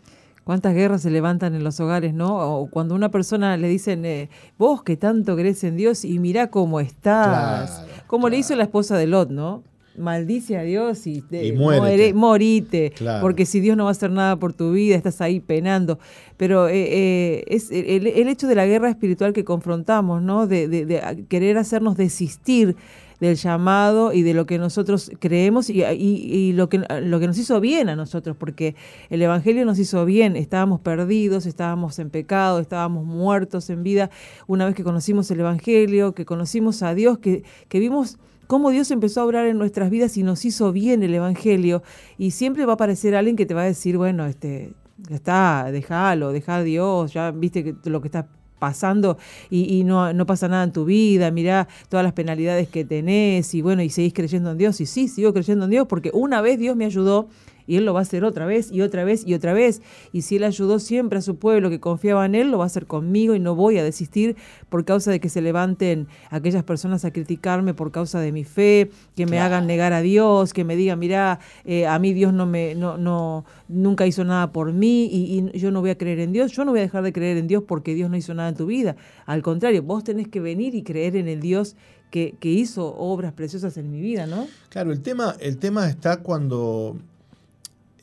cuántas 0.45 0.75
guerras 0.75 1.03
se 1.03 1.11
levantan 1.11 1.55
en 1.55 1.63
los 1.63 1.79
hogares, 1.79 2.15
¿no? 2.15 2.37
O 2.37 2.67
cuando 2.71 2.95
una 2.95 3.11
persona 3.11 3.57
le 3.57 3.69
dicen, 3.69 4.05
eh, 4.05 4.31
vos 4.59 4.83
que 4.83 4.97
tanto 4.97 5.37
crees 5.37 5.63
en 5.65 5.77
Dios 5.77 6.05
y 6.05 6.19
mirá 6.19 6.51
cómo 6.51 6.81
estás. 6.81 7.85
como 8.07 8.29
le 8.29 8.39
hizo 8.39 8.57
la 8.57 8.65
esposa 8.65 8.97
de 8.97 9.07
Lot, 9.07 9.31
¿no? 9.31 9.63
Maldice 10.01 10.57
a 10.57 10.63
Dios 10.63 11.07
y, 11.07 11.23
y 11.31 11.53
morite. 11.53 12.93
porque 13.21 13.47
si 13.47 13.61
Dios 13.61 13.77
no 13.77 13.85
va 13.85 13.91
a 13.91 13.93
hacer 13.93 14.11
nada 14.11 14.37
por 14.37 14.53
tu 14.53 14.73
vida, 14.73 14.97
estás 14.97 15.21
ahí 15.21 15.41
penando. 15.41 15.99
Pero 16.37 16.69
eh, 16.69 16.73
eh, 16.75 17.45
es 17.49 17.71
el, 17.71 18.07
hecho 18.07 18.47
de 18.47 18.55
la 18.55 18.67
guerra 18.67 18.89
espiritual 18.89 19.33
que 19.33 19.45
confrontamos, 19.45 20.23
¿no? 20.23 20.47
de 20.47 21.25
querer 21.29 21.59
hacernos 21.59 21.97
desistir 21.97 22.77
del 23.21 23.37
llamado 23.37 24.13
y 24.13 24.23
de 24.23 24.35
lo 24.35 24.47
que 24.47 24.59
nosotros 24.59 25.13
creemos 25.21 25.71
y, 25.71 26.53
lo, 26.55 26.69
que, 26.69 26.79
lo 27.03 27.21
que 27.21 27.27
nos 27.27 27.39
hizo 27.39 27.61
bien 27.61 27.89
a 27.91 27.97
nosotros, 27.97 28.37
porque 28.37 28.75
el 29.11 29.21
Evangelio 29.23 29.65
nos 29.65 29.79
hizo 29.79 30.05
bien, 30.07 30.37
estábamos 30.37 30.81
perdidos, 30.81 31.47
estábamos 31.47 31.99
en 31.99 32.11
pecado, 32.11 32.59
estábamos 32.59 33.05
muertos 33.05 33.69
en 33.71 33.83
vida, 33.83 34.11
una 34.47 34.65
vez 34.65 34.75
que 34.75 34.83
conocimos 34.83 35.31
el 35.31 35.41
Evangelio, 35.41 36.15
que 36.15 36.25
conocimos 36.25 36.83
a 36.83 36.95
Dios, 36.95 37.19
que, 37.19 37.45
que 37.69 37.79
vimos 37.79 38.19
cómo 38.51 38.71
Dios 38.71 38.91
empezó 38.91 39.21
a 39.21 39.27
obrar 39.27 39.47
en 39.47 39.59
nuestras 39.59 39.91
vidas 39.91 40.17
y 40.17 40.25
nos 40.25 40.45
hizo 40.45 40.73
bien 40.73 41.05
el 41.05 41.15
Evangelio. 41.15 41.85
Y 42.19 42.33
siempre 42.33 42.67
va 42.67 42.73
a 42.73 42.75
aparecer 42.75 43.15
alguien 43.15 43.37
que 43.37 43.47
te 43.47 43.55
va 43.55 43.63
a 43.63 43.67
decir, 43.67 43.97
bueno, 43.97 44.27
este, 44.27 44.73
ya 45.09 45.15
está, 45.15 45.69
déjalo, 45.71 46.33
deja 46.33 46.57
a 46.57 46.63
Dios, 46.65 47.13
ya 47.13 47.31
viste 47.31 47.77
lo 47.85 48.01
que 48.01 48.09
está 48.09 48.27
pasando 48.59 49.19
y, 49.51 49.85
no, 49.85 50.13
no, 50.13 50.27
pasa 50.27 50.49
nada 50.49 50.65
en 50.65 50.73
tu 50.73 50.85
vida, 50.85 51.31
mirá 51.31 51.69
todas 51.89 52.03
las 52.03 52.13
penalidades 52.13 52.69
que 52.69 52.85
tenés 52.85 53.55
y 53.55 53.63
bueno, 53.63 53.83
y 53.83 53.89
seguís 53.89 54.15
creyendo 54.15 54.51
en 54.51 54.59
Dios. 54.59 54.81
Y 54.81 54.87
sí, 54.87 55.07
sigo 55.07 55.33
creyendo 55.33 55.67
en 55.67 55.71
Dios 55.71 55.87
porque 55.87 56.11
una 56.13 56.41
vez 56.41 56.59
Dios 56.59 56.75
me 56.75 56.87
ayudó 56.87 57.29
y 57.71 57.77
Él 57.77 57.85
lo 57.85 57.95
va 57.95 58.01
a 58.01 58.03
hacer 58.03 58.25
otra 58.25 58.47
vez 58.47 58.73
y 58.73 58.81
otra 58.81 59.05
vez 59.05 59.25
y 59.25 59.35
otra 59.35 59.53
vez. 59.53 59.81
Y 60.13 60.23
si 60.23 60.37
Él 60.37 60.43
ayudó 60.43 60.81
siempre 60.81 61.21
a 61.21 61.23
su 61.23 61.37
pueblo 61.37 61.71
que 61.71 61.79
confiaba 61.79 62.27
en 62.27 62.35
Él, 62.35 62.51
lo 62.51 62.59
va 62.59 62.65
a 62.65 62.67
hacer 62.67 62.87
conmigo 62.87 63.37
y 63.37 63.39
no 63.39 63.55
voy 63.55 63.79
a 63.79 63.85
desistir 63.85 64.35
por 64.69 64.85
causa 64.85 65.13
de 65.13 65.21
que 65.21 65.29
se 65.29 65.41
levanten 65.41 66.09
aquellas 66.31 66.65
personas 66.65 67.05
a 67.05 67.13
criticarme 67.13 67.73
por 67.73 67.93
causa 67.93 68.19
de 68.19 68.33
mi 68.33 68.43
fe, 68.43 68.91
que 69.15 69.25
me 69.27 69.39
hagan 69.39 69.69
negar 69.69 69.93
a 69.93 70.01
Dios, 70.01 70.53
que 70.53 70.65
me 70.65 70.75
digan, 70.75 70.99
mira, 70.99 71.39
eh, 71.65 71.87
a 71.87 71.97
mí 72.01 72.13
Dios 72.13 72.33
no 72.33 72.45
me, 72.45 72.75
no, 72.75 72.99
no, 72.99 73.45
nunca 73.69 74.05
hizo 74.05 74.25
nada 74.25 74.51
por 74.51 74.73
mí 74.73 75.09
y, 75.09 75.57
yo 75.57 75.71
no 75.71 75.81
voy 75.81 75.91
a 75.91 75.99
creer 75.99 76.19
en 76.19 76.33
Dios. 76.33 76.51
Yo 76.51 76.65
no 76.65 76.73
voy 76.73 76.81
a 76.81 76.83
dejar 76.83 77.05
de 77.05 77.13
creer 77.13 77.37
en 77.37 77.47
Dios 77.47 77.63
porque 77.69 77.95
Dios 77.95 78.11
no 78.11 78.17
hizo 78.17 78.35
nada 78.35 78.49
en 78.49 78.57
tu 78.57 78.67
vida. 78.67 78.97
Al 79.27 79.43
contrario, 79.43 79.85
vos 79.85 80.03
tenés 80.03 80.27
que 80.27 80.41
venir 80.41 80.75
y 80.75 80.83
creer 80.83 81.15
en 81.15 81.29
el 81.29 81.39
Dios 81.41 81.77
que, 82.11 82.35
que, 82.41 82.49
hizo 82.49 82.97
obras 82.97 83.33
preciosas 83.33 83.77
en 83.77 83.93
mi 83.93 84.01
vida, 84.01 84.27
¿no? 84.27 84.49
Claro, 84.71 84.91
el 84.91 85.01
tema, 85.01 85.37
el 85.39 85.59
tema 85.59 85.89
está 85.89 86.17
cuando 86.23 86.97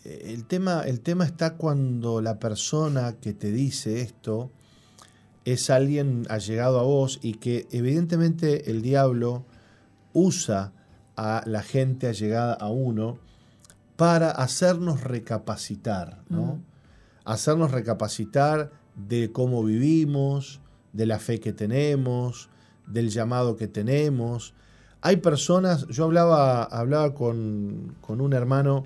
el 0.07 0.45
tema, 0.45 0.83
el 0.83 1.01
tema 1.01 1.25
está 1.25 1.55
cuando 1.55 2.21
la 2.21 2.39
persona 2.39 3.15
que 3.19 3.33
te 3.33 3.51
dice 3.51 4.01
esto 4.01 4.51
es 5.45 5.69
alguien 5.69 6.25
allegado 6.29 6.79
a 6.79 6.83
vos 6.83 7.19
y 7.21 7.35
que 7.35 7.67
evidentemente 7.71 8.69
el 8.71 8.81
diablo 8.81 9.45
usa 10.13 10.73
a 11.15 11.43
la 11.45 11.61
gente 11.61 12.07
allegada 12.07 12.53
a 12.53 12.69
uno 12.69 13.17
para 13.95 14.29
hacernos 14.29 15.03
recapacitar, 15.03 16.21
¿no? 16.29 16.61
Hacernos 17.25 17.71
recapacitar 17.71 18.71
de 18.95 19.31
cómo 19.31 19.63
vivimos, 19.63 20.61
de 20.93 21.05
la 21.05 21.19
fe 21.19 21.39
que 21.39 21.53
tenemos, 21.53 22.49
del 22.85 23.09
llamado 23.09 23.55
que 23.55 23.67
tenemos. 23.67 24.53
Hay 25.01 25.17
personas, 25.17 25.87
yo 25.87 26.05
hablaba, 26.05 26.63
hablaba 26.63 27.13
con, 27.13 27.95
un 28.07 28.33
hermano 28.33 28.85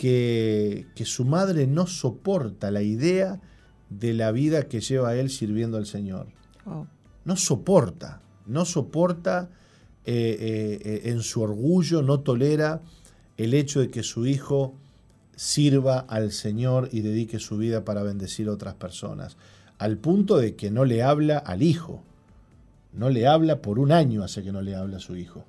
que, 0.00 0.86
que, 0.94 1.04
su 1.04 1.26
madre 1.26 1.66
no 1.66 1.86
soporta 1.86 2.70
la 2.70 2.80
idea 2.80 3.38
de 3.90 4.14
la 4.14 4.32
vida 4.32 4.66
que 4.66 4.80
lleva 4.80 5.14
él 5.14 5.28
sirviendo 5.28 5.76
al 5.76 5.84
Señor. 5.84 6.26
No 7.26 7.36
soporta, 7.36 8.22
no 8.46 8.64
soporta 8.64 9.50
eh, 10.06 10.38
eh, 10.40 10.80
eh, 10.82 11.10
en 11.10 11.22
su 11.22 11.42
orgullo, 11.42 12.00
no 12.00 12.20
tolera 12.20 12.80
el 13.36 13.52
hecho 13.52 13.80
de 13.80 13.90
que 13.90 14.02
su 14.02 14.26
hijo 14.26 14.74
sirva 15.36 15.98
al 15.98 16.32
Señor 16.32 16.88
y 16.92 17.00
dedique 17.00 17.38
su 17.38 17.58
vida 17.58 17.84
para 17.84 18.02
bendecir 18.02 18.48
a 18.48 18.52
otras 18.52 18.76
personas, 18.76 19.36
al 19.76 19.98
punto 19.98 20.38
de 20.38 20.56
que 20.56 20.70
no 20.70 20.86
le 20.86 21.02
habla 21.02 21.36
al 21.36 21.62
hijo, 21.62 22.02
no 22.94 23.10
le 23.10 23.26
habla 23.26 23.60
por 23.60 23.78
un 23.78 23.92
año 23.92 24.24
hace 24.24 24.42
que 24.42 24.50
no 24.50 24.62
le 24.62 24.76
habla 24.76 24.96
a 24.96 25.00
su 25.00 25.14
hijo. 25.14 25.44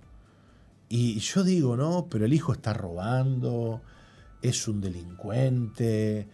Y 0.89 1.19
yo 1.19 1.45
digo, 1.45 1.77
no, 1.77 2.07
pero 2.09 2.25
el 2.25 2.33
hijo 2.33 2.51
está 2.51 2.73
robando, 2.73 3.79
es 4.41 4.67
un 4.67 4.81
delincuente, 4.81 6.27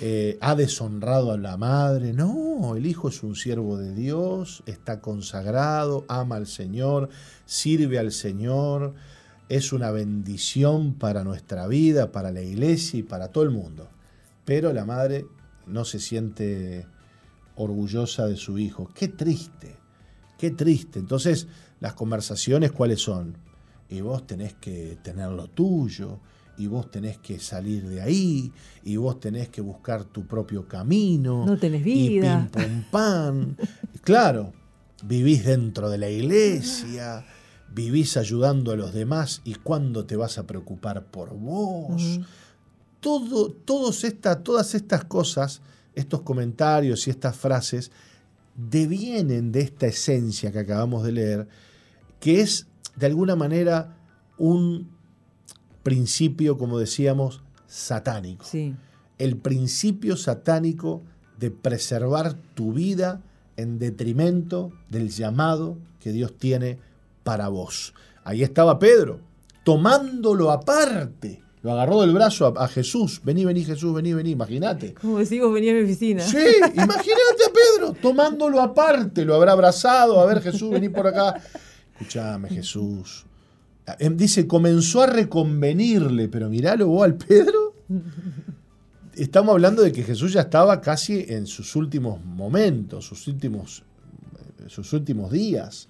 eh, 0.00 0.38
ha 0.40 0.54
deshonrado 0.54 1.32
a 1.32 1.38
la 1.38 1.56
madre. 1.56 2.12
No, 2.12 2.76
el 2.76 2.86
hijo 2.86 3.08
es 3.08 3.22
un 3.22 3.36
siervo 3.36 3.76
de 3.76 3.94
Dios, 3.94 4.62
está 4.66 5.00
consagrado, 5.00 6.04
ama 6.08 6.36
al 6.36 6.46
Señor, 6.46 7.08
sirve 7.44 7.98
al 7.98 8.12
Señor, 8.12 8.94
es 9.48 9.72
una 9.72 9.90
bendición 9.90 10.94
para 10.94 11.24
nuestra 11.24 11.66
vida, 11.66 12.10
para 12.10 12.32
la 12.32 12.42
iglesia 12.42 13.00
y 13.00 13.02
para 13.02 13.28
todo 13.28 13.44
el 13.44 13.50
mundo. 13.50 13.88
Pero 14.44 14.72
la 14.72 14.84
madre 14.84 15.26
no 15.66 15.84
se 15.84 15.98
siente 15.98 16.86
orgullosa 17.56 18.26
de 18.26 18.36
su 18.36 18.58
hijo. 18.58 18.88
Qué 18.94 19.08
triste, 19.08 19.76
qué 20.38 20.50
triste. 20.50 20.98
Entonces, 20.98 21.46
las 21.80 21.92
conversaciones, 21.94 22.72
¿cuáles 22.72 23.00
son? 23.00 23.36
Y 23.88 24.00
vos 24.00 24.26
tenés 24.26 24.54
que 24.54 24.98
tener 25.02 25.28
lo 25.28 25.48
tuyo, 25.48 26.18
y 26.56 26.66
vos 26.66 26.90
tenés 26.90 27.18
que 27.18 27.38
salir 27.38 27.88
de 27.88 28.00
ahí, 28.00 28.52
y 28.84 28.96
vos 28.96 29.20
tenés 29.20 29.48
que 29.48 29.60
buscar 29.60 30.04
tu 30.04 30.26
propio 30.26 30.68
camino. 30.68 31.46
No 31.46 31.58
tenés 31.58 31.82
vida. 31.82 32.48
Y 32.52 32.58
pim, 32.58 32.64
pum, 32.64 32.84
pan. 32.90 33.56
claro, 34.02 34.52
vivís 35.02 35.44
dentro 35.44 35.88
de 35.88 35.98
la 35.98 36.08
iglesia, 36.08 37.24
vivís 37.74 38.16
ayudando 38.16 38.72
a 38.72 38.76
los 38.76 38.92
demás, 38.92 39.40
y 39.44 39.54
cuándo 39.54 40.04
te 40.04 40.16
vas 40.16 40.38
a 40.38 40.46
preocupar 40.46 41.06
por 41.06 41.34
vos. 41.34 42.20
Todo, 43.00 43.50
todos 43.50 44.04
todas 44.44 44.74
estas 44.74 45.04
cosas, 45.04 45.60
estos 45.94 46.22
comentarios 46.22 47.06
y 47.06 47.10
estas 47.10 47.36
frases, 47.36 47.90
devienen 48.54 49.50
de 49.50 49.62
esta 49.62 49.86
esencia 49.86 50.52
que 50.52 50.60
acabamos 50.60 51.02
de 51.02 51.12
leer, 51.12 51.48
que 52.20 52.40
es 52.40 52.66
de 52.96 53.06
alguna 53.06 53.34
manera 53.34 53.96
un 54.38 54.90
principio, 55.82 56.58
como 56.58 56.78
decíamos, 56.78 57.42
satánico. 57.66 58.44
El 59.18 59.36
principio 59.36 60.16
satánico 60.16 61.02
de 61.38 61.50
preservar 61.50 62.34
tu 62.54 62.72
vida 62.72 63.20
en 63.56 63.78
detrimento 63.78 64.72
del 64.88 65.10
llamado 65.10 65.78
que 66.00 66.12
Dios 66.12 66.36
tiene 66.36 66.78
para 67.22 67.48
vos. 67.48 67.94
Ahí 68.24 68.42
estaba 68.42 68.78
Pedro, 68.78 69.20
tomándolo 69.64 70.50
aparte. 70.50 71.42
Lo 71.62 71.72
agarró 71.72 72.00
del 72.00 72.12
brazo 72.12 72.52
a, 72.56 72.66
Jesús. 72.66 73.20
Vení, 73.22 73.44
vení, 73.44 73.64
Jesús, 73.64 73.94
vení, 73.94 74.12
vení. 74.12 74.30
Imagínate. 74.32 74.94
Como 74.94 75.18
decimos, 75.18 75.52
venía 75.52 75.70
a 75.70 75.76
mi 75.76 75.82
oficina. 75.82 76.22
Sí, 76.24 76.44
imagínate 76.74 77.44
a 77.46 77.52
Pedro 77.52 77.92
tomándolo 78.02 78.60
aparte. 78.60 79.24
Lo 79.24 79.36
habrá 79.36 79.52
abrazado. 79.52 80.20
A 80.20 80.26
ver, 80.26 80.42
Jesús, 80.42 80.70
vení 80.70 80.88
por 80.88 81.06
acá. 81.06 81.40
Escuchame, 81.92 82.48
Jesús. 82.48 83.26
Em, 83.98 84.16
dice, 84.16 84.46
comenzó 84.46 85.02
a 85.02 85.06
reconvenirle, 85.06 86.28
pero 86.28 86.48
miralo 86.48 86.88
vos 86.88 87.04
al 87.04 87.14
Pedro. 87.16 87.74
Estamos 89.14 89.52
hablando 89.52 89.82
de 89.82 89.92
que 89.92 90.02
Jesús 90.02 90.32
ya 90.32 90.42
estaba 90.42 90.80
casi 90.80 91.26
en 91.28 91.46
sus 91.46 91.76
últimos 91.76 92.24
momentos, 92.24 93.04
sus 93.04 93.26
últimos, 93.28 93.82
sus 94.68 94.92
últimos 94.92 95.30
días. 95.30 95.88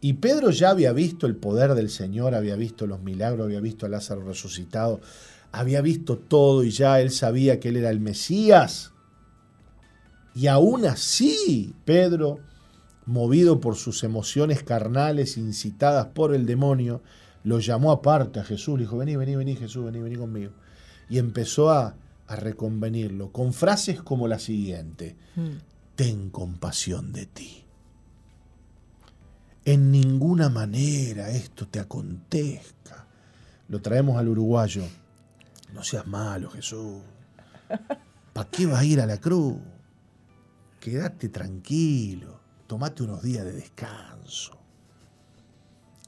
Y 0.00 0.14
Pedro 0.14 0.50
ya 0.50 0.70
había 0.70 0.92
visto 0.92 1.26
el 1.26 1.36
poder 1.36 1.74
del 1.74 1.90
Señor, 1.90 2.34
había 2.34 2.56
visto 2.56 2.86
los 2.86 3.02
milagros, 3.02 3.46
había 3.46 3.60
visto 3.60 3.84
a 3.84 3.88
Lázaro 3.88 4.22
resucitado, 4.22 5.00
había 5.52 5.80
visto 5.80 6.18
todo 6.18 6.62
y 6.62 6.70
ya 6.70 7.00
él 7.00 7.10
sabía 7.10 7.58
que 7.58 7.70
él 7.70 7.76
era 7.76 7.90
el 7.90 8.00
Mesías. 8.00 8.92
Y 10.34 10.46
aún 10.46 10.86
así, 10.86 11.74
Pedro 11.84 12.38
movido 13.08 13.58
por 13.58 13.76
sus 13.76 14.04
emociones 14.04 14.62
carnales 14.62 15.38
incitadas 15.38 16.08
por 16.08 16.34
el 16.34 16.44
demonio, 16.44 17.02
lo 17.42 17.58
llamó 17.58 17.90
aparte 17.90 18.38
a 18.38 18.44
Jesús, 18.44 18.78
le 18.78 18.84
dijo, 18.84 18.98
vení, 18.98 19.16
vení, 19.16 19.34
vení 19.34 19.56
Jesús, 19.56 19.86
vení, 19.86 20.00
vení 20.00 20.16
conmigo. 20.16 20.52
Y 21.08 21.16
empezó 21.16 21.70
a, 21.70 21.96
a 22.26 22.36
reconvenirlo 22.36 23.32
con 23.32 23.54
frases 23.54 24.02
como 24.02 24.28
la 24.28 24.38
siguiente, 24.38 25.16
mm. 25.36 25.48
ten 25.96 26.28
compasión 26.28 27.12
de 27.12 27.24
ti. 27.24 27.64
En 29.64 29.90
ninguna 29.90 30.50
manera 30.50 31.30
esto 31.30 31.66
te 31.66 31.80
acontezca. 31.80 33.06
Lo 33.68 33.80
traemos 33.80 34.18
al 34.18 34.28
uruguayo. 34.28 34.84
No 35.72 35.82
seas 35.82 36.06
malo, 36.06 36.50
Jesús. 36.50 37.00
¿Para 38.34 38.50
qué 38.50 38.66
vas 38.66 38.80
a 38.80 38.84
ir 38.84 39.00
a 39.00 39.06
la 39.06 39.18
cruz? 39.18 39.56
Quédate 40.80 41.30
tranquilo 41.30 42.37
tomate 42.68 43.02
unos 43.02 43.22
días 43.22 43.44
de 43.44 43.52
descanso. 43.52 44.56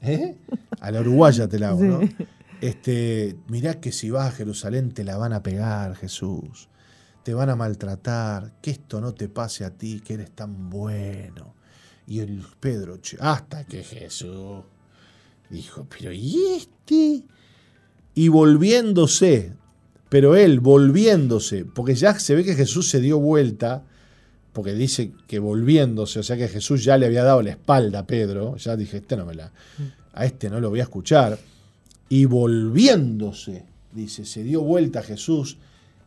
¿Eh? 0.01 0.37
A 0.79 0.91
la 0.91 1.01
uruguaya 1.01 1.47
te 1.49 1.59
la 1.59 1.69
hago, 1.69 1.83
¿no? 1.83 1.99
Este, 2.61 3.35
mirá 3.47 3.79
que 3.79 3.91
si 3.91 4.11
vas 4.11 4.27
a 4.27 4.31
Jerusalén 4.31 4.93
te 4.93 5.03
la 5.03 5.17
van 5.17 5.33
a 5.33 5.41
pegar, 5.41 5.95
Jesús. 5.95 6.69
Te 7.23 7.33
van 7.33 7.49
a 7.49 7.55
maltratar. 7.55 8.53
Que 8.61 8.69
esto 8.69 9.01
no 9.01 9.15
te 9.15 9.27
pase 9.29 9.65
a 9.65 9.71
ti, 9.71 9.99
que 9.99 10.13
eres 10.13 10.29
tan 10.31 10.69
bueno. 10.69 11.55
Y 12.05 12.19
el 12.19 12.45
Pedro, 12.59 12.99
hasta 13.19 13.65
que 13.65 13.83
Jesús 13.83 14.63
dijo, 15.49 15.87
pero 15.89 16.11
¿y 16.11 16.37
este? 16.55 17.23
Y 18.13 18.27
volviéndose, 18.27 19.55
pero 20.09 20.35
él 20.35 20.59
volviéndose, 20.59 21.65
porque 21.65 21.95
ya 21.95 22.19
se 22.19 22.35
ve 22.35 22.43
que 22.43 22.53
Jesús 22.53 22.89
se 22.89 22.99
dio 22.99 23.19
vuelta 23.19 23.85
porque 24.53 24.73
dice 24.73 25.11
que 25.27 25.39
volviéndose, 25.39 26.19
o 26.19 26.23
sea 26.23 26.37
que 26.37 26.47
Jesús 26.47 26.83
ya 26.83 26.97
le 26.97 27.05
había 27.05 27.23
dado 27.23 27.41
la 27.41 27.51
espalda 27.51 27.99
a 27.99 28.07
Pedro, 28.07 28.57
ya 28.57 28.75
dije, 28.75 28.97
este 28.97 29.15
no 29.15 29.25
me 29.25 29.35
la, 29.35 29.51
a 30.13 30.25
este 30.25 30.49
no 30.49 30.59
lo 30.59 30.69
voy 30.69 30.81
a 30.81 30.83
escuchar, 30.83 31.39
y 32.09 32.25
volviéndose, 32.25 33.63
dice, 33.93 34.25
se 34.25 34.43
dio 34.43 34.61
vuelta 34.61 34.99
a 34.99 35.03
Jesús 35.03 35.57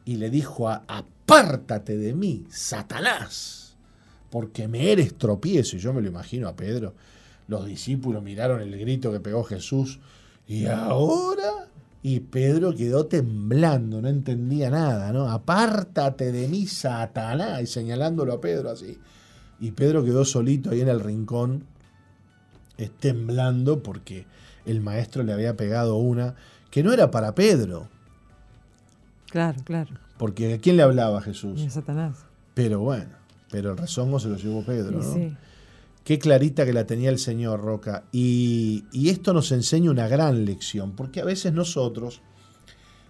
y 0.04 0.16
le 0.16 0.28
dijo, 0.28 0.68
apártate 0.68 1.96
de 1.96 2.12
mí, 2.12 2.44
Satanás, 2.50 3.76
porque 4.30 4.68
me 4.68 4.92
eres 4.92 5.14
tropiezo, 5.16 5.76
y 5.76 5.80
yo 5.80 5.94
me 5.94 6.02
lo 6.02 6.08
imagino 6.08 6.48
a 6.48 6.56
Pedro, 6.56 6.94
los 7.48 7.64
discípulos 7.66 8.22
miraron 8.22 8.60
el 8.60 8.78
grito 8.78 9.10
que 9.10 9.20
pegó 9.20 9.44
Jesús, 9.44 10.00
y 10.46 10.66
ahora 10.66 11.68
y 12.06 12.20
Pedro 12.20 12.74
quedó 12.74 13.06
temblando, 13.06 14.02
no 14.02 14.08
entendía 14.08 14.68
nada, 14.68 15.10
¿no? 15.10 15.30
Apártate 15.30 16.32
de 16.32 16.48
mí, 16.48 16.66
Satanás, 16.66 17.62
y 17.62 17.66
señalándolo 17.66 18.34
a 18.34 18.42
Pedro 18.42 18.68
así. 18.68 18.98
Y 19.58 19.70
Pedro 19.70 20.04
quedó 20.04 20.26
solito 20.26 20.68
ahí 20.68 20.82
en 20.82 20.88
el 20.88 21.00
rincón, 21.00 21.64
temblando 23.00 23.82
porque 23.82 24.26
el 24.66 24.82
maestro 24.82 25.22
le 25.22 25.32
había 25.32 25.56
pegado 25.56 25.96
una 25.96 26.34
que 26.70 26.82
no 26.82 26.92
era 26.92 27.10
para 27.10 27.34
Pedro. 27.34 27.88
Claro, 29.30 29.62
claro. 29.64 29.94
Porque 30.18 30.52
¿a 30.52 30.58
quién 30.58 30.76
le 30.76 30.82
hablaba 30.82 31.22
Jesús? 31.22 31.62
A 31.62 31.70
Satanás. 31.70 32.26
Pero 32.52 32.80
bueno, 32.80 33.12
pero 33.50 33.70
el 33.70 33.78
rezongo 33.78 34.20
se 34.20 34.28
lo 34.28 34.36
llevó 34.36 34.62
Pedro, 34.62 34.98
¿no? 34.98 35.14
Sí. 35.14 35.34
Qué 36.04 36.18
clarita 36.18 36.66
que 36.66 36.74
la 36.74 36.86
tenía 36.86 37.08
el 37.08 37.18
Señor 37.18 37.62
Roca. 37.62 38.04
Y, 38.12 38.84
esto 39.08 39.32
nos 39.32 39.50
enseña 39.52 39.90
una 39.90 40.06
gran 40.06 40.44
lección, 40.44 40.92
porque 40.92 41.22
a 41.22 41.24
veces 41.24 41.54
nosotros 41.54 42.20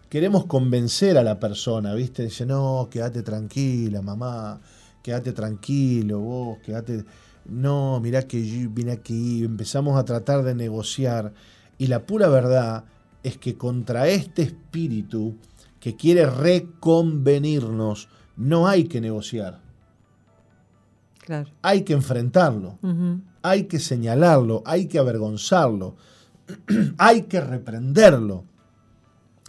queremos 0.09 0.47
convencer 0.47 1.19
a 1.19 1.25
la 1.25 1.41
persona, 1.41 1.93
¿viste? 1.95 2.23
Dice, 2.23 2.47
no, 2.47 2.89
quédate 2.89 3.25
tranquila, 3.25 4.01
mamá, 4.01 4.61
quédate 5.03 5.33
tranquilo, 5.33 6.21
vos, 6.21 6.59
quédate... 6.65 7.05
No, 7.47 8.01
mirá 8.01 8.23
que 8.23 8.39
vine 8.39 8.93
aquí, 8.93 9.45
empezamos 9.45 9.99
a 9.99 10.05
tratar 10.05 10.45
de 10.45 10.55
negociar. 10.55 11.35
Y 11.77 11.89
la 11.89 12.07
pura 12.07 12.29
verdad 12.29 12.85
es 13.25 13.37
que 13.37 13.57
contra 13.57 14.09
este 14.09 14.43
espíritu 14.43 15.35
que 15.81 15.97
quiere 15.97 16.27
reconvenirnos, 16.27 18.09
no 18.37 18.67
hay 18.69 18.85
que 18.85 19.01
negociar. 19.01 19.64
Claro. 21.25 21.49
Hay 21.63 21.83
que 21.83 21.95
enfrentarlo, 21.95 22.79
hay 23.43 23.65
que 23.65 23.79
señalarlo, 23.79 24.63
hay 24.67 24.87
que 24.89 24.99
avergonzarlo, 24.99 25.97
hay 26.99 27.23
que 27.23 27.41
reprenderlo. 27.41 28.45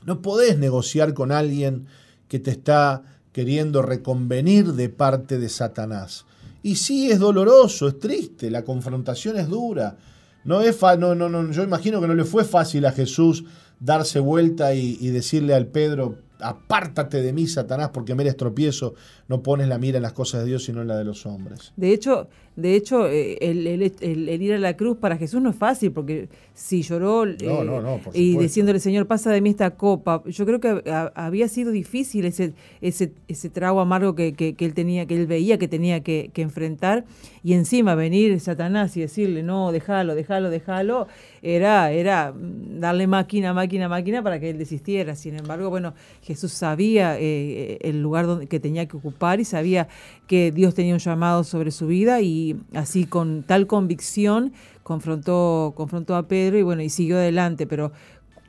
No 0.06 0.22
podés 0.22 0.58
negociar 0.58 1.14
con 1.14 1.32
alguien 1.34 1.88
que 2.30 2.40
te 2.40 2.52
está 2.52 3.04
queriendo 3.34 3.82
reconvenir 3.82 4.74
de 4.74 4.88
parte 4.90 5.38
de 5.38 5.50
Satanás. 5.50 6.26
Y 6.64 6.76
sí, 6.78 7.12
es 7.12 7.20
doloroso, 7.20 7.88
es 7.90 8.00
triste, 8.00 8.50
la 8.50 8.64
confrontación 8.64 9.38
es 9.38 9.48
dura. 9.50 9.98
No 10.46 10.62
es 10.62 10.76
fa- 10.78 10.96
no, 10.96 11.14
no, 11.14 11.28
no, 11.28 11.52
yo 11.52 11.64
imagino 11.64 12.00
que 12.00 12.08
no 12.08 12.14
le 12.16 12.24
fue 12.24 12.44
fácil 12.46 12.86
a 12.86 12.92
Jesús 12.92 13.44
darse 13.80 14.20
vuelta 14.20 14.74
y, 14.74 14.98
y 15.02 15.10
decirle 15.10 15.54
al 15.54 15.68
Pedro, 15.68 16.20
apártate 16.40 17.22
de 17.22 17.34
mí, 17.34 17.48
Satanás, 17.48 17.90
porque 17.94 18.16
me 18.16 18.24
eres 18.24 18.38
tropiezo, 18.38 18.94
no 19.28 19.42
pones 19.42 19.68
la 19.68 19.78
mira 19.78 19.98
en 19.98 20.04
las 20.04 20.14
cosas 20.14 20.42
de 20.42 20.48
Dios, 20.48 20.64
sino 20.64 20.82
en 20.82 20.88
la 20.88 20.98
de 20.98 21.04
los 21.04 21.26
hombres. 21.26 21.74
De 21.76 21.94
hecho, 21.94 22.28
de 22.56 22.76
hecho 22.76 23.08
eh, 23.10 23.38
el, 23.42 23.68
el- 23.68 23.82
el- 24.02 24.30
el 24.30 24.42
ir 24.42 24.54
a 24.54 24.58
la 24.60 24.78
cruz 24.78 24.98
para 24.98 25.18
Jesús 25.18 25.42
no 25.42 25.50
es 25.50 25.56
fácil, 25.56 25.92
porque 25.92 26.30
si 26.54 26.82
lloró 26.84 27.26
eh, 27.26 27.36
No, 27.44 27.64
no, 27.82 27.82
y 28.14 28.36
diciéndole, 28.44 28.80
Señor, 28.80 29.08
pasa 29.08 29.32
de 29.32 29.42
mí 29.42 29.50
esta 29.50 29.72
copa, 29.72 30.24
yo 30.26 30.46
creo 30.46 30.60
que 30.62 30.90
ha- 30.90 31.12
había 31.16 31.48
sido 31.50 31.72
difícil 31.72 32.26
ese, 32.26 32.54
ese, 32.82 33.12
ese 33.28 33.50
trago 33.50 33.82
amargo 33.82 34.16
que, 34.16 34.34
que- 34.34 34.54
que 34.56 34.66
él 34.66 34.74
tenía, 34.74 35.06
que 35.06 35.16
él 35.16 35.28
veía 35.28 35.58
que 35.58 35.68
tenía 35.68 36.02
que, 36.02 36.30
que 36.34 36.42
enfrentar, 36.42 37.06
y 37.44 37.54
encima 37.54 37.94
venir 37.96 38.40
Satanás 38.40 38.96
y 38.98 39.02
decirle, 39.02 39.44
no, 39.44 39.72
déjalo, 39.72 40.16
déjalo, 40.16 40.50
déjalo, 40.50 41.08
era, 41.42 41.92
era 41.92 42.34
darle 42.36 43.06
máquina, 43.08 43.54
máquina, 43.54 43.88
máquina 43.88 44.24
para 44.24 44.40
que 44.40 44.50
él 44.50 44.58
desistiera. 44.58 45.16
Sin 45.16 45.36
embargo, 45.36 45.70
bueno, 45.70 45.94
Jesús 46.24 46.52
sabía 46.54 47.20
eh, 47.20 47.78
el 47.82 48.02
lugar 48.02 48.26
donde, 48.26 48.48
que 48.48 48.60
tenía 48.60 48.88
que 48.88 48.98
ocupar 48.98 49.40
y 49.40 49.46
sabía 49.46 49.88
que 50.26 50.52
Dios 50.52 50.74
tenía 50.74 50.94
un 50.94 51.00
llamado 51.00 51.44
sobre 51.44 51.70
su 51.70 51.86
vida 51.86 52.20
y 52.22 52.45
así 52.74 53.06
con 53.06 53.44
tal 53.44 53.66
convicción 53.68 54.54
confrontó, 54.84 55.74
confrontó 55.76 56.16
a 56.16 56.28
Pedro 56.28 56.58
y 56.58 56.62
bueno, 56.62 56.82
y 56.84 56.90
siguió 56.90 57.18
adelante, 57.18 57.66
pero 57.68 57.92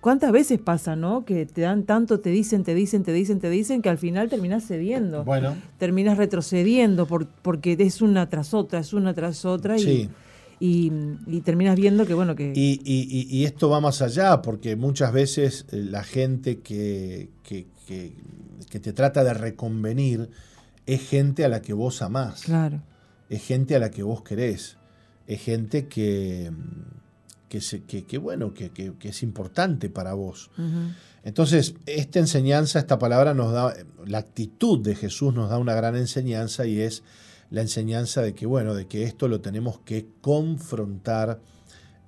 ¿cuántas 0.00 0.32
veces 0.32 0.58
pasa, 0.60 0.94
no? 0.96 1.24
Que 1.24 1.46
te 1.46 1.62
dan 1.62 1.84
tanto, 1.84 2.20
te 2.20 2.30
dicen, 2.30 2.62
te 2.62 2.74
dicen, 2.74 3.02
te 3.02 3.12
dicen, 3.12 3.40
te 3.40 3.48
dicen, 3.50 3.80
que 3.82 3.88
al 3.88 3.98
final 3.98 4.28
terminas 4.28 4.64
cediendo. 4.66 5.24
Bueno, 5.24 5.56
Terminas 5.78 6.18
retrocediendo 6.18 7.06
por, 7.06 7.26
porque 7.26 7.76
es 7.78 8.02
una 8.02 8.28
tras 8.28 8.52
otra, 8.54 8.80
es 8.80 8.92
una 8.92 9.14
tras 9.14 9.44
otra 9.44 9.76
y, 9.78 9.80
Sí. 9.80 10.08
y, 10.60 10.92
y 11.26 11.40
terminas 11.40 11.76
viendo 11.76 12.06
que 12.06 12.14
bueno, 12.14 12.36
que... 12.36 12.52
Y, 12.54 12.80
y- 12.84 13.44
esto 13.44 13.68
va 13.70 13.80
más 13.80 14.00
allá, 14.02 14.42
porque 14.42 14.76
muchas 14.76 15.12
veces 15.12 15.66
eh, 15.72 15.76
la 15.90 16.02
gente 16.04 16.58
que, 16.60 17.30
que- 17.42 17.66
que- 17.86 18.12
que 18.70 18.80
te 18.80 18.92
trata 18.92 19.22
de 19.24 19.32
reconvenir 19.34 20.28
es 20.86 21.00
gente 21.08 21.44
a 21.44 21.48
la 21.48 21.62
que 21.62 21.72
vos 21.72 22.00
amás, 22.02 22.42
claro. 22.44 22.80
Es 23.28 23.42
gente 23.44 23.74
a 23.76 23.78
la 23.78 23.90
que 23.90 24.02
vos 24.02 24.22
querés, 24.22 24.76
es 25.26 25.40
gente 25.40 25.86
que, 25.88 26.50
mm, 26.52 27.48
que, 27.48 27.60
se- 27.60 27.82
que- 27.84 28.04
que, 28.04 28.18
bueno, 28.18 28.52
que, 28.54 28.70
que- 28.70 28.92
es 29.08 29.22
importante 29.22 29.88
para 29.90 30.14
vos. 30.14 30.50
Entonces, 31.24 31.74
esta 31.86 32.18
enseñanza, 32.20 32.78
esta 32.78 32.98
palabra 32.98 33.34
nos 33.34 33.52
da, 33.52 33.74
la 34.06 34.18
actitud 34.18 34.78
de 34.80 34.94
Jesús 34.94 35.34
nos 35.34 35.50
da 35.50 35.58
una 35.58 35.74
gran 35.74 35.96
enseñanza 35.96 36.66
y 36.66 36.80
es 36.80 37.02
la 37.50 37.62
enseñanza 37.62 38.22
de 38.22 38.34
que, 38.34 38.46
bueno, 38.46 38.74
de 38.74 38.86
que 38.86 39.02
esto 39.04 39.26
lo 39.28 39.40
tenemos 39.40 39.78
que 39.80 40.06
confrontar 40.20 41.40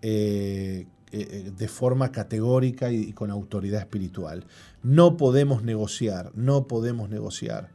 eh, 0.02 0.86
eh, 1.10 1.52
de 1.56 1.68
forma 1.68 2.12
categórica 2.12 2.92
y, 2.92 2.96
y 2.96 3.12
con 3.12 3.30
autoridad 3.30 3.80
espiritual. 3.80 4.44
No 4.82 5.16
podemos 5.16 5.62
negociar, 5.62 6.30
no 6.34 6.66
podemos 6.68 7.08
negociar. 7.08 7.70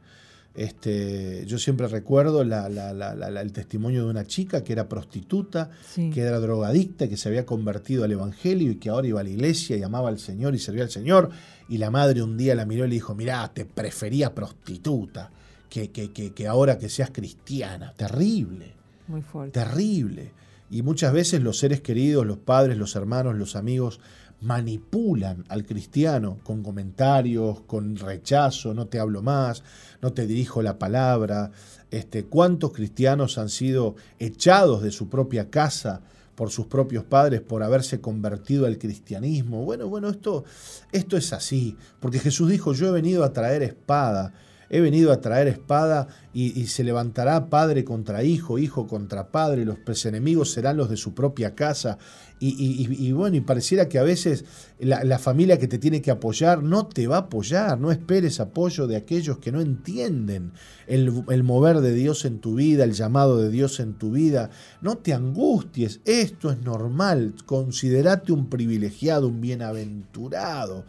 Este, 0.54 1.44
yo 1.46 1.58
siempre 1.58 1.88
recuerdo 1.88 2.44
la- 2.44 2.68
la- 2.68 2.92
la- 2.92 3.14
la- 3.14 3.30
la- 3.30 3.40
el 3.40 3.52
testimonio 3.52 4.04
de 4.04 4.10
una 4.10 4.24
chica 4.24 4.62
que 4.62 4.72
era 4.72 4.88
prostituta, 4.88 5.70
Sí. 5.92 6.10
que 6.10 6.20
era 6.20 6.38
drogadicta, 6.38 7.08
que 7.08 7.16
se 7.16 7.28
había 7.28 7.44
convertido 7.44 8.04
al 8.04 8.12
Evangelio 8.12 8.70
y 8.70 8.76
que 8.76 8.88
ahora 8.88 9.08
iba 9.08 9.20
a 9.20 9.24
la 9.24 9.30
iglesia 9.30 9.76
y 9.76 9.82
amaba 9.82 10.08
al 10.08 10.18
Señor 10.20 10.54
y 10.54 10.58
servía 10.60 10.84
al 10.84 10.90
Señor. 10.90 11.30
Y 11.68 11.78
la 11.78 11.90
madre 11.90 12.22
un 12.22 12.36
día 12.36 12.54
la 12.54 12.66
miró 12.66 12.84
y 12.84 12.88
le 12.88 12.94
dijo, 12.94 13.14
mirá, 13.16 13.50
te 13.52 13.64
prefería 13.64 14.34
prostituta 14.34 15.30
que, 15.68 15.90
que, 15.90 16.12
que, 16.12 16.32
que 16.32 16.46
ahora 16.46 16.78
que 16.78 16.88
seas 16.88 17.10
cristiana. 17.10 17.92
Terrible, 17.96 18.74
Muy 19.08 19.22
fuerte. 19.22 19.58
terrible. 19.58 20.30
Y 20.70 20.82
muchas 20.82 21.12
veces 21.12 21.42
los 21.42 21.58
seres 21.58 21.80
queridos, 21.80 22.24
los 22.26 22.38
padres, 22.38 22.78
los 22.78 22.94
hermanos, 22.96 23.36
los 23.36 23.56
amigos, 23.56 24.00
manipulan 24.40 25.44
al 25.48 25.64
cristiano 25.64 26.38
con 26.42 26.62
comentarios, 26.62 27.62
con 27.62 27.96
rechazo, 27.96 28.74
no 28.74 28.86
te 28.86 28.98
hablo 28.98 29.22
más, 29.22 29.62
no 30.02 30.12
te 30.12 30.26
dirijo 30.26 30.62
la 30.62 30.78
palabra. 30.78 31.50
Este, 31.90 32.24
¿Cuántos 32.24 32.72
cristianos 32.72 33.38
han 33.38 33.48
sido 33.48 33.96
echados 34.18 34.82
de 34.82 34.90
su 34.90 35.08
propia 35.08 35.50
casa 35.50 36.02
por 36.34 36.50
sus 36.50 36.66
propios 36.66 37.04
padres 37.04 37.40
por 37.40 37.62
haberse 37.62 38.00
convertido 38.00 38.66
al 38.66 38.78
cristianismo? 38.78 39.64
Bueno, 39.64 39.88
bueno, 39.88 40.08
esto, 40.08 40.44
esto 40.92 41.16
es 41.16 41.32
así, 41.32 41.76
porque 42.00 42.18
Jesús 42.18 42.50
dijo, 42.50 42.72
yo 42.72 42.88
he 42.88 42.92
venido 42.92 43.24
a 43.24 43.32
traer 43.32 43.62
espada. 43.62 44.34
He 44.70 44.80
venido 44.80 45.12
a 45.12 45.20
traer 45.20 45.48
espada 45.48 46.08
y, 46.32 46.66
se 46.66 46.82
levantará 46.82 47.48
padre 47.48 47.84
contra 47.84 48.24
hijo, 48.24 48.58
hijo 48.58 48.88
contra 48.88 49.28
padre, 49.28 49.64
los 49.64 50.04
enemigos 50.04 50.50
serán 50.50 50.76
los 50.76 50.90
de 50.90 50.96
su 50.96 51.14
propia 51.14 51.54
casa. 51.54 51.98
Y, 52.40 53.12
bueno, 53.12 53.36
y 53.36 53.40
pareciera 53.40 53.88
que 53.88 53.98
a 53.98 54.02
veces 54.02 54.44
la, 54.78 55.02
la 55.02 55.18
familia 55.18 55.58
que 55.58 55.68
te 55.68 55.78
tiene 55.78 56.02
que 56.02 56.10
apoyar 56.10 56.62
no 56.62 56.86
te 56.88 57.06
va 57.06 57.16
a 57.16 57.20
apoyar, 57.20 57.80
no 57.80 57.90
esperes 57.90 58.38
apoyo 58.38 58.86
de 58.86 58.96
aquellos 58.96 59.38
que 59.38 59.50
no 59.50 59.62
entienden 59.62 60.52
el, 60.86 61.24
el 61.30 61.42
mover 61.42 61.80
de 61.80 61.94
Dios 61.94 62.26
en 62.26 62.40
tu 62.40 62.56
vida, 62.56 62.84
el 62.84 62.92
llamado 62.92 63.38
de 63.38 63.48
Dios 63.48 63.80
en 63.80 63.94
tu 63.94 64.10
vida. 64.10 64.50
No 64.82 64.98
te 64.98 65.14
angusties, 65.14 66.00
esto 66.04 66.50
es 66.50 66.58
normal, 66.58 67.34
considerate 67.46 68.32
un 68.32 68.50
privilegiado, 68.50 69.28
un 69.28 69.40
bienaventurado 69.40 70.84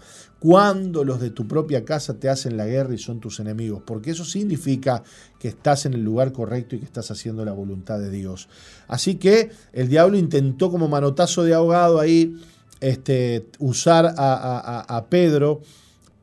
cuando 0.45 1.03
los 1.03 1.19
de 1.19 1.31
tu 1.31 1.47
propia 1.47 1.83
casa 1.85 2.19
te 2.19 2.29
hacen 2.29 2.55
la 2.55 2.67
guerra 2.67 2.93
y 2.93 2.99
son 2.99 3.19
tus 3.19 3.39
enemigos, 3.39 3.81
porque 3.83 4.11
eso 4.11 4.23
significa 4.23 5.01
que 5.39 5.47
estás 5.47 5.87
en 5.87 5.93
el 5.95 6.03
lugar 6.03 6.31
correcto 6.31 6.75
y 6.75 6.79
que 6.79 6.85
estás 6.85 7.09
haciendo 7.09 7.43
la 7.43 7.51
voluntad 7.51 7.97
de 7.97 8.11
Dios. 8.11 8.47
Así 8.87 9.15
que 9.15 9.49
el 9.73 9.87
diablo 9.89 10.17
intentó 10.19 10.69
como 10.69 10.87
manotazo 10.87 11.43
de 11.43 11.55
ahogado 11.55 11.99
ahí 11.99 12.35
este, 12.79 13.47
usar 13.57 14.05
a, 14.05 14.11
a- 14.17 14.81
a- 14.97 15.05
Pedro 15.09 15.61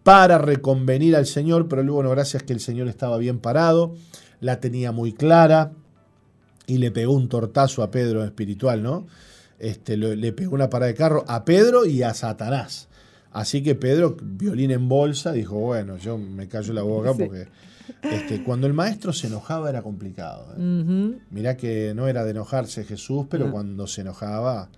para 0.05 0.39
reconvenir 0.39 1.17
al 1.17 1.27
Señor, 1.27 1.67
pero 1.67 1.83
luego, 1.83 1.97
bueno, 1.97 2.11
gracias 2.11 2.45
que 2.45 2.53
el 2.53 2.61
Señor 2.61 2.87
estaba 2.87 3.19
bien 3.19 3.41
parado, 3.41 3.97
la 4.41 4.61
tenía 4.61 4.93
muy 4.93 5.13
clara 5.13 5.73
y 6.69 6.79
le 6.79 6.93
pegó 6.93 7.13
un 7.15 7.29
tortazo 7.29 7.83
a 7.83 7.91
Pedro 7.91 8.23
espiritual, 8.23 8.85
¿no? 8.85 9.05
Este, 9.59 9.97
le, 9.97 10.15
le 10.15 10.33
pegó 10.33 10.55
una 10.55 10.71
parada 10.71 10.93
de 10.93 10.97
carro 10.97 11.25
a 11.27 11.45
Pedro 11.45 11.87
y 11.87 12.05
a 12.05 12.15
Satanás. 12.15 12.87
Así 13.33 13.63
que 13.63 13.75
Pedro, 13.75 14.17
violín 14.21 14.71
en 14.71 14.89
bolsa, 14.89 15.33
dijo, 15.33 15.57
bueno, 15.59 15.97
yo 15.97 16.19
me 16.19 16.49
callo 16.49 16.73
la 16.75 16.83
boca 16.83 17.15
Sí. 17.15 17.25
porque 17.25 17.49
este, 18.03 18.43
cuando 18.45 18.67
el 18.67 18.75
maestro 18.75 19.13
se 19.13 19.27
enojaba 19.29 19.71
era 19.71 19.83
complicado. 19.83 20.55
¿eh? 20.59 21.15
Mirá 21.31 21.57
que 21.57 21.93
no 21.95 22.09
era 22.09 22.25
de 22.25 22.33
enojarse 22.33 22.85
Jesús, 22.85 23.27
pero 23.31 23.47
No. 23.47 23.53
cuando 23.53 23.87
se 23.87 24.03
enojaba, 24.03 24.69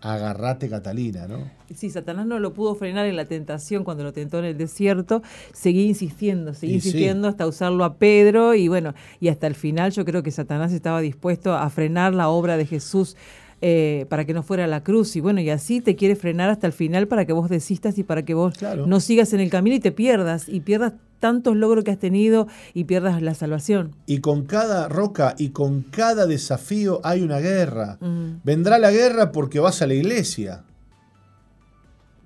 agarrate 0.00 0.68
Catalina, 0.68 1.26
¿no? 1.26 1.50
Sí, 1.74 1.88
Satanás 1.88 2.26
no 2.26 2.38
lo 2.38 2.52
pudo 2.52 2.74
frenar 2.74 3.06
en 3.06 3.16
la 3.16 3.24
tentación 3.24 3.84
cuando 3.84 4.04
lo 4.04 4.12
tentó 4.12 4.38
en 4.38 4.44
el 4.44 4.58
desierto. 4.58 5.22
Seguí 5.54 5.86
insistiendo, 5.86 6.52
seguí 6.52 6.74
Y 6.74 6.80
sí. 6.80 6.88
insistiendo 6.88 7.26
hasta 7.26 7.46
usarlo 7.46 7.84
a 7.84 7.96
Pedro 7.96 8.54
y 8.54 8.68
bueno, 8.68 8.92
y 9.18 9.28
hasta 9.28 9.46
el 9.46 9.54
final 9.54 9.92
yo 9.92 10.04
creo 10.04 10.22
que 10.22 10.30
Satanás 10.30 10.72
estaba 10.72 11.00
dispuesto 11.00 11.54
a 11.54 11.70
frenar 11.70 12.12
la 12.14 12.28
obra 12.28 12.58
de 12.58 12.66
Jesús 12.66 13.16
eh, 13.60 14.06
para 14.08 14.24
que 14.24 14.34
no 14.34 14.42
fuera 14.42 14.66
la 14.66 14.82
cruz. 14.82 15.16
Y 15.16 15.20
bueno, 15.20 15.40
y 15.40 15.50
así 15.50 15.80
te 15.80 15.96
quiere 15.96 16.16
frenar 16.16 16.50
hasta 16.50 16.66
el 16.66 16.72
final 16.72 17.08
para 17.08 17.24
que 17.24 17.32
vos 17.32 17.48
desistas 17.48 17.98
y 17.98 18.02
para 18.04 18.24
que 18.24 18.34
vos 18.34 18.54
Claro. 18.58 18.86
no 18.86 19.00
sigas 19.00 19.32
en 19.32 19.40
el 19.40 19.50
camino 19.50 19.76
y 19.76 19.80
te 19.80 19.92
pierdas 19.92 20.48
y 20.48 20.60
pierdas 20.60 20.94
tantos 21.20 21.56
logros 21.56 21.84
que 21.84 21.90
has 21.90 21.98
tenido 21.98 22.46
y 22.74 22.84
pierdas 22.84 23.22
la 23.22 23.34
salvación. 23.34 23.92
Y 24.06 24.18
con 24.18 24.44
cada 24.44 24.88
roca 24.88 25.34
y 25.38 25.50
con 25.50 25.80
cada 25.82 26.26
desafío 26.26 27.00
hay 27.02 27.22
una 27.22 27.38
guerra. 27.38 27.98
Vendrá 28.44 28.78
la 28.78 28.90
guerra 28.90 29.32
porque 29.32 29.58
vas 29.60 29.80
a 29.80 29.86
la 29.86 29.94
iglesia. 29.94 30.64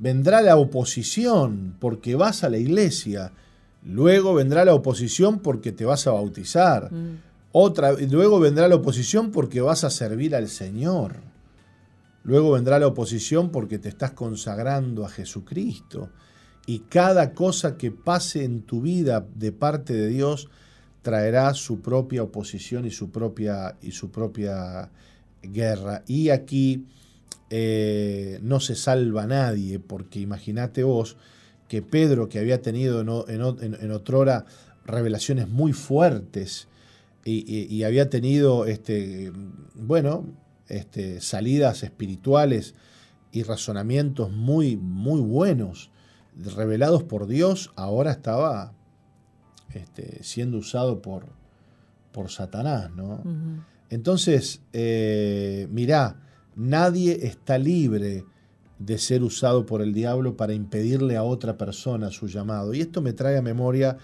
Vendrá 0.01 0.41
la 0.43 0.57
oposición 0.57 1.75
porque 1.81 2.15
vas 2.15 2.45
a 2.45 2.49
la 2.49 2.59
iglesia. 2.59 3.33
Luego 3.85 4.35
vendrá 4.35 4.65
la 4.65 4.75
oposición 4.75 5.39
porque 5.41 5.73
te 5.73 5.85
vas 5.85 6.07
a 6.07 6.13
bautizar. 6.13 6.91
Otra, 7.61 7.95
luego 7.95 8.39
vendrá 8.39 8.69
la 8.69 8.77
oposición 8.77 9.33
porque 9.33 9.61
vas 9.61 9.83
a 9.83 9.91
servir 9.91 10.37
al 10.37 10.49
Señor. 10.49 11.17
Luego 12.23 12.53
vendrá 12.53 12.79
la 12.79 12.87
oposición 12.87 13.51
porque 13.51 13.81
te 13.81 13.89
estás 13.89 14.13
consagrando 14.13 15.05
a 15.05 15.09
Jesucristo. 15.09 16.09
Y 16.67 16.79
cada 16.89 17.35
cosa 17.35 17.77
que 17.77 17.91
pase 17.91 18.45
en 18.45 18.63
tu 18.63 18.81
vida 18.81 19.27
de 19.35 19.51
parte 19.51 19.93
de 19.93 20.07
Dios 20.07 20.49
traerá 21.03 21.53
su 21.53 21.81
propia 21.81 22.23
oposición 22.23 22.87
y 22.87 22.93
su 22.93 23.11
propia, 23.11 23.75
y 23.83 23.91
su 23.91 24.13
propia 24.13 24.93
guerra. 25.43 26.05
Y 26.07 26.31
aquí 26.31 26.87
eh, 27.51 28.39
no 28.41 28.61
se 28.61 28.77
salva 28.77 29.27
nadie, 29.27 29.81
porque 29.81 30.21
imagínate 30.21 30.85
vos 30.85 31.17
que 31.67 31.83
Pedro, 31.83 32.29
que 32.29 32.39
había 32.39 32.63
tenido 32.63 33.01
en, 33.01 33.43
en, 33.65 33.75
en 33.75 33.91
otrora 33.91 34.45
revelaciones 34.85 35.49
muy 35.49 35.73
fuertes 35.73 36.69
y, 37.25 37.83
había 37.83 38.09
tenido, 38.09 38.65
este, 38.65 39.33
bueno, 39.75 40.27
este, 40.69 41.21
salidas 41.21 41.83
espirituales 41.83 42.75
y 43.33 43.43
razonamientos 43.43 44.33
muy, 44.33 44.77
muy 44.77 45.21
buenos, 45.21 45.91
revelados 46.57 47.03
por 47.03 47.27
Dios, 47.27 47.73
ahora 47.77 48.13
estaba 48.13 48.73
este, 49.75 50.23
siendo 50.23 50.59
usado 50.59 51.03
por, 51.03 51.27
por 52.13 52.31
Satanás, 52.31 52.91
¿no? 52.95 53.23
Entonces, 53.91 54.63
eh, 54.73 55.67
mirá, 55.71 56.21
nadie 56.55 57.27
está 57.27 57.59
libre 57.59 58.25
de 58.79 58.99
ser 58.99 59.23
usado 59.23 59.67
por 59.67 59.83
el 59.83 59.93
diablo 59.93 60.37
para 60.37 60.53
impedirle 60.55 61.17
a 61.17 61.23
otra 61.23 61.57
persona 61.57 62.11
su 62.11 62.29
llamado. 62.29 62.75
Y 62.75 62.81
esto 62.81 63.03
me 63.03 63.13
trae 63.13 63.37
a 63.37 63.43
memoria 63.43 63.99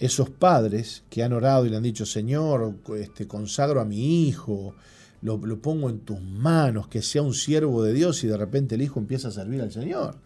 esos 0.00 0.30
padres 0.30 1.04
que 1.10 1.22
han 1.22 1.34
orado 1.34 1.66
y 1.66 1.68
le 1.68 1.76
han 1.76 1.82
dicho, 1.82 2.06
Señor, 2.06 2.74
este, 2.98 3.28
consagro 3.28 3.82
a 3.82 3.84
mi 3.84 4.26
hijo, 4.26 4.74
lo, 5.20 5.38
pongo 5.60 5.90
en 5.90 6.00
tus 6.00 6.20
manos, 6.22 6.88
que 6.88 7.02
sea 7.02 7.20
un 7.20 7.34
siervo 7.34 7.82
de 7.82 7.92
Dios 7.92 8.24
y 8.24 8.26
de 8.26 8.38
repente 8.38 8.76
el 8.76 8.82
hijo 8.82 8.98
empieza 8.98 9.28
a 9.28 9.30
servir 9.30 9.60
al 9.60 9.70
Señor. 9.70 10.16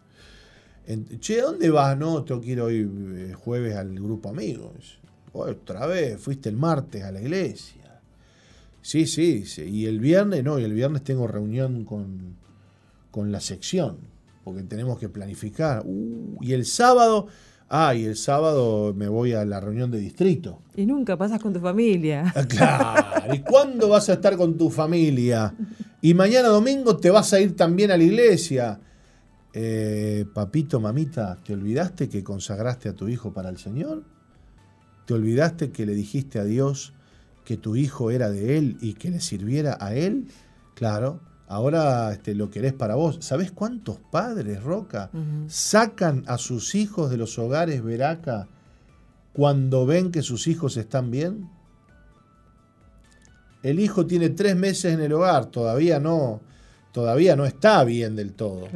che, 1.19 1.41
¿dónde 1.41 1.71
vas? 1.71 1.99
No, 1.99 2.23
tengo 2.23 2.41
que 2.41 2.53
ir 2.53 2.61
hoy 2.61 2.89
eh, 3.17 3.35
jueves 3.35 3.75
al 3.75 3.93
grupo 3.97 4.29
amigos. 4.29 5.01
Otra 5.33 5.87
vez, 5.87 6.21
fuiste 6.21 6.49
el 6.49 6.57
martes 6.57 7.03
a 7.03 7.11
la 7.11 7.21
iglesia. 7.21 8.01
Sí, 8.81 9.07
sí, 9.07 9.45
sí. 9.45 9.63
Y 9.63 9.87
el 9.87 9.99
viernes, 9.99 10.45
no, 10.45 10.61
y 10.61 10.63
el 10.63 10.73
viernes 10.73 11.03
tengo 11.03 11.27
reunión 11.27 11.85
con, 11.85 12.37
con 13.11 13.33
la 13.33 13.41
sección, 13.41 13.97
porque 14.45 14.63
tenemos 14.63 15.01
que 15.01 15.09
planificar. 15.09 15.83
Uh, 15.85 16.39
y 16.41 16.53
el 16.53 16.65
sábado 16.65 17.27
Ah, 17.69 17.95
y 17.95 18.05
el 18.05 18.17
sábado 18.17 18.95
me 18.95 19.09
voy 19.09 19.33
a 19.33 19.45
la 19.45 19.61
reunión 19.61 19.91
de 19.91 19.99
distrito. 19.99 20.61
Y 20.77 20.87
nunca 20.87 21.17
pasas 21.17 21.41
con 21.41 21.53
tu 21.53 21.61
familia. 21.61 22.33
Ah, 22.37 22.45
claro. 22.45 23.35
¿Y 23.35 23.41
cuándo 23.41 23.89
vas 23.89 24.09
a 24.09 24.15
estar 24.15 24.37
con 24.37 24.57
tu 24.57 24.71
familia? 24.71 25.55
Y 26.03 26.15
mañana 26.15 26.49
domingo 26.49 26.97
te 26.97 27.11
vas 27.11 27.33
a 27.33 27.41
ir 27.41 27.57
también 27.57 27.91
a 27.91 27.97
la 27.97 28.05
iglesia. 28.05 28.79
Eh, 29.53 30.27
papito, 30.35 30.81
mamita, 30.81 31.39
¿te 31.45 31.55
olvidaste 31.55 32.09
que 32.09 32.23
consagraste 32.23 32.89
a 32.89 32.93
tu 32.93 33.09
hijo 33.09 33.33
para 33.33 33.49
el 33.49 33.57
Señor? 33.57 34.03
¿Te 35.07 35.15
olvidaste 35.15 35.71
que 35.71 35.87
le 35.87 35.95
dijiste 35.95 36.39
a 36.39 36.45
Dios 36.45 36.93
que 37.45 37.57
tu 37.57 37.77
hijo 37.77 38.11
era 38.11 38.31
de 38.31 38.59
Él 38.59 38.77
y 38.81 38.95
que 38.95 39.11
le 39.11 39.21
sirviera 39.21 39.79
a 39.81 39.95
Él? 39.95 40.27
Claro, 40.75 41.21
ahora 41.55 42.13
este, 42.13 42.35
lo 42.35 42.51
querés 42.51 42.73
para 42.73 42.97
vos. 42.97 43.19
¿Sabés 43.21 43.53
cuántos 43.53 43.99
padres, 43.99 44.63
Roca, 44.63 45.11
sacan 45.47 46.25
a 46.27 46.37
sus 46.37 46.75
hijos 46.75 47.11
de 47.11 47.17
los 47.17 47.39
hogares 47.39 47.83
Veraca 47.83 48.49
cuando 49.33 49.87
ven 49.87 50.11
que 50.11 50.23
sus 50.23 50.49
hijos 50.49 50.77
están 50.77 51.11
bien? 51.11 51.49
El 53.63 53.79
hijo 53.81 54.05
tiene 54.07 54.31
tres 54.31 54.57
meses 54.57 54.93
en 54.93 55.01
el 55.01 55.13
hogar, 55.13 55.47
todavía 55.47 56.01
no, 56.01 56.41
todavía 56.93 57.37
no 57.37 57.47
está 57.47 57.85
bien 57.85 58.17
del 58.17 58.35
todo. 58.35 58.67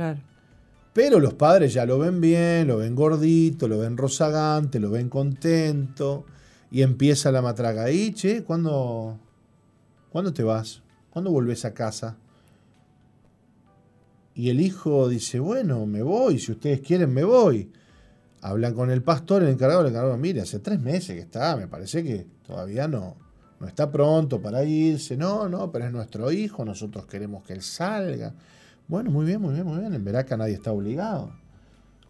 Pero 0.93 1.21
los 1.21 1.35
padres 1.35 1.75
ya 1.75 1.85
lo 1.85 1.99
ven 1.99 2.21
bien, 2.21 2.69
lo 2.69 2.79
ven 2.79 2.95
gordito, 2.95 3.69
lo 3.69 3.79
ven 3.81 3.97
rozagante, 3.97 4.81
lo 4.81 4.91
ven 4.91 5.09
contento. 5.09 6.25
Y 6.71 6.83
empieza 6.83 7.33
la 7.33 7.43
matraca. 7.43 7.85
ahí, 7.85 8.13
che, 8.13 8.45
¿cuándo, 8.45 9.19
¿cuándo 10.11 10.33
te 10.33 10.43
vas? 10.43 10.83
¿Cuándo 11.11 11.31
volvés 11.31 11.65
a 11.65 11.75
casa? 11.75 12.17
Y 14.39 14.51
el 14.51 14.61
hijo 14.61 15.09
dice, 15.09 15.41
bueno, 15.41 15.85
me 15.85 16.01
voy, 16.01 16.39
si 16.39 16.53
ustedes 16.53 16.81
quieren 16.81 17.13
me 17.13 17.25
voy. 17.25 17.73
Hablan 18.41 18.73
con 18.73 18.89
el 18.89 19.03
pastor, 19.03 19.43
el 19.43 19.49
encargado, 19.49 19.81
el 19.81 19.89
encargado, 19.89 20.17
mire, 20.17 20.41
hace 20.41 20.61
tres 20.61 20.81
meses 20.81 21.17
que 21.17 21.23
está, 21.23 21.57
me 21.57 21.67
parece 21.67 22.05
que 22.05 22.25
todavía 22.47 22.87
no, 22.87 23.17
no 23.59 23.67
está 23.67 23.91
pronto 23.91 24.41
para 24.41 24.63
irse. 24.63 25.17
No, 25.17 25.49
no, 25.49 25.73
pero 25.73 25.87
es 25.87 25.93
nuestro 25.93 26.31
hijo, 26.31 26.65
nosotros 26.65 27.07
queremos 27.07 27.43
que 27.43 27.55
él 27.55 27.63
salga. 27.63 28.33
Bueno, 28.87 29.11
muy 29.11 29.27
bien, 29.27 29.43
muy 29.43 29.55
bien, 29.55 29.67
muy 29.67 29.81
bien. 29.81 29.93
En 29.93 30.05
Veraca 30.05 30.37
nadie 30.37 30.55
está 30.55 30.71
obligado. 30.71 31.33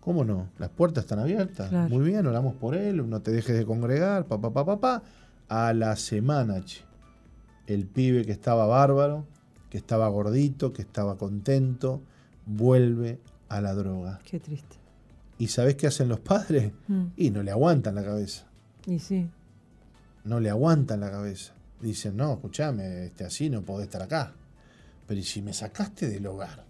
¿Cómo 0.01 0.23
no? 0.23 0.51
Las 0.59 0.69
puertas 0.69 1.05
están 1.05 1.21
abiertas. 1.21 1.73
Muy 1.89 2.05
bien, 2.05 2.27
oramos 2.27 2.53
por 2.57 2.75
él, 2.75 3.09
no 3.09 3.23
te 3.23 3.33
dejes 3.33 3.57
de 3.57 3.65
congregar, 3.65 4.27
papá, 4.27 4.53
papá, 4.53 4.77
papá. 4.79 5.03
A 5.49 5.73
la 5.73 5.97
semana, 5.97 6.63
che. 6.63 6.83
El 7.67 7.87
pibe 7.87 8.27
que 8.27 8.33
estaba 8.33 8.67
bárbaro, 8.67 9.25
que 9.71 9.79
estaba 9.79 10.07
gordito, 10.09 10.75
que 10.75 10.83
estaba 10.83 11.17
contento, 11.17 12.03
vuelve 12.49 13.21
a 13.49 13.61
la 13.61 13.75
droga. 13.75 14.19
Qué 14.25 14.41
triste. 14.41 14.77
¿Y 15.39 15.49
sabes 15.49 15.77
qué 15.77 15.87
hacen 15.87 16.09
los 16.09 16.21
padres? 16.21 16.73
Mm. 16.89 17.05
Y 17.17 17.31
no 17.31 17.43
le 17.43 17.53
aguantan 17.53 17.95
la 17.95 18.03
cabeza. 18.03 18.47
Y 18.87 18.99
sí. 18.99 19.29
No 20.25 20.41
le 20.41 20.51
aguantan 20.51 21.01
la 21.01 21.11
cabeza. 21.11 21.53
Dicen, 21.81 22.17
no, 22.17 22.33
escúchame, 22.33 23.07
este, 23.07 23.25
así 23.25 23.49
no 23.49 23.63
podés 23.63 23.87
estar 23.87 24.03
acá. 24.03 24.33
Pero 25.07 25.21
¿y 25.21 25.23
si 25.23 25.41
me 25.43 25.53
sacaste 25.53 26.09
del 26.09 26.27
hogar? 26.27 26.65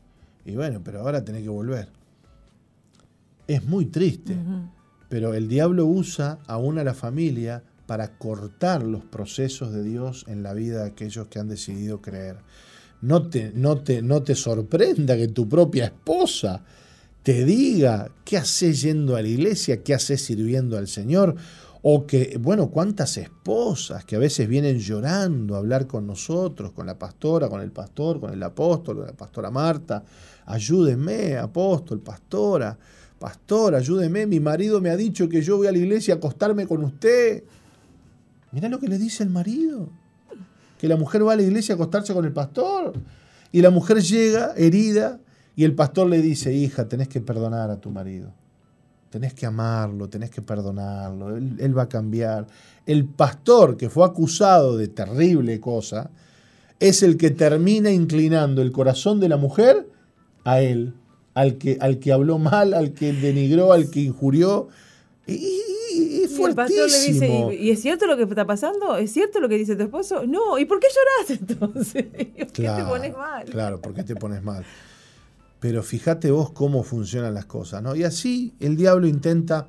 Y 0.44 0.54
bueno, 0.54 0.82
pero 0.84 1.00
ahora 1.00 1.24
tenés 1.24 1.42
que 1.42 1.48
volver. 1.48 1.88
Es 3.46 3.64
muy 3.64 3.86
triste. 3.86 4.36
Pero 5.08 5.32
el 5.32 5.48
diablo 5.48 5.86
usa 5.86 6.38
aún 6.46 6.78
a 6.78 6.84
la 6.84 6.92
familia 6.92 7.62
para 7.86 8.18
cortar 8.18 8.82
los 8.82 9.02
procesos 9.04 9.72
de 9.72 9.82
Dios 9.82 10.26
en 10.28 10.42
la 10.42 10.52
vida 10.52 10.82
de 10.82 10.90
aquellos 10.90 11.28
que 11.28 11.38
han 11.38 11.48
decidido 11.48 12.02
creer 12.02 12.36
no 13.00 13.28
te, 13.28 13.52
no 13.54 13.78
te, 13.78 14.02
no 14.02 14.22
te 14.22 14.34
sorprenda 14.34 15.16
que 15.16 15.28
tu 15.28 15.48
propia 15.48 15.86
esposa 15.86 16.64
te 17.22 17.44
diga 17.44 18.10
qué 18.24 18.38
haces 18.38 18.82
yendo 18.82 19.16
a 19.16 19.22
la 19.22 19.28
iglesia, 19.28 19.82
qué 19.82 19.94
haces 19.94 20.22
sirviendo 20.22 20.78
al 20.78 20.88
Señor, 20.88 21.36
o 21.82 22.06
que, 22.06 22.38
bueno, 22.40 22.70
cuántas 22.70 23.16
esposas 23.18 24.04
que 24.04 24.16
a 24.16 24.18
veces 24.18 24.48
vienen 24.48 24.78
llorando 24.78 25.54
a 25.54 25.58
hablar 25.58 25.86
con 25.86 26.06
nosotros, 26.06 26.72
con 26.72 26.86
la 26.86 26.98
pastora, 26.98 27.48
con 27.48 27.60
el 27.60 27.70
pastor, 27.70 28.18
con 28.18 28.32
el 28.32 28.42
apóstol, 28.42 28.96
con 28.96 29.06
la 29.06 29.12
pastora 29.12 29.50
Marta, 29.50 30.02
ayúdeme, 30.46 31.36
apóstol, 31.36 32.00
pastora, 32.00 32.76
pastor, 33.18 33.74
ayúdeme, 33.74 34.26
mi 34.26 34.40
marido 34.40 34.80
me 34.80 34.90
ha 34.90 34.96
dicho 34.96 35.28
que 35.28 35.42
yo 35.42 35.56
voy 35.56 35.68
a 35.68 35.72
la 35.72 35.78
iglesia 35.78 36.14
a 36.14 36.16
acostarme 36.16 36.66
con 36.66 36.82
usted. 36.82 37.44
Mira 38.50 38.68
lo 38.68 38.80
que 38.80 38.88
le 38.88 38.98
dice 38.98 39.22
el 39.22 39.30
marido 39.30 39.90
que 40.78 40.88
la 40.88 40.96
mujer 40.96 41.26
va 41.26 41.32
a 41.32 41.36
la 41.36 41.42
iglesia 41.42 41.74
a 41.74 41.76
acostarse 41.76 42.14
con 42.14 42.24
el 42.24 42.32
pastor. 42.32 42.94
Y 43.52 43.62
la 43.62 43.70
mujer 43.70 44.00
llega 44.00 44.52
herida 44.56 45.20
y 45.56 45.64
el 45.64 45.74
pastor 45.74 46.08
le 46.08 46.22
dice, 46.22 46.54
hija, 46.54 46.88
tenés 46.88 47.08
que 47.08 47.20
perdonar 47.20 47.70
a 47.70 47.80
tu 47.80 47.90
marido. 47.90 48.32
Tenés 49.10 49.32
que 49.32 49.46
amarlo, 49.46 50.08
tenés 50.08 50.30
que 50.30 50.42
perdonarlo, 50.42 51.36
él, 51.36 51.76
va 51.76 51.82
a 51.82 51.88
cambiar. 51.88 52.46
El 52.84 53.06
pastor 53.06 53.76
que 53.76 53.88
fue 53.88 54.04
acusado 54.04 54.76
de 54.76 54.88
terrible 54.88 55.58
cosa 55.60 56.10
es 56.78 57.02
el 57.02 57.16
que 57.16 57.30
termina 57.30 57.90
inclinando 57.90 58.60
el 58.60 58.70
corazón 58.70 59.18
de 59.18 59.28
la 59.30 59.38
mujer 59.38 59.88
a 60.44 60.60
él, 60.60 60.94
al 61.34 61.56
que, 61.56 61.78
al 61.80 61.98
que 61.98 62.12
habló 62.12 62.38
mal, 62.38 62.74
al 62.74 62.92
que 62.92 63.12
denigró, 63.12 63.72
al 63.72 63.90
que 63.90 64.00
injurió. 64.00 64.68
Y, 66.38 66.44
el 66.44 66.54
pastor 66.54 66.90
le 66.90 67.00
dice, 67.00 67.56
¿y, 67.58 67.70
es 67.70 67.80
cierto 67.80 68.06
lo 68.06 68.16
que 68.16 68.24
está 68.24 68.46
pasando? 68.46 68.96
¿Es 68.96 69.12
cierto 69.12 69.40
lo 69.40 69.48
que 69.48 69.56
dice 69.56 69.76
tu 69.76 69.82
esposo? 69.82 70.26
No, 70.26 70.58
¿y 70.58 70.64
por 70.64 70.80
qué 70.80 70.86
lloras 70.88 71.40
entonces? 71.40 72.04
¿Por 72.38 72.52
qué 72.52 72.62
te 72.62 72.84
pones 72.84 73.16
mal? 73.16 73.44
Claro, 73.46 73.80
¿por 73.80 73.94
qué 73.94 74.04
te 74.04 74.16
pones 74.16 74.42
mal? 74.42 74.64
Pero 75.60 75.82
fíjate 75.82 76.30
vos 76.30 76.50
cómo 76.50 76.82
funcionan 76.82 77.34
las 77.34 77.46
cosas, 77.46 77.82
¿no? 77.82 77.96
Y 77.96 78.04
así 78.04 78.54
el 78.60 78.76
diablo 78.76 79.06
intenta 79.06 79.68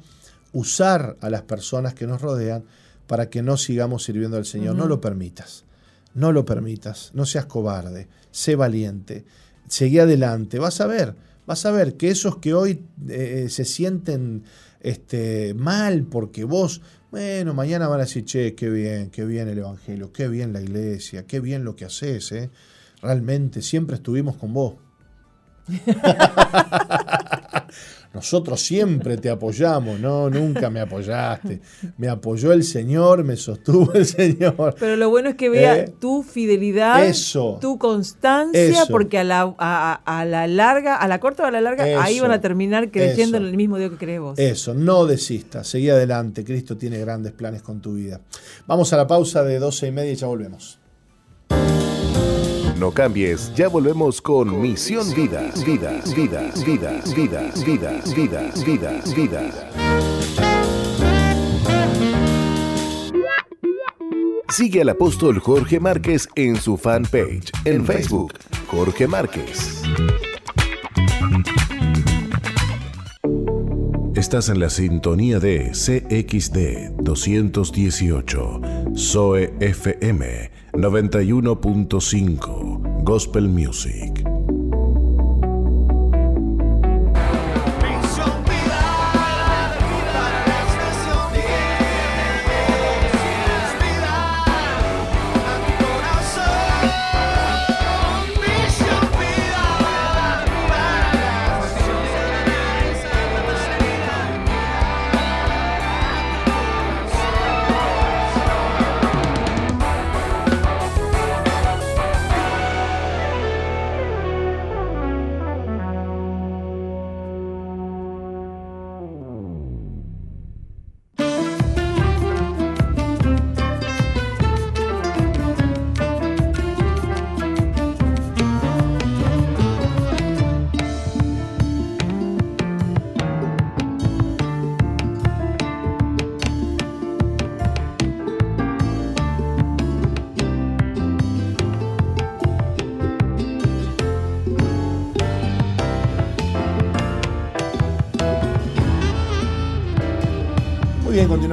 usar 0.53 1.17
a 1.21 1.29
las 1.29 1.43
personas 1.43 1.93
que 1.93 2.07
nos 2.07 2.21
rodean 2.21 2.63
para 3.07 3.29
que 3.29 3.41
no 3.41 3.57
sigamos 3.57 4.03
sirviendo 4.03 4.37
al 4.37 4.45
Señor. 4.45 4.75
No 4.75 4.87
lo 4.87 5.01
permitas, 5.01 5.65
no 6.13 6.31
lo 6.31 6.45
permitas, 6.45 7.11
no 7.13 7.25
seas 7.25 7.45
cobarde, 7.45 8.07
sé 8.31 8.55
valiente, 8.55 9.25
seguí 9.67 9.99
adelante, 9.99 10.59
vas 10.59 10.79
a 10.81 10.87
ver, 10.87 11.15
vas 11.47 11.65
a 11.65 11.71
ver 11.71 11.95
que 11.95 12.09
esos 12.09 12.37
que 12.37 12.53
hoy 12.53 12.85
eh, 13.07 13.47
se 13.49 13.65
sienten 13.65 14.43
este, 14.81 15.53
mal 15.53 16.03
porque 16.03 16.43
vos, 16.43 16.81
bueno, 17.11 17.53
mañana 17.53 17.87
van 17.87 17.99
a 17.99 18.03
decir, 18.03 18.25
che, 18.25 18.55
qué 18.55 18.69
bien, 18.69 19.09
qué 19.09 19.25
bien 19.25 19.47
el 19.47 19.57
Evangelio, 19.57 20.11
qué 20.11 20.27
bien 20.27 20.53
la 20.53 20.61
iglesia, 20.61 21.25
qué 21.25 21.39
bien 21.39 21.63
lo 21.63 21.75
que 21.75 21.85
haces, 21.85 22.31
¿eh? 22.31 22.49
realmente 23.01 23.61
siempre 23.61 23.95
estuvimos 23.95 24.35
con 24.37 24.53
vos. 24.53 24.75
Nosotros 28.19 28.59
siempre 28.59 29.15
te 29.15 29.29
apoyamos, 29.29 29.97
no, 29.97 30.29
nunca 30.29 30.69
me 30.69 30.81
apoyaste. 30.81 31.61
Me 31.97 32.09
apoyó 32.09 32.51
el 32.51 32.65
Señor, 32.65 33.23
me 33.23 33.37
sostuvo 33.37 33.93
el 33.93 34.05
Señor. 34.05 34.75
Pero 34.77 34.97
lo 34.97 35.09
bueno 35.09 35.29
es 35.29 35.35
que 35.35 35.47
vea 35.47 35.77
eh, 35.77 35.93
tu 36.01 36.21
fidelidad, 36.21 37.01
tu 37.61 37.77
constancia, 37.77 38.87
porque 38.89 39.19
a 39.19 39.23
la, 39.23 39.55
a, 39.57 40.25
la 40.25 40.47
larga, 40.47 40.97
a 40.97 41.07
la 41.07 41.21
corta 41.21 41.43
o 41.43 41.45
a 41.45 41.51
la 41.51 41.61
larga, 41.61 41.85
ahí 42.03 42.19
van 42.19 42.31
a 42.31 42.41
terminar 42.41 42.91
creciendo 42.91 43.37
en 43.37 43.45
el 43.45 43.55
mismo 43.55 43.77
Dios 43.77 43.91
que 43.91 43.97
crees 43.97 44.19
vos. 44.19 44.37
Eso, 44.37 44.73
no 44.73 45.05
desistas, 45.05 45.65
seguí 45.65 45.89
adelante, 45.89 46.43
Cristo 46.43 46.75
tiene 46.75 46.99
grandes 46.99 47.31
planes 47.31 47.61
con 47.61 47.79
tu 47.79 47.93
vida. 47.93 48.19
Vamos 48.67 48.91
a 48.91 48.97
la 48.97 49.07
pausa 49.07 49.43
de 49.43 49.59
12 49.59 49.87
y 49.87 49.91
media 49.91 50.11
y 50.11 50.15
ya 50.15 50.27
volvemos. 50.27 50.78
No 52.79 52.91
cambies, 52.91 53.53
ya 53.55 53.67
volvemos 53.67 54.21
con 54.21 54.61
Misión 54.61 55.13
Vida, 55.13 55.51
Vida, 55.65 56.01
Vida, 56.15 56.49
Vida, 56.65 57.01
Vida, 57.13 57.51
Vida, 57.65 58.01
Vida, 58.15 58.51
Vida, 58.65 59.01
Vida. 59.13 59.69
Sigue 64.47 64.81
al 64.81 64.87
apóstol 64.87 65.39
Jorge 65.39 65.81
Márquez 65.81 66.29
en 66.35 66.55
su 66.55 66.77
fanpage 66.77 67.51
en 67.65 67.85
Facebook, 67.85 68.33
Jorge 68.67 69.07
Márquez. 69.07 69.81
Estás 74.15 74.47
en 74.47 74.61
la 74.61 74.69
sintonía 74.69 75.41
de 75.41 75.71
CXD 75.71 76.95
218, 77.03 78.61
Zoe 78.95 79.53
FM 79.59 80.58
91.5, 80.79 83.03
Gospel 83.03 83.49
Music. 83.49 84.18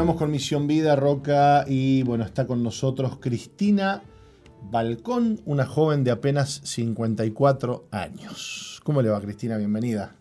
Continuamos 0.06 0.22
con 0.22 0.30
Misión 0.30 0.66
Vida, 0.68 0.94
Roca, 0.94 1.64
y 1.66 2.04
bueno, 2.04 2.22
está 2.22 2.46
con 2.46 2.62
nosotros 2.62 3.18
Cristina 3.18 4.04
Balcón, 4.70 5.40
una 5.46 5.66
joven 5.66 6.04
de 6.04 6.12
apenas 6.12 6.60
54 6.62 7.88
años. 7.90 8.80
¿Cómo 8.84 9.02
le 9.02 9.08
va, 9.08 9.20
Cristina? 9.20 9.56
Bienvenida. 9.56 10.14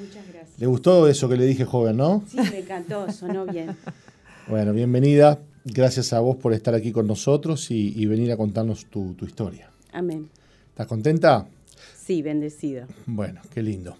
Muchas 0.00 0.26
gracias. 0.32 0.58
¿Le 0.58 0.66
gustó 0.66 1.06
eso 1.06 1.28
que 1.28 1.36
le 1.36 1.44
dije, 1.44 1.66
joven, 1.66 1.98
no? 1.98 2.22
Sí, 2.26 2.38
me 2.38 2.60
encantó, 2.60 3.12
sonó 3.12 3.44
bien. 3.44 3.76
bueno, 4.48 4.72
bienvenida. 4.72 5.38
Gracias 5.66 6.14
a 6.14 6.20
vos 6.20 6.36
por 6.36 6.54
estar 6.54 6.74
aquí 6.74 6.90
con 6.90 7.06
nosotros 7.06 7.70
y, 7.70 8.06
venir 8.06 8.32
a 8.32 8.38
contarnos 8.38 8.86
tu, 8.86 9.12
tu 9.12 9.26
historia. 9.26 9.68
Amén. 9.92 10.30
¿Estás 10.70 10.86
contenta? 10.86 11.46
Sí, 11.94 12.22
bendecida. 12.22 12.86
Bueno, 13.04 13.42
qué 13.52 13.62
lindo. 13.62 13.98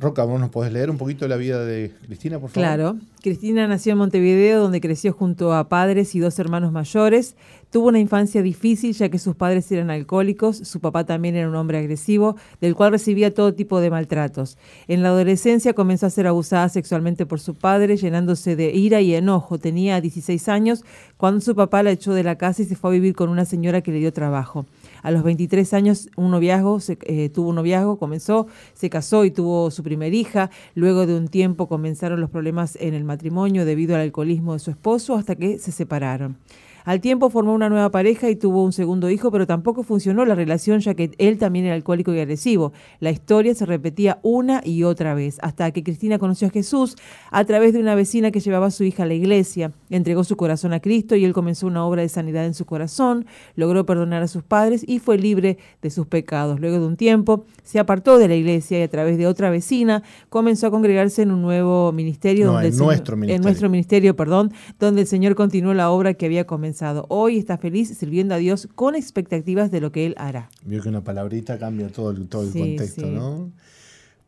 Roca, 0.00 0.24
¿vos 0.24 0.40
nos 0.40 0.48
podés 0.48 0.72
leer 0.72 0.88
un 0.88 0.96
poquito 0.96 1.28
la 1.28 1.36
vida 1.36 1.62
de 1.62 1.92
Cristina, 2.06 2.38
por 2.38 2.48
favor? 2.48 2.66
Claro. 2.66 2.96
Cristina 3.22 3.68
nació 3.68 3.92
en 3.92 3.98
Montevideo, 3.98 4.62
donde 4.62 4.80
creció 4.80 5.12
junto 5.12 5.52
a 5.52 5.68
padres 5.68 6.14
y 6.14 6.20
dos 6.20 6.38
hermanos 6.38 6.72
mayores. 6.72 7.36
Tuvo 7.70 7.88
una 7.88 7.98
infancia 7.98 8.40
difícil, 8.40 8.94
ya 8.94 9.10
que 9.10 9.18
sus 9.18 9.36
padres 9.36 9.70
eran 9.70 9.90
alcohólicos, 9.90 10.56
su 10.56 10.80
papá 10.80 11.04
también 11.04 11.36
era 11.36 11.50
un 11.50 11.54
hombre 11.54 11.76
agresivo, 11.76 12.36
del 12.62 12.74
cual 12.74 12.92
recibía 12.92 13.34
todo 13.34 13.52
tipo 13.52 13.78
de 13.78 13.90
maltratos. 13.90 14.56
En 14.88 15.02
la 15.02 15.10
adolescencia 15.10 15.74
comenzó 15.74 16.06
a 16.06 16.10
ser 16.10 16.26
abusada 16.26 16.70
sexualmente 16.70 17.26
por 17.26 17.38
su 17.38 17.54
padre, 17.54 17.98
llenándose 17.98 18.56
de 18.56 18.72
ira 18.72 19.02
y 19.02 19.14
enojo. 19.14 19.58
Tenía 19.58 20.00
16 20.00 20.48
años 20.48 20.82
cuando 21.18 21.42
su 21.42 21.54
papá 21.54 21.82
la 21.82 21.90
echó 21.90 22.14
de 22.14 22.22
la 22.22 22.38
casa 22.38 22.62
y 22.62 22.64
se 22.64 22.74
fue 22.74 22.88
a 22.88 22.94
vivir 22.94 23.14
con 23.14 23.28
una 23.28 23.44
señora 23.44 23.82
que 23.82 23.92
le 23.92 23.98
dio 23.98 24.14
trabajo. 24.14 24.64
A 25.02 25.10
los 25.10 25.22
23 25.22 25.72
años 25.74 26.08
un 26.16 26.30
noviazgo, 26.30 26.78
eh, 27.02 27.28
tuvo 27.30 27.50
un 27.50 27.56
noviazgo, 27.56 27.98
comenzó, 27.98 28.46
se 28.74 28.90
casó 28.90 29.24
y 29.24 29.30
tuvo 29.30 29.70
su 29.70 29.82
primera 29.82 30.14
hija. 30.14 30.50
Luego 30.74 31.06
de 31.06 31.16
un 31.16 31.28
tiempo 31.28 31.68
comenzaron 31.68 32.20
los 32.20 32.30
problemas 32.30 32.76
en 32.80 32.94
el 32.94 33.04
matrimonio 33.04 33.64
debido 33.64 33.94
al 33.94 34.02
alcoholismo 34.02 34.54
de 34.54 34.58
su 34.58 34.70
esposo 34.70 35.16
hasta 35.16 35.36
que 35.36 35.58
se 35.58 35.72
separaron. 35.72 36.36
Al 36.84 37.00
tiempo 37.00 37.30
formó 37.30 37.54
una 37.54 37.68
nueva 37.68 37.90
pareja 37.90 38.30
y 38.30 38.36
tuvo 38.36 38.64
un 38.64 38.72
segundo 38.72 39.10
hijo, 39.10 39.30
pero 39.30 39.46
tampoco 39.46 39.82
funcionó 39.82 40.24
la 40.24 40.34
relación 40.34 40.80
ya 40.80 40.94
que 40.94 41.10
él 41.18 41.38
también 41.38 41.66
era 41.66 41.74
alcohólico 41.74 42.14
y 42.14 42.20
agresivo. 42.20 42.72
La 43.00 43.10
historia 43.10 43.54
se 43.54 43.66
repetía 43.66 44.18
una 44.22 44.60
y 44.64 44.84
otra 44.84 45.14
vez, 45.14 45.38
hasta 45.42 45.70
que 45.70 45.82
Cristina 45.82 46.18
conoció 46.18 46.48
a 46.48 46.50
Jesús 46.50 46.96
a 47.30 47.44
través 47.44 47.72
de 47.72 47.80
una 47.80 47.94
vecina 47.94 48.30
que 48.30 48.40
llevaba 48.40 48.66
a 48.66 48.70
su 48.70 48.84
hija 48.84 49.02
a 49.02 49.06
la 49.06 49.14
iglesia. 49.14 49.72
Entregó 49.90 50.24
su 50.24 50.36
corazón 50.36 50.72
a 50.72 50.80
Cristo 50.80 51.16
y 51.16 51.24
él 51.24 51.32
comenzó 51.32 51.66
una 51.66 51.84
obra 51.84 52.02
de 52.02 52.08
sanidad 52.08 52.46
en 52.46 52.54
su 52.54 52.64
corazón, 52.64 53.26
logró 53.56 53.84
perdonar 53.86 54.22
a 54.22 54.28
sus 54.28 54.42
padres 54.42 54.84
y 54.86 54.98
fue 54.98 55.18
libre 55.18 55.58
de 55.82 55.90
sus 55.90 56.06
pecados. 56.06 56.60
Luego 56.60 56.78
de 56.80 56.86
un 56.86 56.96
tiempo 56.96 57.44
se 57.70 57.78
apartó 57.78 58.18
de 58.18 58.26
la 58.26 58.34
iglesia 58.34 58.80
y 58.80 58.82
a 58.82 58.88
través 58.88 59.16
de 59.16 59.28
otra 59.28 59.48
vecina 59.48 60.02
comenzó 60.28 60.66
a 60.66 60.72
congregarse 60.72 61.22
en 61.22 61.30
un 61.30 61.40
nuevo 61.40 61.92
ministerio. 61.92 62.46
donde 62.46 62.68
en, 62.68 62.76
nuestro 62.76 63.16
ministerio. 63.16 63.36
en 63.36 63.42
nuestro 63.42 63.70
ministerio. 63.70 64.16
perdón, 64.16 64.52
donde 64.80 65.02
el 65.02 65.06
Señor 65.06 65.36
continuó 65.36 65.72
la 65.72 65.90
obra 65.90 66.14
que 66.14 66.26
había 66.26 66.48
comenzado 66.48 67.06
Hoy 67.08 67.38
está 67.38 67.58
feliz 67.58 67.96
sirviendo 67.96 68.34
a 68.34 68.38
Dios 68.38 68.68
con 68.74 68.96
expectativas 68.96 69.70
de 69.70 69.80
lo 69.80 69.92
que 69.92 70.06
Él 70.06 70.16
hará. 70.18 70.50
Vio 70.64 70.82
que 70.82 70.88
una 70.88 71.04
palabrita 71.04 71.60
cambia 71.60 71.88
todo 71.90 72.10
el, 72.10 72.26
todo 72.26 72.42
el 72.42 72.52
contexto, 72.52 73.06
¿no? 73.06 73.52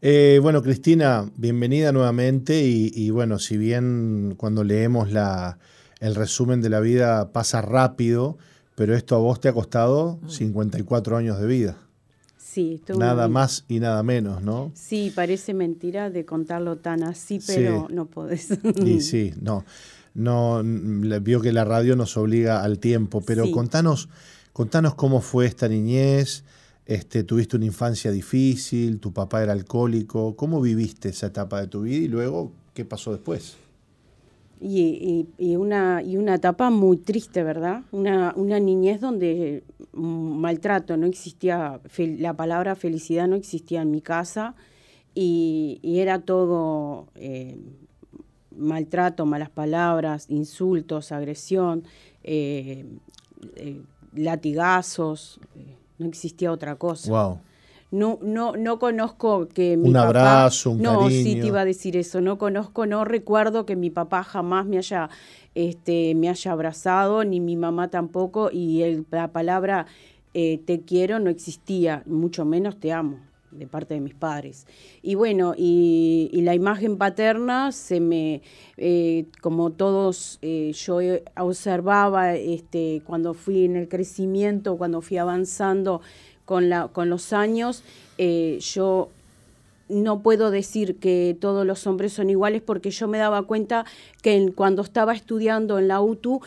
Eh, 0.00 0.38
bueno, 0.40 0.62
Cristina, 0.62 1.28
bienvenida 1.36 1.90
nuevamente 1.90 2.62
y, 2.64 3.10
bueno, 3.10 3.40
si 3.40 3.56
bien 3.56 4.34
cuando 4.36 4.62
leemos 4.62 5.10
la, 5.10 5.58
el 5.98 6.14
resumen 6.14 6.60
de 6.60 6.70
la 6.70 6.78
vida 6.78 7.32
pasa 7.32 7.60
rápido, 7.60 8.38
pero 8.76 8.94
esto 8.94 9.16
a 9.16 9.18
vos 9.18 9.40
te 9.40 9.48
ha 9.48 9.52
costado 9.52 10.20
54 10.28 11.14
mm. 11.14 11.18
años 11.18 11.40
de 11.40 11.46
vida. 11.46 11.76
Sí, 12.52 12.82
nada 12.98 13.28
más 13.28 13.64
y 13.68 13.80
nada 13.80 14.02
menos, 14.02 14.42
¿no? 14.42 14.72
Sí, 14.74 15.10
parece 15.14 15.54
mentira 15.54 16.10
de 16.10 16.26
contarlo 16.26 16.76
tan 16.76 17.02
así, 17.02 17.40
pero 17.46 17.88
no 17.90 18.06
podés. 18.06 18.50
Y 18.84 19.00
sí, 19.00 19.32
no 19.40 19.64
no 20.14 20.62
vio 20.62 21.40
que 21.40 21.52
la 21.52 21.64
radio 21.64 21.96
nos 21.96 22.16
obliga 22.16 22.62
al 22.62 22.78
tiempo, 22.78 23.22
pero 23.22 23.50
contanos, 23.50 24.08
contanos 24.52 24.94
cómo 24.94 25.20
fue 25.20 25.46
esta 25.46 25.68
niñez, 25.68 26.44
este, 26.86 27.24
tuviste 27.24 27.56
una 27.56 27.66
infancia 27.66 28.10
difícil, 28.10 28.98
tu 29.00 29.12
papá 29.12 29.42
era 29.42 29.52
alcohólico, 29.52 30.36
¿cómo 30.36 30.60
viviste 30.60 31.10
esa 31.10 31.28
etapa 31.28 31.60
de 31.60 31.68
tu 31.68 31.82
vida 31.82 32.04
y 32.04 32.08
luego 32.08 32.52
qué 32.74 32.84
pasó 32.84 33.12
después? 33.12 33.56
Y, 34.64 35.26
una, 35.56 36.02
y 36.02 36.16
una 36.16 36.36
etapa 36.36 36.70
muy 36.70 36.96
triste, 36.96 37.42
¿verdad? 37.42 37.82
Una, 37.90 38.32
una 38.36 38.60
niñez 38.60 39.00
donde 39.00 39.64
maltrato, 39.92 40.96
no 40.96 41.06
existía, 41.06 41.80
la 41.98 42.34
palabra 42.34 42.76
felicidad 42.76 43.26
no 43.26 43.34
existía 43.34 43.82
en 43.82 43.90
mi 43.90 44.00
casa 44.00 44.54
y, 45.14 45.80
era 45.82 46.20
todo... 46.20 47.08
Eh, 47.16 47.56
maltrato, 48.56 49.26
malas 49.26 49.50
palabras, 49.50 50.26
insultos, 50.28 51.12
agresión, 51.12 51.84
eh, 52.22 52.84
eh, 53.56 53.82
latigazos, 54.14 55.40
eh, 55.56 55.76
no 55.98 56.06
existía 56.06 56.52
otra 56.52 56.76
cosa. 56.76 57.42
No, 57.92 58.18
no, 58.22 58.56
no 58.56 58.80
conozco 58.80 59.46
que 59.48 59.76
mi 59.76 59.90
un 59.90 59.96
abrazo, 59.96 60.72
un 60.72 60.82
no, 60.82 61.08
sí 61.08 61.36
te 61.40 61.46
iba 61.46 61.60
a 61.60 61.64
decir 61.64 61.96
eso. 61.96 62.20
No 62.20 62.38
conozco, 62.38 62.86
no 62.86 63.04
recuerdo 63.04 63.64
que 63.64 63.76
mi 63.76 63.90
papá 63.90 64.24
jamás 64.24 64.66
me 64.66 64.78
haya, 64.78 65.10
este, 65.54 66.16
me 66.16 66.28
haya 66.28 66.50
abrazado, 66.50 67.22
ni 67.22 67.38
mi 67.38 67.54
mamá 67.54 67.88
tampoco, 67.88 68.50
y 68.50 68.82
el, 68.82 69.06
la 69.10 69.28
palabra 69.28 69.86
te 70.32 70.82
quiero 70.86 71.20
no 71.20 71.28
existía, 71.28 72.02
mucho 72.06 72.46
menos 72.46 72.80
te 72.80 72.90
amo 72.90 73.18
de 73.52 73.66
parte 73.66 73.94
de 73.94 74.00
mis 74.00 74.14
padres. 74.14 74.66
Y 75.02 75.14
bueno, 75.14 75.54
y, 75.56 76.30
la 76.42 76.54
imagen 76.54 76.96
paterna 76.96 77.70
se 77.70 78.00
me, 78.00 78.42
eh, 78.76 79.26
como 79.40 79.70
todos 79.70 80.38
eh, 80.42 80.72
yo 80.74 80.98
observaba 81.36 82.34
este, 82.34 83.02
cuando 83.06 83.34
fui 83.34 83.64
en 83.64 83.76
el 83.76 83.88
crecimiento, 83.88 84.76
cuando 84.76 85.00
fui 85.02 85.18
avanzando 85.18 86.00
con, 86.52 86.68
la, 86.68 86.88
con 86.88 87.08
los 87.08 87.32
años, 87.32 87.82
eh, 88.18 88.58
yo 88.60 89.08
no 89.88 90.20
puedo 90.20 90.50
decir 90.50 90.96
que 90.96 91.34
todos 91.40 91.64
los 91.66 91.86
hombres 91.86 92.12
son 92.12 92.28
iguales 92.28 92.60
porque 92.60 92.90
yo 92.90 93.08
me 93.08 93.16
daba 93.16 93.42
cuenta 93.42 93.86
que 94.22 94.52
cuando 94.54 94.82
estaba 94.82 95.14
estudiando 95.14 95.78
en 95.78 95.88
la 95.88 96.00
UTU, 96.00 96.40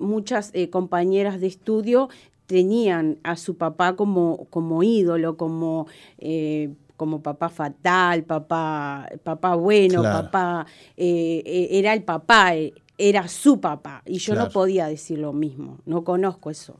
muchas 0.00 0.52
compañeras 0.70 1.40
de 1.40 1.46
estudio 1.46 2.08
tenían 2.46 3.18
a 3.22 3.36
su 3.36 3.56
papá 3.56 3.96
como, 3.96 4.46
como 4.50 4.82
ídolo, 4.82 5.36
como, 5.36 5.86
eh, 6.18 6.72
como 6.96 7.20
papá 7.20 7.48
fatal, 7.48 8.24
papá, 8.24 9.08
papá 9.22 9.54
bueno, 9.54 10.02
papá, 10.02 10.66
eh, 10.96 11.42
eh, 11.44 11.68
era 11.72 11.92
el 11.92 12.02
papá, 12.02 12.52
era 12.96 13.28
su 13.28 13.60
papá, 13.60 14.02
y 14.06 14.18
yo 14.18 14.34
no 14.34 14.48
podía 14.48 14.86
decir 14.86 15.18
lo 15.18 15.32
mismo, 15.32 15.78
no 15.84 16.04
conozco 16.04 16.50
eso. 16.50 16.76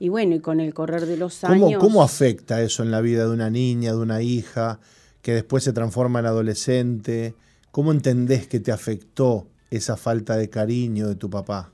Y 0.00 0.08
bueno, 0.08 0.34
y 0.34 0.40
con 0.40 0.60
el 0.60 0.72
correr 0.72 1.04
de 1.04 1.18
los 1.18 1.44
años... 1.44 1.78
¿Cómo 1.78 2.02
afecta 2.02 2.62
eso 2.62 2.82
en 2.82 2.90
la 2.90 3.02
vida 3.02 3.24
de 3.26 3.34
una 3.34 3.50
niña, 3.50 3.92
de 3.92 3.98
una 3.98 4.22
hija, 4.22 4.80
que 5.20 5.34
después 5.34 5.62
se 5.62 5.74
transforma 5.74 6.20
en 6.20 6.26
adolescente? 6.26 7.34
¿Cómo 7.70 7.92
entendés 7.92 8.48
que 8.48 8.60
te 8.60 8.72
afectó 8.72 9.46
esa 9.70 9.98
falta 9.98 10.38
de 10.38 10.48
cariño 10.48 11.06
de 11.06 11.16
tu 11.16 11.28
papá? 11.28 11.70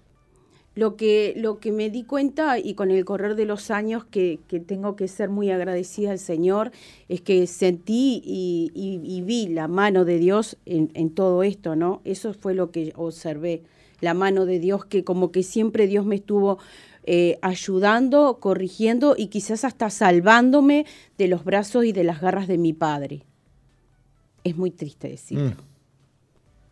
Lo 0.74 0.97
que, 0.97 1.35
lo 1.37 1.61
que 1.61 1.70
me 1.70 1.89
di 1.89 2.03
cuenta 2.03 2.59
y 2.59 2.74
con 2.74 2.91
el 2.91 3.05
correr 3.05 3.37
de 3.37 3.47
los 3.47 3.70
años 3.70 4.05
que, 4.05 4.41
tengo 4.66 4.97
que 4.97 5.07
ser 5.07 5.31
muy 5.31 5.53
agradecida 5.53 6.11
al 6.11 6.18
Señor 6.18 6.72
es 7.09 7.20
que 7.20 7.47
sentí 7.47 8.20
y, 8.24 9.22
vi 9.24 9.47
la 9.47 9.68
mano 9.68 10.05
de 10.05 10.18
Dios 10.18 10.59
en, 10.66 11.11
todo 11.11 11.45
esto, 11.45 11.77
¿no? 11.77 12.03
Eso 12.05 12.35
fue 12.35 12.55
lo 12.55 12.72
que 12.72 12.93
observé, 12.97 13.62
la 14.01 14.14
mano 14.14 14.47
de 14.47 14.59
Dios 14.59 14.85
que 14.85 15.05
como 15.05 15.31
que 15.31 15.45
siempre 15.45 15.87
Dios 15.87 16.05
me 16.05 16.16
estuvo 16.16 16.59
eh, 17.07 17.39
ayudando, 17.41 18.39
corrigiendo 18.41 19.15
y 19.17 19.29
quizás 19.29 19.65
hasta 19.65 19.91
salvándome 19.91 20.87
de 21.17 21.29
los 21.29 21.45
brazos 21.45 21.85
y 21.85 21.93
de 21.93 22.05
las 22.05 22.21
garras 22.21 22.49
de 22.49 22.59
mi 22.59 22.73
padre. 22.73 23.23
Es 24.45 24.57
muy 24.57 24.71
triste 24.71 25.09
decirlo. 25.09 25.51
Mm 25.51 25.77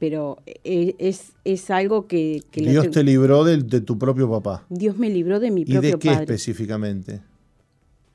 pero 0.04 0.36
eh, 0.64 0.94
es, 0.98 1.32
es 1.44 1.70
algo 1.70 2.06
que... 2.06 2.42
Dios 2.52 2.90
te 2.90 3.02
libró 3.02 3.42
de, 3.42 3.80
tu 3.80 3.98
propio 3.98 4.30
papá. 4.30 4.66
Dios 4.68 4.98
me 4.98 5.08
libró 5.08 5.40
de 5.40 5.50
mi 5.50 5.64
propio 5.64 5.80
padre. 5.80 5.88
¿Y 5.88 5.92
de 5.92 5.98
qué 5.98 6.22
específicamente? 6.22 7.20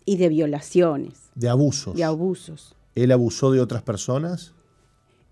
Y 0.05 0.17
de 0.17 0.29
violaciones. 0.29 1.31
De 1.33 1.49
abusos. 1.49 1.95
De 1.95 2.03
abusos. 2.03 2.75
¿Él 2.93 3.11
abusó 3.11 3.51
de 3.51 3.59
otras 3.59 3.81
personas? 3.81 4.53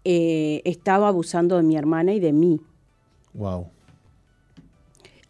Eh, 0.04 0.64
estaba 0.66 1.10
abusando 1.10 1.58
de 1.58 1.64
mi 1.64 1.76
hermana 1.76 2.14
y 2.16 2.20
de 2.20 2.34
mí. 2.34 2.60
Wow. 3.36 3.68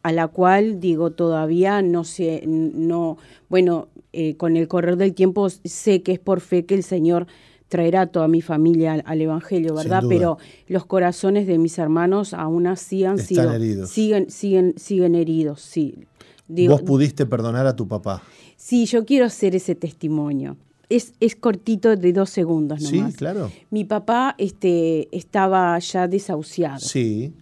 A 0.07 0.13
la 0.13 0.29
cual 0.29 0.79
digo 0.79 1.11
todavía 1.11 1.81
no 1.81 2.05
sé, 2.05 2.41
no, 2.47 3.17
bueno, 3.49 3.89
eh, 4.13 4.37
con 4.37 4.55
el 4.55 4.69
correr 4.69 4.95
del 4.95 5.13
tiempo 5.13 5.49
sé 5.49 6.01
que 6.01 6.13
es 6.13 6.19
por 6.19 6.39
fe 6.39 6.65
que 6.65 6.75
el 6.75 6.83
Señor 6.83 7.27
traerá 7.67 8.03
a 8.03 8.07
toda 8.07 8.29
mi 8.29 8.41
familia 8.41 9.03
al, 9.03 9.21
Evangelio, 9.21 9.75
¿verdad? 9.75 10.05
Pero 10.07 10.37
los 10.69 10.85
corazones 10.85 11.45
de 11.45 11.57
mis 11.57 11.77
hermanos 11.77 12.33
aún 12.33 12.67
así 12.67 13.03
han 13.03 13.19
sido 13.19 13.51
heridos. 13.51 13.89
siguen 13.89 14.31
siguen 14.31 14.75
siguen 14.77 15.13
heridos, 15.13 15.59
sí. 15.59 16.05
¿Vos 16.47 16.83
pudiste 16.83 17.25
perdonar 17.25 17.67
a 17.67 17.75
tu 17.75 17.85
papá? 17.85 18.23
Sí, 18.55 18.85
yo 18.85 19.03
quiero 19.03 19.25
hacer 19.25 19.57
ese 19.57 19.75
testimonio. 19.75 20.55
Es, 20.87 21.15
es 21.19 21.35
cortito 21.35 21.97
de 21.97 22.13
dos 22.13 22.29
segundos 22.29 22.81
nomás. 22.81 23.11
Sí, 23.11 23.17
claro. 23.17 23.51
Mi 23.71 23.83
papá 23.83 24.35
este, 24.37 25.09
estaba 25.11 25.77
ya 25.79 26.07
desahuciado. 26.07 26.79
Sí. 26.79 27.33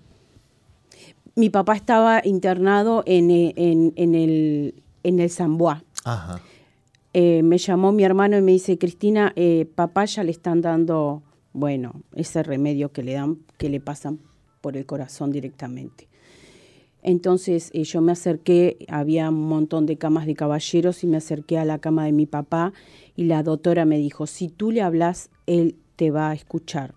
Mi 1.36 1.50
papá 1.50 1.76
estaba 1.76 2.22
internado 2.24 3.04
en, 3.06 3.30
en, 3.30 3.94
en 3.96 4.16
el, 4.16 4.84
en 5.04 5.20
el 5.20 5.30
Zamboa. 5.30 5.84
Ajá. 6.06 6.40
Eh, 7.14 7.44
me 7.44 7.58
llamó 7.58 7.92
mi 7.92 8.04
hermano 8.04 8.38
y 8.38 8.42
me 8.42 8.52
dice, 8.52 8.78
Cristina, 8.78 9.32
eh, 9.36 9.70
papá 9.74 10.04
ya 10.06 10.24
le 10.24 10.32
están 10.32 10.62
dando, 10.62 11.24
bueno, 11.54 12.02
ese 12.14 12.44
remedio 12.44 12.92
que 12.92 13.04
le 13.04 13.14
dan, 13.14 13.40
que 13.58 13.70
le 13.70 13.80
pasan 13.80 14.20
por 14.60 14.76
el 14.76 14.86
corazón 14.86 15.32
directamente. 15.32 16.08
Entonces 17.04 17.70
eh, 17.74 17.84
yo 17.84 18.02
me 18.02 18.12
acerqué, 18.14 18.86
había 18.90 19.30
un 19.30 19.48
montón 19.48 19.86
de 19.86 19.98
camas 19.98 20.26
de 20.26 20.36
caballeros 20.36 21.04
y 21.04 21.08
me 21.08 21.18
acerqué 21.18 21.58
a 21.58 21.64
la 21.64 21.80
cama 21.80 22.04
de 22.06 22.12
mi 22.12 22.26
papá 22.26 22.74
y 23.16 23.26
la 23.26 23.44
doctora 23.44 23.86
me 23.86 23.98
dijo, 23.98 24.26
si 24.26 24.50
tú 24.50 24.72
le 24.72 24.82
hablas, 24.82 25.30
él 25.46 25.76
te 25.96 26.12
va 26.12 26.32
a 26.32 26.34
escuchar. 26.34 26.96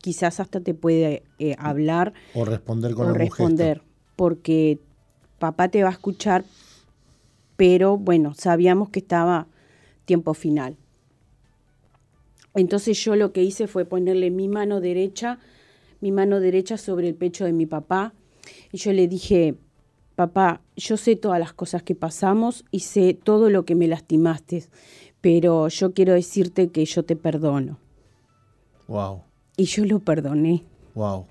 Quizás 0.00 0.40
hasta 0.40 0.60
te 0.60 0.74
puede 0.74 1.22
hablar. 1.58 2.14
O 2.34 2.44
responder 2.44 2.94
con 2.94 3.10
o 3.10 3.12
responder, 3.14 3.82
porque 4.16 4.78
papá 5.38 5.68
te 5.68 5.82
va 5.82 5.90
a 5.90 5.92
escuchar, 5.92 6.44
pero 7.56 7.96
bueno, 7.98 8.34
sabíamos 8.34 8.90
que 8.90 9.00
estaba 9.00 9.46
tiempo 10.04 10.34
final. 10.34 10.76
Entonces 12.54 13.02
yo 13.04 13.14
lo 13.16 13.32
que 13.32 13.42
hice 13.42 13.66
fue 13.66 13.84
ponerle 13.84 14.30
mi 14.30 14.48
mano 14.48 14.80
derecha, 14.80 15.38
mi 16.00 16.12
mano 16.12 16.40
derecha 16.40 16.76
sobre 16.76 17.08
el 17.08 17.14
pecho 17.14 17.44
de 17.44 17.52
mi 17.52 17.66
papá, 17.66 18.12
y 18.72 18.78
yo 18.78 18.92
le 18.92 19.06
dije, 19.06 19.54
papá, 20.16 20.60
yo 20.76 20.96
sé 20.96 21.16
todas 21.16 21.38
las 21.38 21.52
cosas 21.52 21.82
que 21.82 21.94
pasamos 21.94 22.64
y 22.70 22.80
sé 22.80 23.14
todo 23.14 23.50
lo 23.50 23.64
que 23.64 23.74
me 23.74 23.86
lastimaste, 23.86 24.64
pero 25.20 25.68
yo 25.68 25.92
quiero 25.92 26.14
decirte 26.14 26.70
que 26.70 26.84
yo 26.84 27.04
te 27.04 27.16
perdono. 27.16 27.78
Wow. 28.88 29.22
Y 29.60 29.66
yo 29.66 29.84
lo 29.84 29.98
perdoné. 29.98 30.64
Wow. 30.94 31.26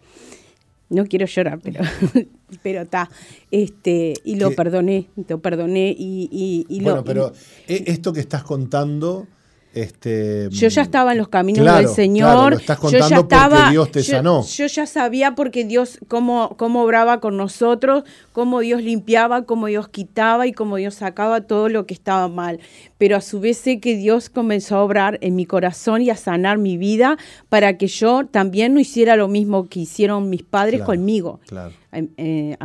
No 0.89 1.03
quiero 1.05 1.25
llorar, 1.25 1.59
pero 1.63 1.81
pero 2.63 2.81
está. 2.81 3.09
Este, 3.49 4.13
y 4.23 4.35
lo 4.35 4.51
perdoné, 4.51 5.07
lo 5.27 5.39
perdoné 5.39 5.95
y, 5.97 6.67
y, 6.69 6.81
bueno, 6.81 7.03
pero 7.03 7.33
e, 7.67 7.85
esto 7.87 8.13
que 8.13 8.19
estás 8.19 8.43
contando. 8.43 9.25
Este, 9.73 10.47
yo 10.51 10.67
ya 10.67 10.81
estaba 10.83 11.11
en 11.13 11.17
los 11.19 11.29
caminos 11.29 11.65
del 11.75 11.87
Señor. 11.87 12.53
estás 12.53 12.77
contando 12.77 13.07
yo 13.07 13.15
ya 13.15 13.21
estaba, 13.21 13.55
porque 13.57 13.71
Dios 13.71 13.91
te 13.91 14.03
sanó. 14.03 14.43
Yo 14.43 14.67
ya 14.67 14.85
sabía 14.85 15.33
porque 15.33 15.63
Dios 15.63 15.97
cómo, 16.07 16.55
cómo 16.57 16.83
obraba 16.83 17.19
con 17.19 17.35
nosotros, 17.35 18.03
cómo 18.39 18.61
Dios 18.61 18.81
limpiaba, 18.81 19.43
cómo 19.43 19.67
Dios 19.67 19.89
quitaba 19.89 20.47
y 20.47 20.53
cómo 20.53 20.77
Dios 20.77 20.95
sacaba 20.95 21.41
todo 21.41 21.67
lo 21.67 21.85
que 21.85 21.93
estaba 21.93 22.29
mal. 22.29 22.61
Pero 22.97 23.17
a 23.17 23.21
su 23.21 23.41
vez 23.41 23.57
sé 23.57 23.81
que 23.81 23.97
Dios 23.97 24.29
comenzó 24.29 24.77
a 24.77 24.83
obrar 24.85 25.17
en 25.19 25.35
mi 25.35 25.45
corazón 25.45 26.01
y 26.01 26.09
a 26.09 26.15
sanar 26.15 26.57
mi 26.57 26.77
vida 26.77 27.17
para 27.49 27.77
que 27.77 27.87
yo 27.87 28.25
también 28.27 28.73
no 28.73 28.79
hiciera 28.79 29.17
lo 29.17 29.27
mismo 29.27 29.67
que 29.67 29.81
hicieron 29.81 30.29
mis 30.29 30.43
padres 30.43 30.83
conmigo. 30.83 31.41
Claro. 31.47 31.73
Em, 31.91 32.07
eh, 32.15 32.55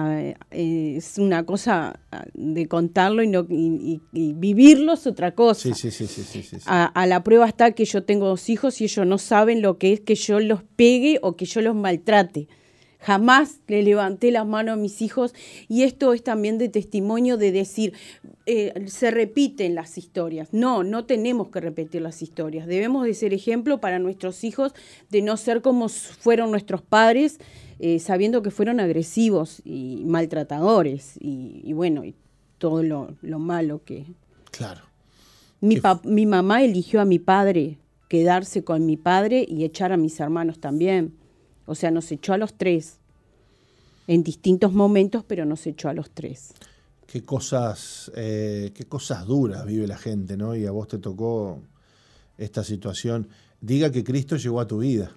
eh, 0.53 0.95
es 0.99 1.19
una 1.19 1.45
cosa 1.45 1.99
ah, 2.13 2.25
de 2.35 2.69
contarlo 2.69 3.21
y, 3.25 3.27
no, 3.27 3.45
y, 3.49 4.01
vivirlo 4.13 4.93
es 4.93 5.09
otra 5.09 5.35
cosa. 5.35 5.75
Sí, 5.75 5.91
sí, 5.91 6.07
sí, 6.07 6.59
a, 6.67 7.07
la 7.09 7.25
prueba 7.25 7.49
está 7.49 7.73
que 7.73 7.85
yo 7.85 8.05
tengo 8.05 8.29
dos 8.29 8.49
hijos 8.49 8.81
y 8.81 8.85
ellos 8.85 9.05
no 9.09 9.19
saben 9.19 9.61
lo 9.61 9.79
que 9.79 9.93
es 9.93 10.01
que 10.01 10.15
yo 10.15 10.39
los 10.39 10.63
pegue 10.77 11.19
o 11.21 11.35
que 11.35 11.47
yo 11.47 11.63
los 11.63 11.75
maltrate. 11.75 12.47
Jamás 13.05 13.61
le 13.69 13.83
levanté 13.83 14.31
las 14.31 14.47
manos 14.47 14.75
a 14.75 14.77
mis 14.77 15.03
hijos 15.03 15.35
y 15.69 15.83
esto 15.83 16.15
es 16.15 16.25
también 16.25 16.57
de 16.57 16.71
testimonio 16.71 17.37
de 17.37 17.53
decir, 17.53 17.93
eh, 18.47 18.87
se 18.87 19.11
repiten 19.11 19.75
las 19.75 19.99
historias. 19.99 20.49
No, 20.53 20.83
no 20.85 21.05
tenemos 21.05 21.49
que 21.49 21.61
repetir 21.61 22.01
las 22.01 22.23
historias. 22.23 22.67
Debemos 22.67 23.05
de 23.05 23.13
ser 23.13 23.35
ejemplo 23.35 23.79
para 23.79 23.99
nuestros 23.99 24.43
hijos 24.43 24.73
de 25.11 25.21
no 25.21 25.37
ser 25.37 25.61
como 25.61 25.91
fueron 25.91 26.51
nuestros 26.51 26.81
padres 26.81 27.41
eh, 27.79 27.99
sabiendo 27.99 28.41
que 28.43 28.51
fueron 28.51 28.81
agresivos 28.81 29.61
y 29.65 30.03
maltratadores 30.07 31.19
y, 31.21 31.73
bueno, 31.75 32.05
y 32.05 32.15
todo 32.57 32.83
lo, 32.83 33.39
malo 33.39 33.83
que... 33.85 34.07
Claro. 34.51 34.81
Mi, 35.61 35.79
mi 36.05 36.25
mamá 36.25 36.63
eligió 36.63 37.03
a 37.03 37.05
mi 37.05 37.19
padre 37.19 37.77
quedarse 38.09 38.65
con 38.65 38.87
mi 38.87 38.97
padre 38.97 39.45
y 39.47 39.65
echar 39.65 39.93
a 39.93 39.97
mis 39.97 40.19
hermanos 40.21 40.61
también. 40.61 41.15
O 41.67 41.75
sea, 41.75 41.91
nos 41.91 42.11
echó 42.13 42.33
a 42.33 42.39
los 42.39 42.55
tres 42.55 42.99
en 44.07 44.23
distintos 44.23 44.73
momentos, 44.73 45.25
pero 45.27 45.45
nos 45.45 45.67
echó 45.67 45.89
a 45.89 45.95
los 45.95 46.11
tres. 46.11 46.53
Qué 47.07 47.23
cosas, 47.23 48.11
eh, 48.17 48.73
qué 48.75 48.85
cosas 48.85 49.27
duras 49.27 49.65
vive 49.65 49.87
la 49.87 49.97
gente, 49.97 50.37
¿no? 50.37 50.57
Y 50.57 50.67
a 50.67 50.71
vos 50.71 50.89
te 50.89 50.99
tocó 50.99 51.61
esta 52.39 52.65
situación. 52.65 53.29
Diga 53.61 53.91
que 53.91 54.05
Cristo 54.05 54.37
llegó 54.37 54.61
a 54.61 54.67
tu 54.67 54.79
vida. 54.79 55.13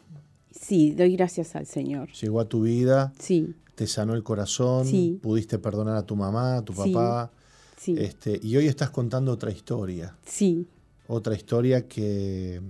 Sí, 0.51 0.91
doy 0.91 1.15
gracias 1.15 1.55
al 1.55 1.65
Señor. 1.65 2.11
Llegó 2.13 2.39
a 2.39 2.45
tu 2.45 2.61
vida. 2.61 3.13
Sí. 3.19 3.55
Te 3.75 3.87
sanó 3.87 4.15
el 4.15 4.23
corazón. 4.23 4.85
Sí. 4.87 5.19
Pudiste 5.21 5.59
perdonar 5.59 5.95
a 5.95 6.03
tu 6.03 6.15
mamá, 6.15 6.57
a 6.57 6.65
tu 6.65 6.73
papá. 6.73 7.31
Sí. 7.77 7.95
Este, 7.97 8.39
y 8.41 8.55
hoy 8.57 8.67
estás 8.67 8.89
contando 8.89 9.31
otra 9.31 9.51
historia. 9.51 10.15
Sí. 10.25 10.67
Otra 11.07 11.35
historia 11.35 11.87
que, 11.87 12.61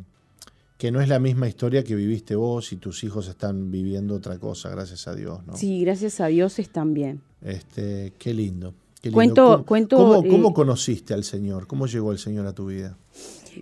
que 0.77 0.91
no 0.91 1.01
es 1.01 1.09
la 1.09 1.19
misma 1.19 1.47
historia 1.47 1.83
que 1.83 1.95
viviste 1.95 2.35
vos 2.35 2.71
y 2.71 2.77
tus 2.77 3.03
hijos 3.03 3.27
están 3.27 3.71
viviendo 3.71 4.15
otra 4.15 4.37
cosa, 4.37 4.69
gracias 4.69 5.07
a 5.07 5.15
Dios. 5.15 5.45
¿no? 5.45 5.55
Sí, 5.55 5.81
gracias 5.81 6.19
a 6.19 6.27
Dios 6.27 6.59
están 6.59 6.93
bien. 6.93 7.21
Este, 7.41 8.13
qué 8.19 8.33
lindo. 8.33 8.73
Qué 9.01 9.09
lindo. 9.09 9.15
Cuento, 9.15 9.45
¿Cómo, 9.45 9.65
cuento, 9.65 9.97
¿cómo, 9.97 10.23
cómo 10.23 10.49
eh, 10.49 10.53
conociste 10.53 11.13
al 11.13 11.23
Señor? 11.23 11.67
¿Cómo 11.67 11.87
llegó 11.87 12.11
el 12.11 12.19
Señor 12.19 12.45
a 12.45 12.53
tu 12.53 12.67
vida? 12.67 12.97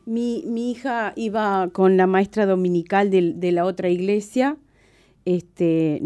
Mi, 0.05 0.43
mi 0.45 0.71
hija 0.71 1.13
iba 1.15 1.69
con 1.71 1.95
la 1.95 2.07
maestra 2.07 2.45
dominical 2.45 3.09
de, 3.09 3.51
la 3.51 3.65
otra 3.65 3.89
iglesia, 3.89 4.57
este, 5.25 5.99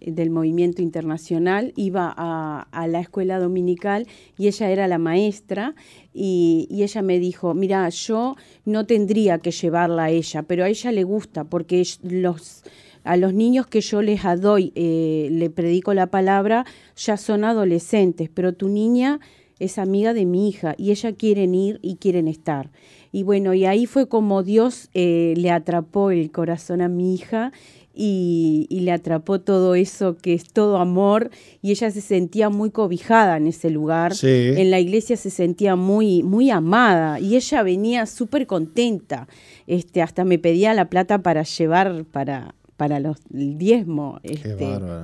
del 0.00 0.30
movimiento 0.30 0.82
internacional, 0.82 1.72
iba 1.76 2.12
a, 2.16 2.86
la 2.86 3.00
escuela 3.00 3.38
dominical 3.38 4.06
y 4.36 4.48
ella 4.48 4.70
era 4.70 4.86
la 4.86 4.98
maestra 4.98 5.74
y, 6.12 6.68
ella 6.70 7.02
me 7.02 7.18
dijo, 7.18 7.54
mira, 7.54 7.88
yo 7.88 8.36
no 8.66 8.86
tendría 8.86 9.38
que 9.38 9.50
llevarla 9.50 10.04
a 10.04 10.10
ella, 10.10 10.42
pero 10.42 10.64
a 10.64 10.68
ella 10.68 10.92
le 10.92 11.04
gusta 11.04 11.44
porque 11.44 11.82
los, 12.02 12.64
a 13.02 13.16
los 13.16 13.32
niños 13.32 13.66
que 13.66 13.80
yo 13.80 14.02
les 14.02 14.20
doy, 14.40 14.72
eh, 14.74 15.28
le 15.30 15.48
predico 15.48 15.94
la 15.94 16.08
palabra, 16.08 16.66
ya 16.96 17.16
son 17.16 17.44
adolescentes, 17.44 18.28
pero 18.32 18.52
tu 18.52 18.68
niña 18.68 19.20
es 19.58 19.78
amiga 19.78 20.12
de 20.12 20.26
mi 20.26 20.48
hija 20.48 20.74
y 20.76 20.90
ella 20.90 21.12
quieren 21.12 21.54
ir 21.54 21.78
y 21.82 21.96
quieren 21.96 22.28
estar. 22.28 22.70
Y 23.10 23.22
bueno, 23.22 23.54
y 23.54 23.64
ahí 23.64 23.86
fue 23.86 24.08
como 24.08 24.42
Dios 24.42 24.90
eh, 24.92 25.32
le 25.36 25.50
atrapó 25.50 26.10
el 26.10 26.30
corazón 26.30 26.82
a 26.82 26.88
mi 26.88 27.14
hija 27.14 27.52
y, 27.96 28.66
le 28.70 28.92
atrapó 28.92 29.40
todo 29.40 29.74
eso 29.74 30.16
que 30.16 30.34
es 30.34 30.52
todo 30.52 30.76
amor 30.76 31.30
y 31.62 31.70
ella 31.70 31.90
se 31.90 32.00
sentía 32.00 32.50
muy 32.50 32.70
cobijada 32.70 33.36
en 33.36 33.46
ese 33.46 33.70
lugar. 33.70 34.12
En 34.22 34.70
la 34.70 34.78
iglesia 34.78 35.16
se 35.16 35.30
sentía 35.30 35.74
muy, 35.74 36.22
muy 36.22 36.50
amada 36.50 37.18
y 37.18 37.36
ella 37.36 37.62
venía 37.62 38.06
súper 38.06 38.46
contenta. 38.46 39.26
Este, 39.66 40.02
hasta 40.02 40.24
me 40.24 40.38
pedía 40.38 40.74
la 40.74 40.90
plata 40.90 41.22
para 41.22 41.42
llevar 41.42 42.04
para, 42.04 42.54
para 42.76 43.00
los, 43.00 43.18
el 43.32 43.56
diezmo, 43.56 44.20
este, 44.22 44.54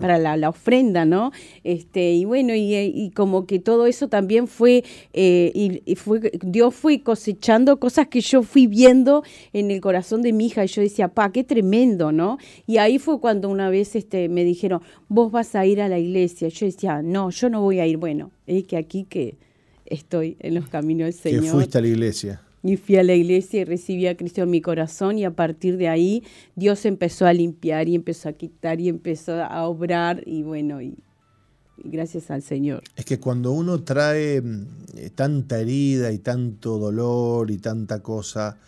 para 0.00 0.18
la, 0.18 0.48
ofrenda, 0.48 1.04
¿no? 1.04 1.32
Este, 1.64 2.12
y 2.12 2.24
bueno, 2.24 2.52
y, 2.54 3.10
como 3.14 3.46
que 3.46 3.58
todo 3.58 3.86
eso 3.86 4.08
también 4.08 4.46
fue, 4.46 4.84
eh, 5.12 5.80
y, 5.86 5.94
fue, 5.96 6.32
Dios 6.44 6.74
fue 6.74 7.00
cosechando 7.02 7.78
cosas 7.78 8.08
que 8.08 8.20
yo 8.20 8.42
fui 8.42 8.66
viendo 8.66 9.22
en 9.52 9.70
el 9.70 9.80
corazón 9.80 10.22
de 10.22 10.32
mi 10.32 10.46
hija, 10.46 10.64
y 10.64 10.68
yo 10.68 10.82
decía, 10.82 11.08
pa, 11.08 11.32
qué 11.32 11.44
tremendo, 11.44 12.12
¿no? 12.12 12.38
Y 12.66 12.76
ahí 12.76 12.98
fue 12.98 13.20
cuando 13.20 13.48
una 13.48 13.70
vez 13.70 13.96
este, 13.96 14.28
me 14.28 14.44
dijeron, 14.44 14.82
vos 15.08 15.32
vas 15.32 15.54
a 15.54 15.64
ir 15.64 15.80
a 15.80 15.88
la 15.88 15.98
iglesia. 15.98 16.48
Yo 16.48 16.66
decía, 16.66 17.02
no, 17.02 17.30
yo 17.30 17.48
no 17.48 17.62
voy 17.62 17.80
a 17.80 17.86
ir. 17.86 17.96
Bueno, 17.96 18.30
es 18.46 18.64
que 18.64 18.76
aquí 18.76 19.04
que 19.04 19.36
estoy 19.86 20.36
en 20.40 20.54
los 20.54 20.68
caminos 20.68 21.06
del 21.06 21.14
Señor. 21.14 21.42
Que 21.42 21.50
fuiste 21.50 21.78
a 21.78 21.80
la 21.80 21.88
iglesia. 21.88 22.42
Y 22.62 22.76
fui 22.76 22.96
a 22.96 23.02
la 23.02 23.14
iglesia 23.14 23.62
y 23.62 23.64
recibí 23.64 24.06
a 24.06 24.16
Cristo 24.16 24.42
en 24.42 24.50
mi 24.50 24.60
corazón 24.60 25.18
y 25.18 25.24
a 25.24 25.32
partir 25.32 25.76
de 25.76 25.88
ahí 25.88 26.22
Dios 26.54 26.84
empezó 26.84 27.26
a 27.26 27.32
limpiar 27.32 27.88
y 27.88 27.94
empezó 27.94 28.28
a 28.28 28.32
quitar 28.32 28.80
y 28.80 28.88
empezó 28.88 29.42
a 29.42 29.66
obrar 29.66 30.22
y 30.26 30.42
bueno, 30.42 30.80
y, 30.80 30.96
gracias 31.84 32.30
al 32.30 32.42
Señor. 32.42 32.82
Es 32.96 33.04
que 33.04 33.18
cuando 33.18 33.52
uno 33.52 33.82
trae 33.82 34.40
mm, 34.40 34.66
eh, 34.96 35.10
tanta 35.14 35.58
herida 35.58 36.12
y 36.12 36.18
tanto 36.18 36.78
dolor 36.78 37.50
y 37.50 37.58
tanta 37.58 38.00
cosa, 38.00 38.58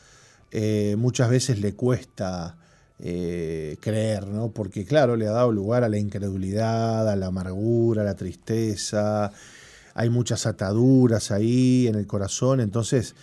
eh, 0.51 0.97
muchas 0.99 1.31
veces 1.31 1.61
le 1.61 1.75
cuesta 1.75 2.57
eh, 2.99 3.77
creer, 3.81 4.27
¿no? 4.27 4.51
Porque 4.51 4.85
claro, 4.85 5.17
le 5.17 5.27
ha 5.27 5.33
dado 5.33 5.53
lugar 5.53 5.85
a 5.85 5.89
la 5.89 5.99
incredulidad, 5.99 7.09
a 7.09 7.17
la 7.17 7.27
amargura, 7.27 8.03
a 8.03 8.05
la 8.05 8.15
tristeza, 8.15 9.33
hay 9.95 10.11
muchas 10.11 10.47
ataduras 10.47 11.31
ahí 11.31 11.87
en 11.87 11.95
el 11.95 12.07
corazón, 12.07 12.61
entonces 12.61 13.15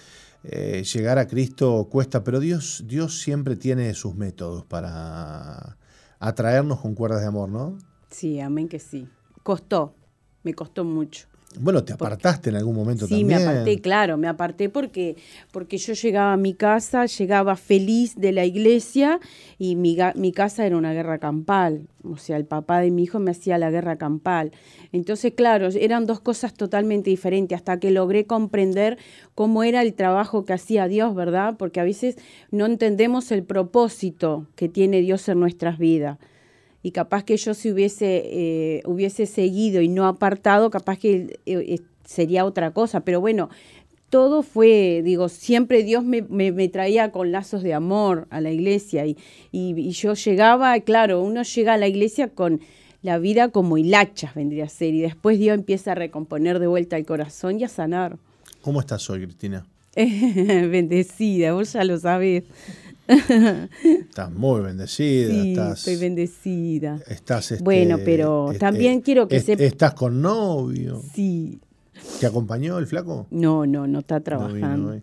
eh, 0.44 0.84
llegar 0.84 1.18
a 1.20 1.28
Cristo 1.28 1.88
cuesta, 1.90 2.24
pero 2.24 2.40
Dios, 2.40 2.84
Dios 2.88 3.20
siempre 3.20 3.56
tiene 3.56 3.94
sus 3.94 4.16
métodos 4.16 4.66
para 4.66 5.78
atraernos 6.20 6.80
con 6.80 6.96
cuerdas 6.96 7.22
de 7.22 7.28
amor, 7.28 7.50
¿no? 7.50 7.78
Sí, 8.10 8.40
amén 8.40 8.68
que 8.68 8.80
sí. 8.80 9.08
Costó, 9.44 9.96
me 10.44 10.54
costó 10.54 10.84
mucho. 10.84 11.28
Bueno, 11.60 11.84
te 11.84 11.94
apartaste 11.94 12.50
en 12.50 12.56
algún 12.56 12.76
momento 12.76 13.08
también. 13.08 13.20
Sí, 13.20 13.26
me 13.26 13.36
aparté, 13.36 13.82
claro, 13.82 14.18
me 14.18 14.28
aparté 14.28 14.70
porque, 14.70 15.18
porque 15.52 15.78
yo 15.78 15.94
llegaba 15.94 16.34
a 16.34 16.38
mi 16.38 16.54
casa, 16.54 17.06
llegaba 17.06 17.56
feliz 17.56 18.16
de 18.16 18.32
la 18.32 18.46
iglesia 18.46 19.20
y 19.58 19.76
mi, 19.76 19.98
mi 20.16 20.32
casa 20.32 20.66
era 20.66 20.78
una 20.78 20.94
guerra 20.94 21.20
campal. 21.20 21.88
O 22.04 22.18
sea, 22.18 22.38
el 22.38 22.46
papá 22.46 22.80
de 22.80 22.90
mi 22.90 23.04
hijo 23.04 23.20
me 23.20 23.32
hacía 23.32 23.58
la 23.58 23.70
guerra 23.70 23.98
campal. 23.98 24.52
Entonces, 24.92 25.34
claro, 25.34 25.68
eran 25.68 26.06
dos 26.06 26.20
cosas 26.20 26.54
totalmente 26.54 27.10
diferentes 27.10 27.56
hasta 27.56 27.80
que 27.80 27.92
logré 27.92 28.26
comprender 28.26 28.98
cómo 29.36 29.64
era 29.64 29.82
el 29.82 29.94
trabajo 29.94 30.46
que 30.46 30.54
hacía 30.54 30.88
Dios, 30.88 31.14
¿verdad? 31.14 31.58
Porque 31.58 31.80
a 31.80 31.84
veces 31.84 32.16
no 32.50 32.66
entendemos 32.66 33.32
el 33.32 33.44
propósito 33.44 34.48
que 34.56 34.70
tiene 34.70 35.02
Dios 35.02 35.28
en 35.28 35.40
nuestras 35.40 35.78
vidas 35.78 36.18
y 36.84 36.92
capaz 36.92 37.24
que 37.24 37.38
yo 37.38 37.54
si 37.54 37.72
hubiese, 37.72 38.24
eh, 38.26 38.82
hubiese 38.86 39.26
seguido 39.26 39.82
y 39.82 39.88
no 39.88 40.08
apartado, 40.08 40.70
capaz 40.70 40.98
que 40.98 41.16
eh, 41.16 41.40
eh, 41.46 41.80
sería 42.06 42.46
otra 42.46 42.72
cosa. 42.72 43.02
Pero 43.02 43.22
bueno, 43.22 43.50
todo 44.10 44.44
fue, 44.44 45.02
digo, 45.04 45.30
siempre 45.30 45.84
Dios 45.84 46.04
me, 46.04 46.22
me, 46.22 46.68
traía 46.68 47.12
con 47.12 47.32
lazos 47.32 47.64
de 47.64 47.74
amor 47.74 48.28
a 48.30 48.42
la 48.42 48.52
iglesia 48.52 49.06
y, 49.06 49.18
y, 49.52 49.92
yo 49.92 50.16
llegaba, 50.16 50.78
claro, 50.82 51.22
uno 51.22 51.44
llega 51.44 51.76
a 51.76 51.78
la 51.78 51.88
iglesia 51.88 52.28
con 52.28 52.62
la 53.04 53.20
vida 53.20 53.50
como 53.50 53.78
hilachas, 53.78 54.36
vendría 54.36 54.66
a 54.66 54.70
ser, 54.70 54.94
y 54.94 55.02
después 55.02 55.40
Dios 55.40 55.56
empieza 55.56 55.94
a 55.94 55.96
recomponer 55.96 56.60
de 56.60 56.68
vuelta 56.68 56.98
el 56.98 57.06
corazón 57.06 57.60
y 57.60 57.64
a 57.64 57.70
sanar. 57.70 58.18
¿Cómo 58.62 58.80
estás 58.80 59.10
hoy, 59.10 59.24
Cristina? 59.24 59.66
Bendecida, 59.96 61.54
vos 61.54 61.74
ya 61.74 61.84
lo 61.84 61.98
sabés. 61.98 62.44
Estás 63.12 64.32
muy 64.32 64.62
bendecida. 64.62 65.76
Sí, 65.76 65.80
estoy 65.80 65.96
bendecida. 65.98 67.00
Estás, 67.08 67.52
este, 67.52 67.64
bueno, 67.64 67.98
pero 68.04 68.54
también 68.60 69.02
quiero 69.02 69.28
que 69.28 69.40
se... 69.40 69.54
Estás 69.66 69.94
con 69.94 70.22
novio. 70.22 71.02
Sí. 71.14 71.60
¿Te 72.20 72.28
acompañó 72.28 72.78
el 72.78 72.88
flaco? 72.88 73.28
No, 73.32 73.66
no, 73.66 73.86
no 73.88 74.00
está 74.00 74.22
trabajando. 74.22 75.00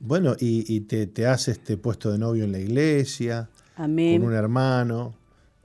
bueno, 0.00 0.36
y, 0.38 0.80
te, 0.80 1.06
te, 1.06 1.26
has 1.26 1.48
este, 1.48 1.76
puesto 1.76 2.12
de 2.12 2.18
novio 2.18 2.44
en 2.44 2.52
la 2.52 2.58
iglesia. 2.58 3.48
Amén. 3.76 4.20
Con 4.20 4.30
un 4.30 4.36
hermano. 4.36 5.14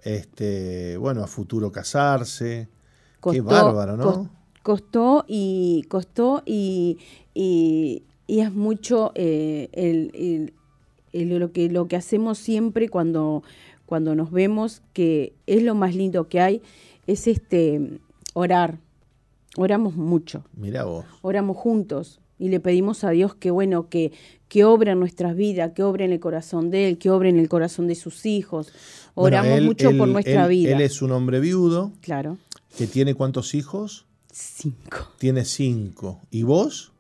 Este, 0.01 0.97
bueno, 0.97 1.23
a 1.23 1.27
futuro 1.27 1.71
casarse. 1.71 2.69
Qué 3.31 3.41
bárbaro, 3.41 3.97
¿no? 3.97 4.29
Costó 4.61 5.25
y 5.27 5.83
costó 5.89 6.41
y, 6.45 6.97
y, 7.33 8.03
es 8.27 8.53
mucho 8.53 9.11
eh, 9.15 9.69
el 9.73 10.53
lo, 11.13 11.51
que, 11.51 11.69
lo 11.69 11.87
que 11.87 11.95
hacemos 11.95 12.37
siempre 12.37 12.89
cuando, 12.89 13.43
cuando 13.85 14.15
nos 14.15 14.31
vemos, 14.31 14.81
que 14.93 15.33
es 15.47 15.63
lo 15.63 15.75
más 15.75 15.95
lindo 15.95 16.27
que 16.27 16.41
hay, 16.41 16.61
es 17.07 17.27
este 17.27 17.99
orar. 18.33 18.79
Oramos 19.55 19.95
mucho. 19.95 20.43
Mira 20.55 20.85
vos. 20.85 21.05
Oramos 21.21 21.57
juntos 21.57 22.19
y 22.39 22.49
le 22.49 22.59
pedimos 22.59 23.03
a 23.03 23.11
Dios 23.11 23.35
que 23.35 23.51
bueno, 23.51 23.89
que, 23.89 24.11
que 24.47 24.63
obre 24.63 24.91
en 24.91 24.99
nuestras 24.99 25.35
vidas, 25.35 25.73
que 25.73 25.83
obre 25.83 26.05
en 26.05 26.11
el 26.11 26.19
corazón 26.19 26.71
de 26.71 26.89
Él, 26.89 26.97
que 26.97 27.09
obre 27.09 27.29
en 27.29 27.37
el 27.37 27.49
corazón 27.49 27.87
de 27.87 27.95
sus 27.95 28.25
hijos. 28.25 28.73
Oramos 29.13 29.61
mucho 29.61 29.95
por 29.95 30.07
nuestra 30.07 30.47
vida. 30.47 30.75
Él 30.75 30.81
es 30.81 31.01
un 31.01 31.11
hombre 31.11 31.39
viudo. 31.39 31.91
Claro. 32.01 32.37
¿Que 32.77 32.87
tiene 32.87 33.13
cuántos 33.13 33.53
hijos? 33.53 34.05
Cinco. 34.31 35.09
Tiene 35.19 35.45
cinco. 35.45 36.19
¿Y 36.31 36.41
vos? 36.41 36.92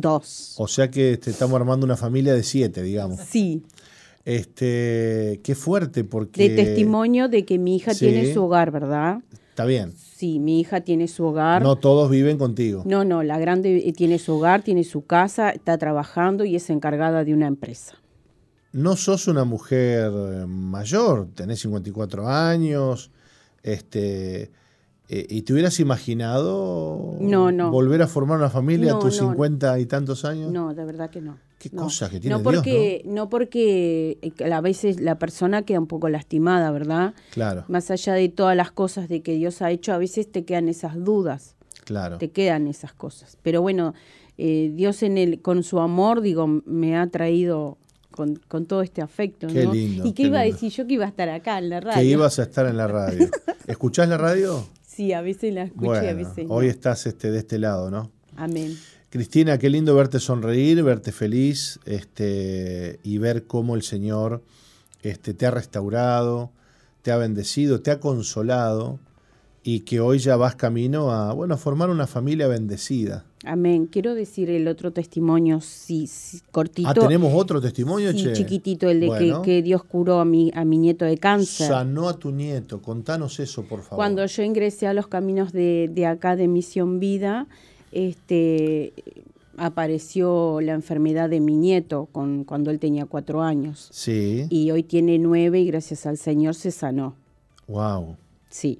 Dos. 0.00 0.54
O 0.58 0.68
sea 0.68 0.90
que 0.90 1.12
este, 1.12 1.30
estamos 1.30 1.56
armando 1.60 1.84
una 1.84 1.96
familia 1.96 2.34
de 2.34 2.42
siete, 2.42 2.82
digamos. 2.82 3.20
Sí. 3.20 3.62
Este, 4.24 5.40
qué 5.42 5.54
fuerte 5.54 6.04
porque... 6.04 6.48
De 6.48 6.56
testimonio 6.56 7.28
de 7.28 7.44
que 7.44 7.58
mi 7.58 7.76
hija 7.76 7.94
tiene 7.94 8.32
su 8.32 8.44
hogar, 8.44 8.70
¿verdad? 8.70 9.20
Está 9.50 9.64
bien. 9.64 9.92
Sí, 9.96 10.38
mi 10.38 10.60
hija 10.60 10.82
tiene 10.82 11.08
su 11.08 11.24
hogar. 11.24 11.62
No 11.62 11.76
todos 11.76 12.10
viven 12.10 12.38
contigo. 12.38 12.82
No, 12.86 13.04
no, 13.04 13.22
la 13.22 13.38
grande 13.38 13.78
eh, 13.78 13.92
tiene 13.92 14.18
su 14.18 14.34
hogar, 14.34 14.62
tiene 14.62 14.84
su 14.84 15.04
casa, 15.04 15.50
está 15.50 15.78
trabajando 15.78 16.44
y 16.44 16.56
es 16.56 16.70
encargada 16.70 17.24
de 17.24 17.34
una 17.34 17.46
empresa. 17.46 17.94
No 18.72 18.96
sos 18.96 19.26
una 19.28 19.44
mujer 19.44 20.12
mayor, 20.46 21.28
tenés 21.34 21.60
54 21.60 22.28
años, 22.28 23.10
este, 23.62 24.50
eh, 25.10 25.26
¿Y 25.30 25.42
te 25.42 25.54
hubieras 25.54 25.80
imaginado 25.80 27.16
volver 27.70 28.02
a 28.02 28.06
formar 28.06 28.36
una 28.36 28.50
familia 28.50 28.94
a 28.94 28.98
tus 28.98 29.16
cincuenta 29.16 29.78
y 29.78 29.86
tantos 29.86 30.26
años? 30.26 30.52
No, 30.52 30.74
de 30.74 30.84
verdad 30.84 31.08
que 31.08 31.22
no. 31.22 31.38
Qué 31.58 31.70
cosa 31.70 32.10
que 32.10 32.20
tiene 32.20 32.36
no 32.36 32.42
porque, 32.42 33.00
Dios, 33.02 33.14
¿no? 33.14 33.28
porque 33.30 34.18
eh, 34.20 34.52
a 34.52 34.60
veces 34.60 35.00
la 35.00 35.18
persona 35.18 35.62
queda 35.62 35.80
un 35.80 35.86
poco 35.86 36.08
lastimada, 36.10 36.70
¿verdad? 36.70 37.14
Claro. 37.32 37.64
Más 37.68 37.90
allá 37.90 38.12
de 38.12 38.28
todas 38.28 38.54
las 38.54 38.70
cosas 38.70 39.08
de 39.08 39.22
que 39.22 39.32
Dios 39.34 39.62
ha 39.62 39.70
hecho, 39.70 39.94
a 39.94 39.98
veces 39.98 40.30
te 40.30 40.44
quedan 40.44 40.68
esas 40.68 41.02
dudas. 41.02 41.56
Claro. 41.84 42.18
Te 42.18 42.30
quedan 42.30 42.68
esas 42.68 42.92
cosas. 42.92 43.38
Pero 43.42 43.62
bueno, 43.62 43.94
eh, 44.36 44.70
Dios 44.74 45.02
en 45.02 45.16
el, 45.16 45.40
con 45.40 45.62
su 45.62 45.80
amor, 45.80 46.20
digo, 46.20 46.46
me 46.46 46.98
ha 46.98 47.06
traído 47.08 47.78
con, 48.10 48.36
con, 48.46 48.66
todo 48.66 48.82
este 48.82 49.00
afecto. 49.00 49.46
Qué 49.46 49.66
lindo. 49.66 50.06
¿Y 50.06 50.12
qué, 50.12 50.24
iba 50.24 50.40
a 50.40 50.44
decir 50.44 50.70
yo 50.70 50.86
que 50.86 50.94
iba 50.94 51.06
a 51.06 51.08
estar 51.08 51.30
acá 51.30 51.58
en 51.58 51.70
la 51.70 51.80
radio? 51.80 51.98
Que 51.98 52.04
ibas 52.04 52.38
a 52.38 52.42
estar 52.42 52.66
en 52.66 52.76
la 52.76 52.86
radio. 52.86 53.28
¿Escuchás 53.66 54.08
la 54.08 54.18
radio? 54.18 54.64
Sí, 54.98 55.12
a 55.12 55.20
veces 55.20 55.54
la 55.54 55.62
escuché, 55.62 56.08
a 56.08 56.12
veces 56.12 56.46
Hoy 56.48 56.66
estás 56.66 57.06
este, 57.06 57.30
de 57.30 57.38
este 57.38 57.60
lado, 57.60 57.88
¿no? 57.88 58.10
Amén. 58.34 58.76
Cristina, 59.10 59.56
qué 59.56 59.70
lindo 59.70 59.94
verte 59.94 60.18
sonreír, 60.18 60.82
verte 60.82 61.12
feliz 61.12 61.78
este, 61.84 62.98
y 63.04 63.18
ver 63.18 63.46
cómo 63.46 63.76
el 63.76 63.82
Señor 63.82 64.42
este, 65.04 65.34
te 65.34 65.46
ha 65.46 65.52
restaurado, 65.52 66.50
te 67.02 67.12
ha 67.12 67.16
bendecido, 67.16 67.80
te 67.80 67.92
ha 67.92 68.00
consolado 68.00 68.98
y 69.62 69.80
que 69.80 70.00
hoy 70.00 70.18
ya 70.18 70.36
vas 70.36 70.54
camino 70.54 71.10
a, 71.10 71.32
bueno, 71.32 71.54
a 71.54 71.56
formar 71.56 71.90
una 71.90 72.06
familia 72.06 72.48
bendecida. 72.48 73.24
Amén. 73.44 73.86
Quiero 73.86 74.14
decir 74.14 74.50
el 74.50 74.66
otro 74.66 74.92
testimonio, 74.92 75.60
sí, 75.60 76.08
cortito. 76.50 76.88
Ah, 76.88 76.94
tenemos 76.94 77.32
otro 77.34 77.60
testimonio, 77.60 78.12
sí, 78.12 78.32
chiquitito, 78.32 78.88
el 78.88 79.00
de 79.00 79.36
que, 79.44 79.62
Dios 79.62 79.84
curó 79.84 80.20
a 80.20 80.24
mi, 80.24 80.50
a 80.54 80.64
mi 80.64 80.78
nieto 80.78 81.04
de 81.04 81.18
cáncer. 81.18 81.68
Sanó 81.68 82.08
a 82.08 82.18
tu 82.18 82.30
nieto, 82.30 82.82
contanos 82.82 83.38
eso, 83.40 83.62
por 83.62 83.82
favor. 83.82 83.96
Cuando 83.96 84.26
yo 84.26 84.42
ingresé 84.42 84.86
a 84.86 84.92
los 84.92 85.06
caminos 85.06 85.52
de, 85.52 85.90
de 85.92 86.06
acá 86.06 86.34
de 86.34 86.48
Misión 86.48 86.98
Vida, 86.98 87.46
este 87.92 88.92
apareció 89.58 90.60
la 90.60 90.72
enfermedad 90.72 91.28
de 91.28 91.40
mi 91.40 91.56
nieto 91.56 92.08
con, 92.12 92.44
cuando 92.44 92.70
él 92.70 92.78
tenía 92.78 93.06
cuatro 93.06 93.42
años. 93.42 93.88
Sí. 93.92 94.46
Y 94.50 94.70
hoy 94.70 94.82
tiene 94.82 95.18
nueve 95.18 95.60
y 95.60 95.66
gracias 95.66 96.06
al 96.06 96.16
Señor 96.16 96.54
se 96.54 96.70
sanó. 96.70 97.14
Wow. 97.66 98.16
Sí. 98.48 98.78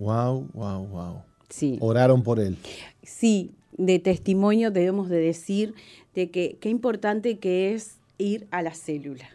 Wow, 0.00 0.48
wow, 0.54 0.86
wow. 0.86 1.22
Sí. 1.50 1.76
Oraron 1.80 2.22
por 2.22 2.40
él. 2.40 2.56
Sí, 3.02 3.50
de 3.76 3.98
testimonio 3.98 4.70
debemos 4.70 5.08
de 5.10 5.18
decir 5.18 5.74
de 6.14 6.30
que 6.30 6.56
qué 6.60 6.70
importante 6.70 7.38
que 7.38 7.74
es 7.74 7.96
ir 8.18 8.46
a 8.50 8.62
la 8.62 8.72
célula. 8.74 9.28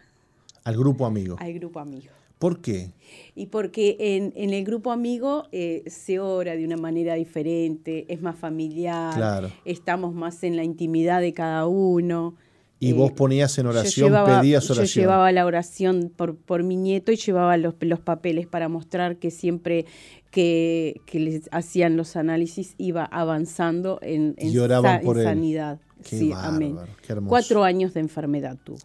Al 0.64 0.76
grupo 0.76 1.06
amigo. 1.06 1.36
Al 1.38 1.52
grupo 1.54 1.78
amigo. 1.78 2.12
¿Por 2.40 2.60
qué? 2.60 2.90
Y 3.34 3.46
porque 3.46 3.96
en, 3.98 4.32
en 4.36 4.52
el 4.52 4.64
grupo 4.64 4.90
amigo 4.92 5.44
eh, 5.52 5.84
se 5.86 6.18
ora 6.18 6.56
de 6.56 6.64
una 6.64 6.76
manera 6.76 7.14
diferente, 7.14 8.04
es 8.08 8.20
más 8.20 8.36
familiar, 8.36 9.14
Claro. 9.14 9.50
estamos 9.64 10.14
más 10.14 10.42
en 10.42 10.56
la 10.56 10.64
intimidad 10.64 11.20
de 11.20 11.32
cada 11.32 11.66
uno. 11.66 12.34
Y 12.78 12.90
Eh, 12.90 12.92
vos 12.92 13.12
ponías 13.12 13.56
en 13.56 13.64
yo 13.64 13.70
oración, 13.70 14.08
llevaba- 14.10 14.40
pedías 14.40 14.66
Yo 14.68 14.74
oración. 14.74 15.02
llevaba 15.02 15.32
la 15.32 15.46
oración 15.46 16.12
por, 16.14 16.36
por 16.36 16.62
mi 16.62 16.76
nieto 16.76 17.10
y 17.10 17.16
llevaba 17.16 17.56
los, 17.56 17.74
los 17.80 18.00
papeles 18.00 18.46
para 18.46 18.68
mostrar 18.68 19.16
que 19.16 19.30
siempre 19.30 19.86
que, 20.30 21.00
que 21.06 21.18
les 21.20 21.48
hacían 21.52 21.96
los 21.96 22.16
análisis 22.16 22.74
iba 22.78 23.04
avanzando 23.04 23.98
en, 24.02 24.34
en 24.38 24.52
sa- 24.52 25.00
por 25.02 25.18
en 25.18 25.24
sanidad. 25.24 25.78
Qué 26.08 26.18
sí, 26.18 26.28
bárbaro, 26.30 26.54
amén. 26.56 26.76
qué. 27.06 27.14
Cuatro 27.26 27.64
años 27.64 27.94
de 27.94 28.00
enfermedad 28.00 28.58
tuvo. 28.62 28.78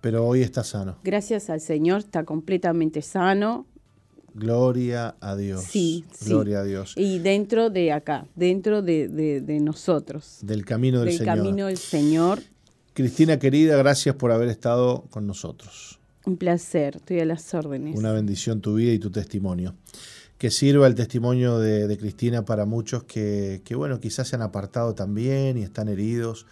Pero 0.00 0.26
hoy 0.26 0.42
está 0.42 0.64
sano. 0.64 0.96
Gracias 1.04 1.50
al 1.50 1.60
Señor, 1.60 2.00
está 2.00 2.24
completamente 2.24 3.02
sano. 3.02 3.66
Gloria 4.34 5.14
a 5.20 5.36
Dios. 5.36 5.62
Sí, 5.64 6.04
sí. 6.12 6.30
Gloria 6.30 6.60
a 6.60 6.64
Dios. 6.64 6.94
Y 6.96 7.18
dentro 7.18 7.68
de 7.68 7.92
acá, 7.92 8.26
dentro 8.34 8.80
de, 8.80 9.08
de- 9.08 9.40
de 9.42 9.60
nosotros, 9.60 10.38
Del 10.42 10.64
camino 10.64 11.00
del, 11.00 11.08
del 11.10 11.18
Señor. 11.18 11.36
camino 11.36 11.66
del 11.66 11.76
Señor. 11.76 12.40
Cristina 12.94 13.38
querida, 13.38 13.76
gracias 13.76 14.14
por 14.16 14.32
haber 14.32 14.48
estado 14.48 15.04
con 15.10 15.26
nosotros. 15.26 15.98
Un 16.24 16.36
placer, 16.36 16.96
estoy 16.96 17.20
a 17.20 17.24
las 17.24 17.52
órdenes. 17.52 17.98
Una 17.98 18.12
bendición 18.12 18.60
tu 18.60 18.74
vida 18.76 18.92
y 18.92 18.98
tu 18.98 19.10
testimonio. 19.10 19.74
Que 20.42 20.50
sirva 20.50 20.88
el 20.88 20.96
testimonio 20.96 21.60
de, 21.60 21.86
de 21.86 21.96
Cristina 21.96 22.44
para 22.44 22.64
muchos 22.66 23.04
que, 23.04 23.62
que, 23.64 23.76
bueno, 23.76 24.00
quizás 24.00 24.26
se 24.26 24.34
han 24.34 24.42
apartado 24.42 24.92
también 24.92 25.56
y 25.56 25.62
están 25.62 25.88
heridos. 25.88 26.46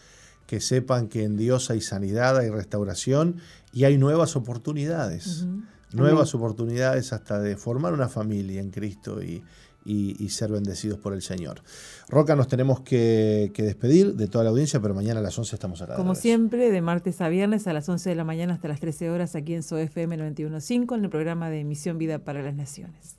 Que 0.47 0.61
sepan 0.61 1.09
que 1.09 1.25
en 1.25 1.37
Dios 1.37 1.71
hay 1.71 1.81
sanidad, 1.81 2.37
hay 2.39 2.51
restauración 2.51 3.39
y 3.73 3.83
hay 3.85 3.99
nuevas 3.99 4.37
oportunidades. 4.37 5.45
Nuevas 5.93 6.37
oportunidades 6.37 7.13
hasta 7.13 7.41
de 7.41 7.57
formar 7.57 7.93
una 7.93 8.09
familia 8.09 8.61
en 8.61 8.71
Cristo 8.71 9.25
y, 9.25 9.43
y- 9.85 10.15
y 10.25 10.29
ser 10.29 10.53
bendecidos 10.53 11.01
por 11.01 11.13
el 11.13 11.21
Señor. 11.23 11.63
Roca, 12.09 12.37
nos 12.37 12.47
tenemos 12.47 12.83
que, 12.83 13.51
que 13.55 13.65
despedir 13.65 14.15
de 14.15 14.29
toda 14.29 14.45
la 14.45 14.51
audiencia, 14.51 14.79
pero 14.81 14.95
mañana 14.95 15.19
a 15.19 15.23
las 15.25 15.37
11 15.37 15.57
estamos 15.57 15.83
acá. 15.83 15.97
Como 15.97 16.15
siempre, 16.15 16.71
de 16.71 16.81
martes 16.81 17.21
a 17.21 17.29
viernes 17.29 17.67
a 17.67 17.73
las 17.73 17.89
11 17.89 18.11
de 18.11 18.15
la 18.15 18.23
mañana 18.25 18.55
hasta 18.55 18.69
las 18.69 18.79
13 18.79 19.11
horas 19.11 19.35
aquí 19.35 19.55
en 19.55 19.65
SOFM 19.65 20.17
915 20.17 20.95
en 20.95 21.05
el 21.05 21.11
programa 21.11 21.51
de 21.51 21.65
Misión 21.65 21.99
Vida 21.99 22.21
para 22.21 22.41
las 22.43 22.55
Naciones. 22.55 23.17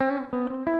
En 0.00 0.79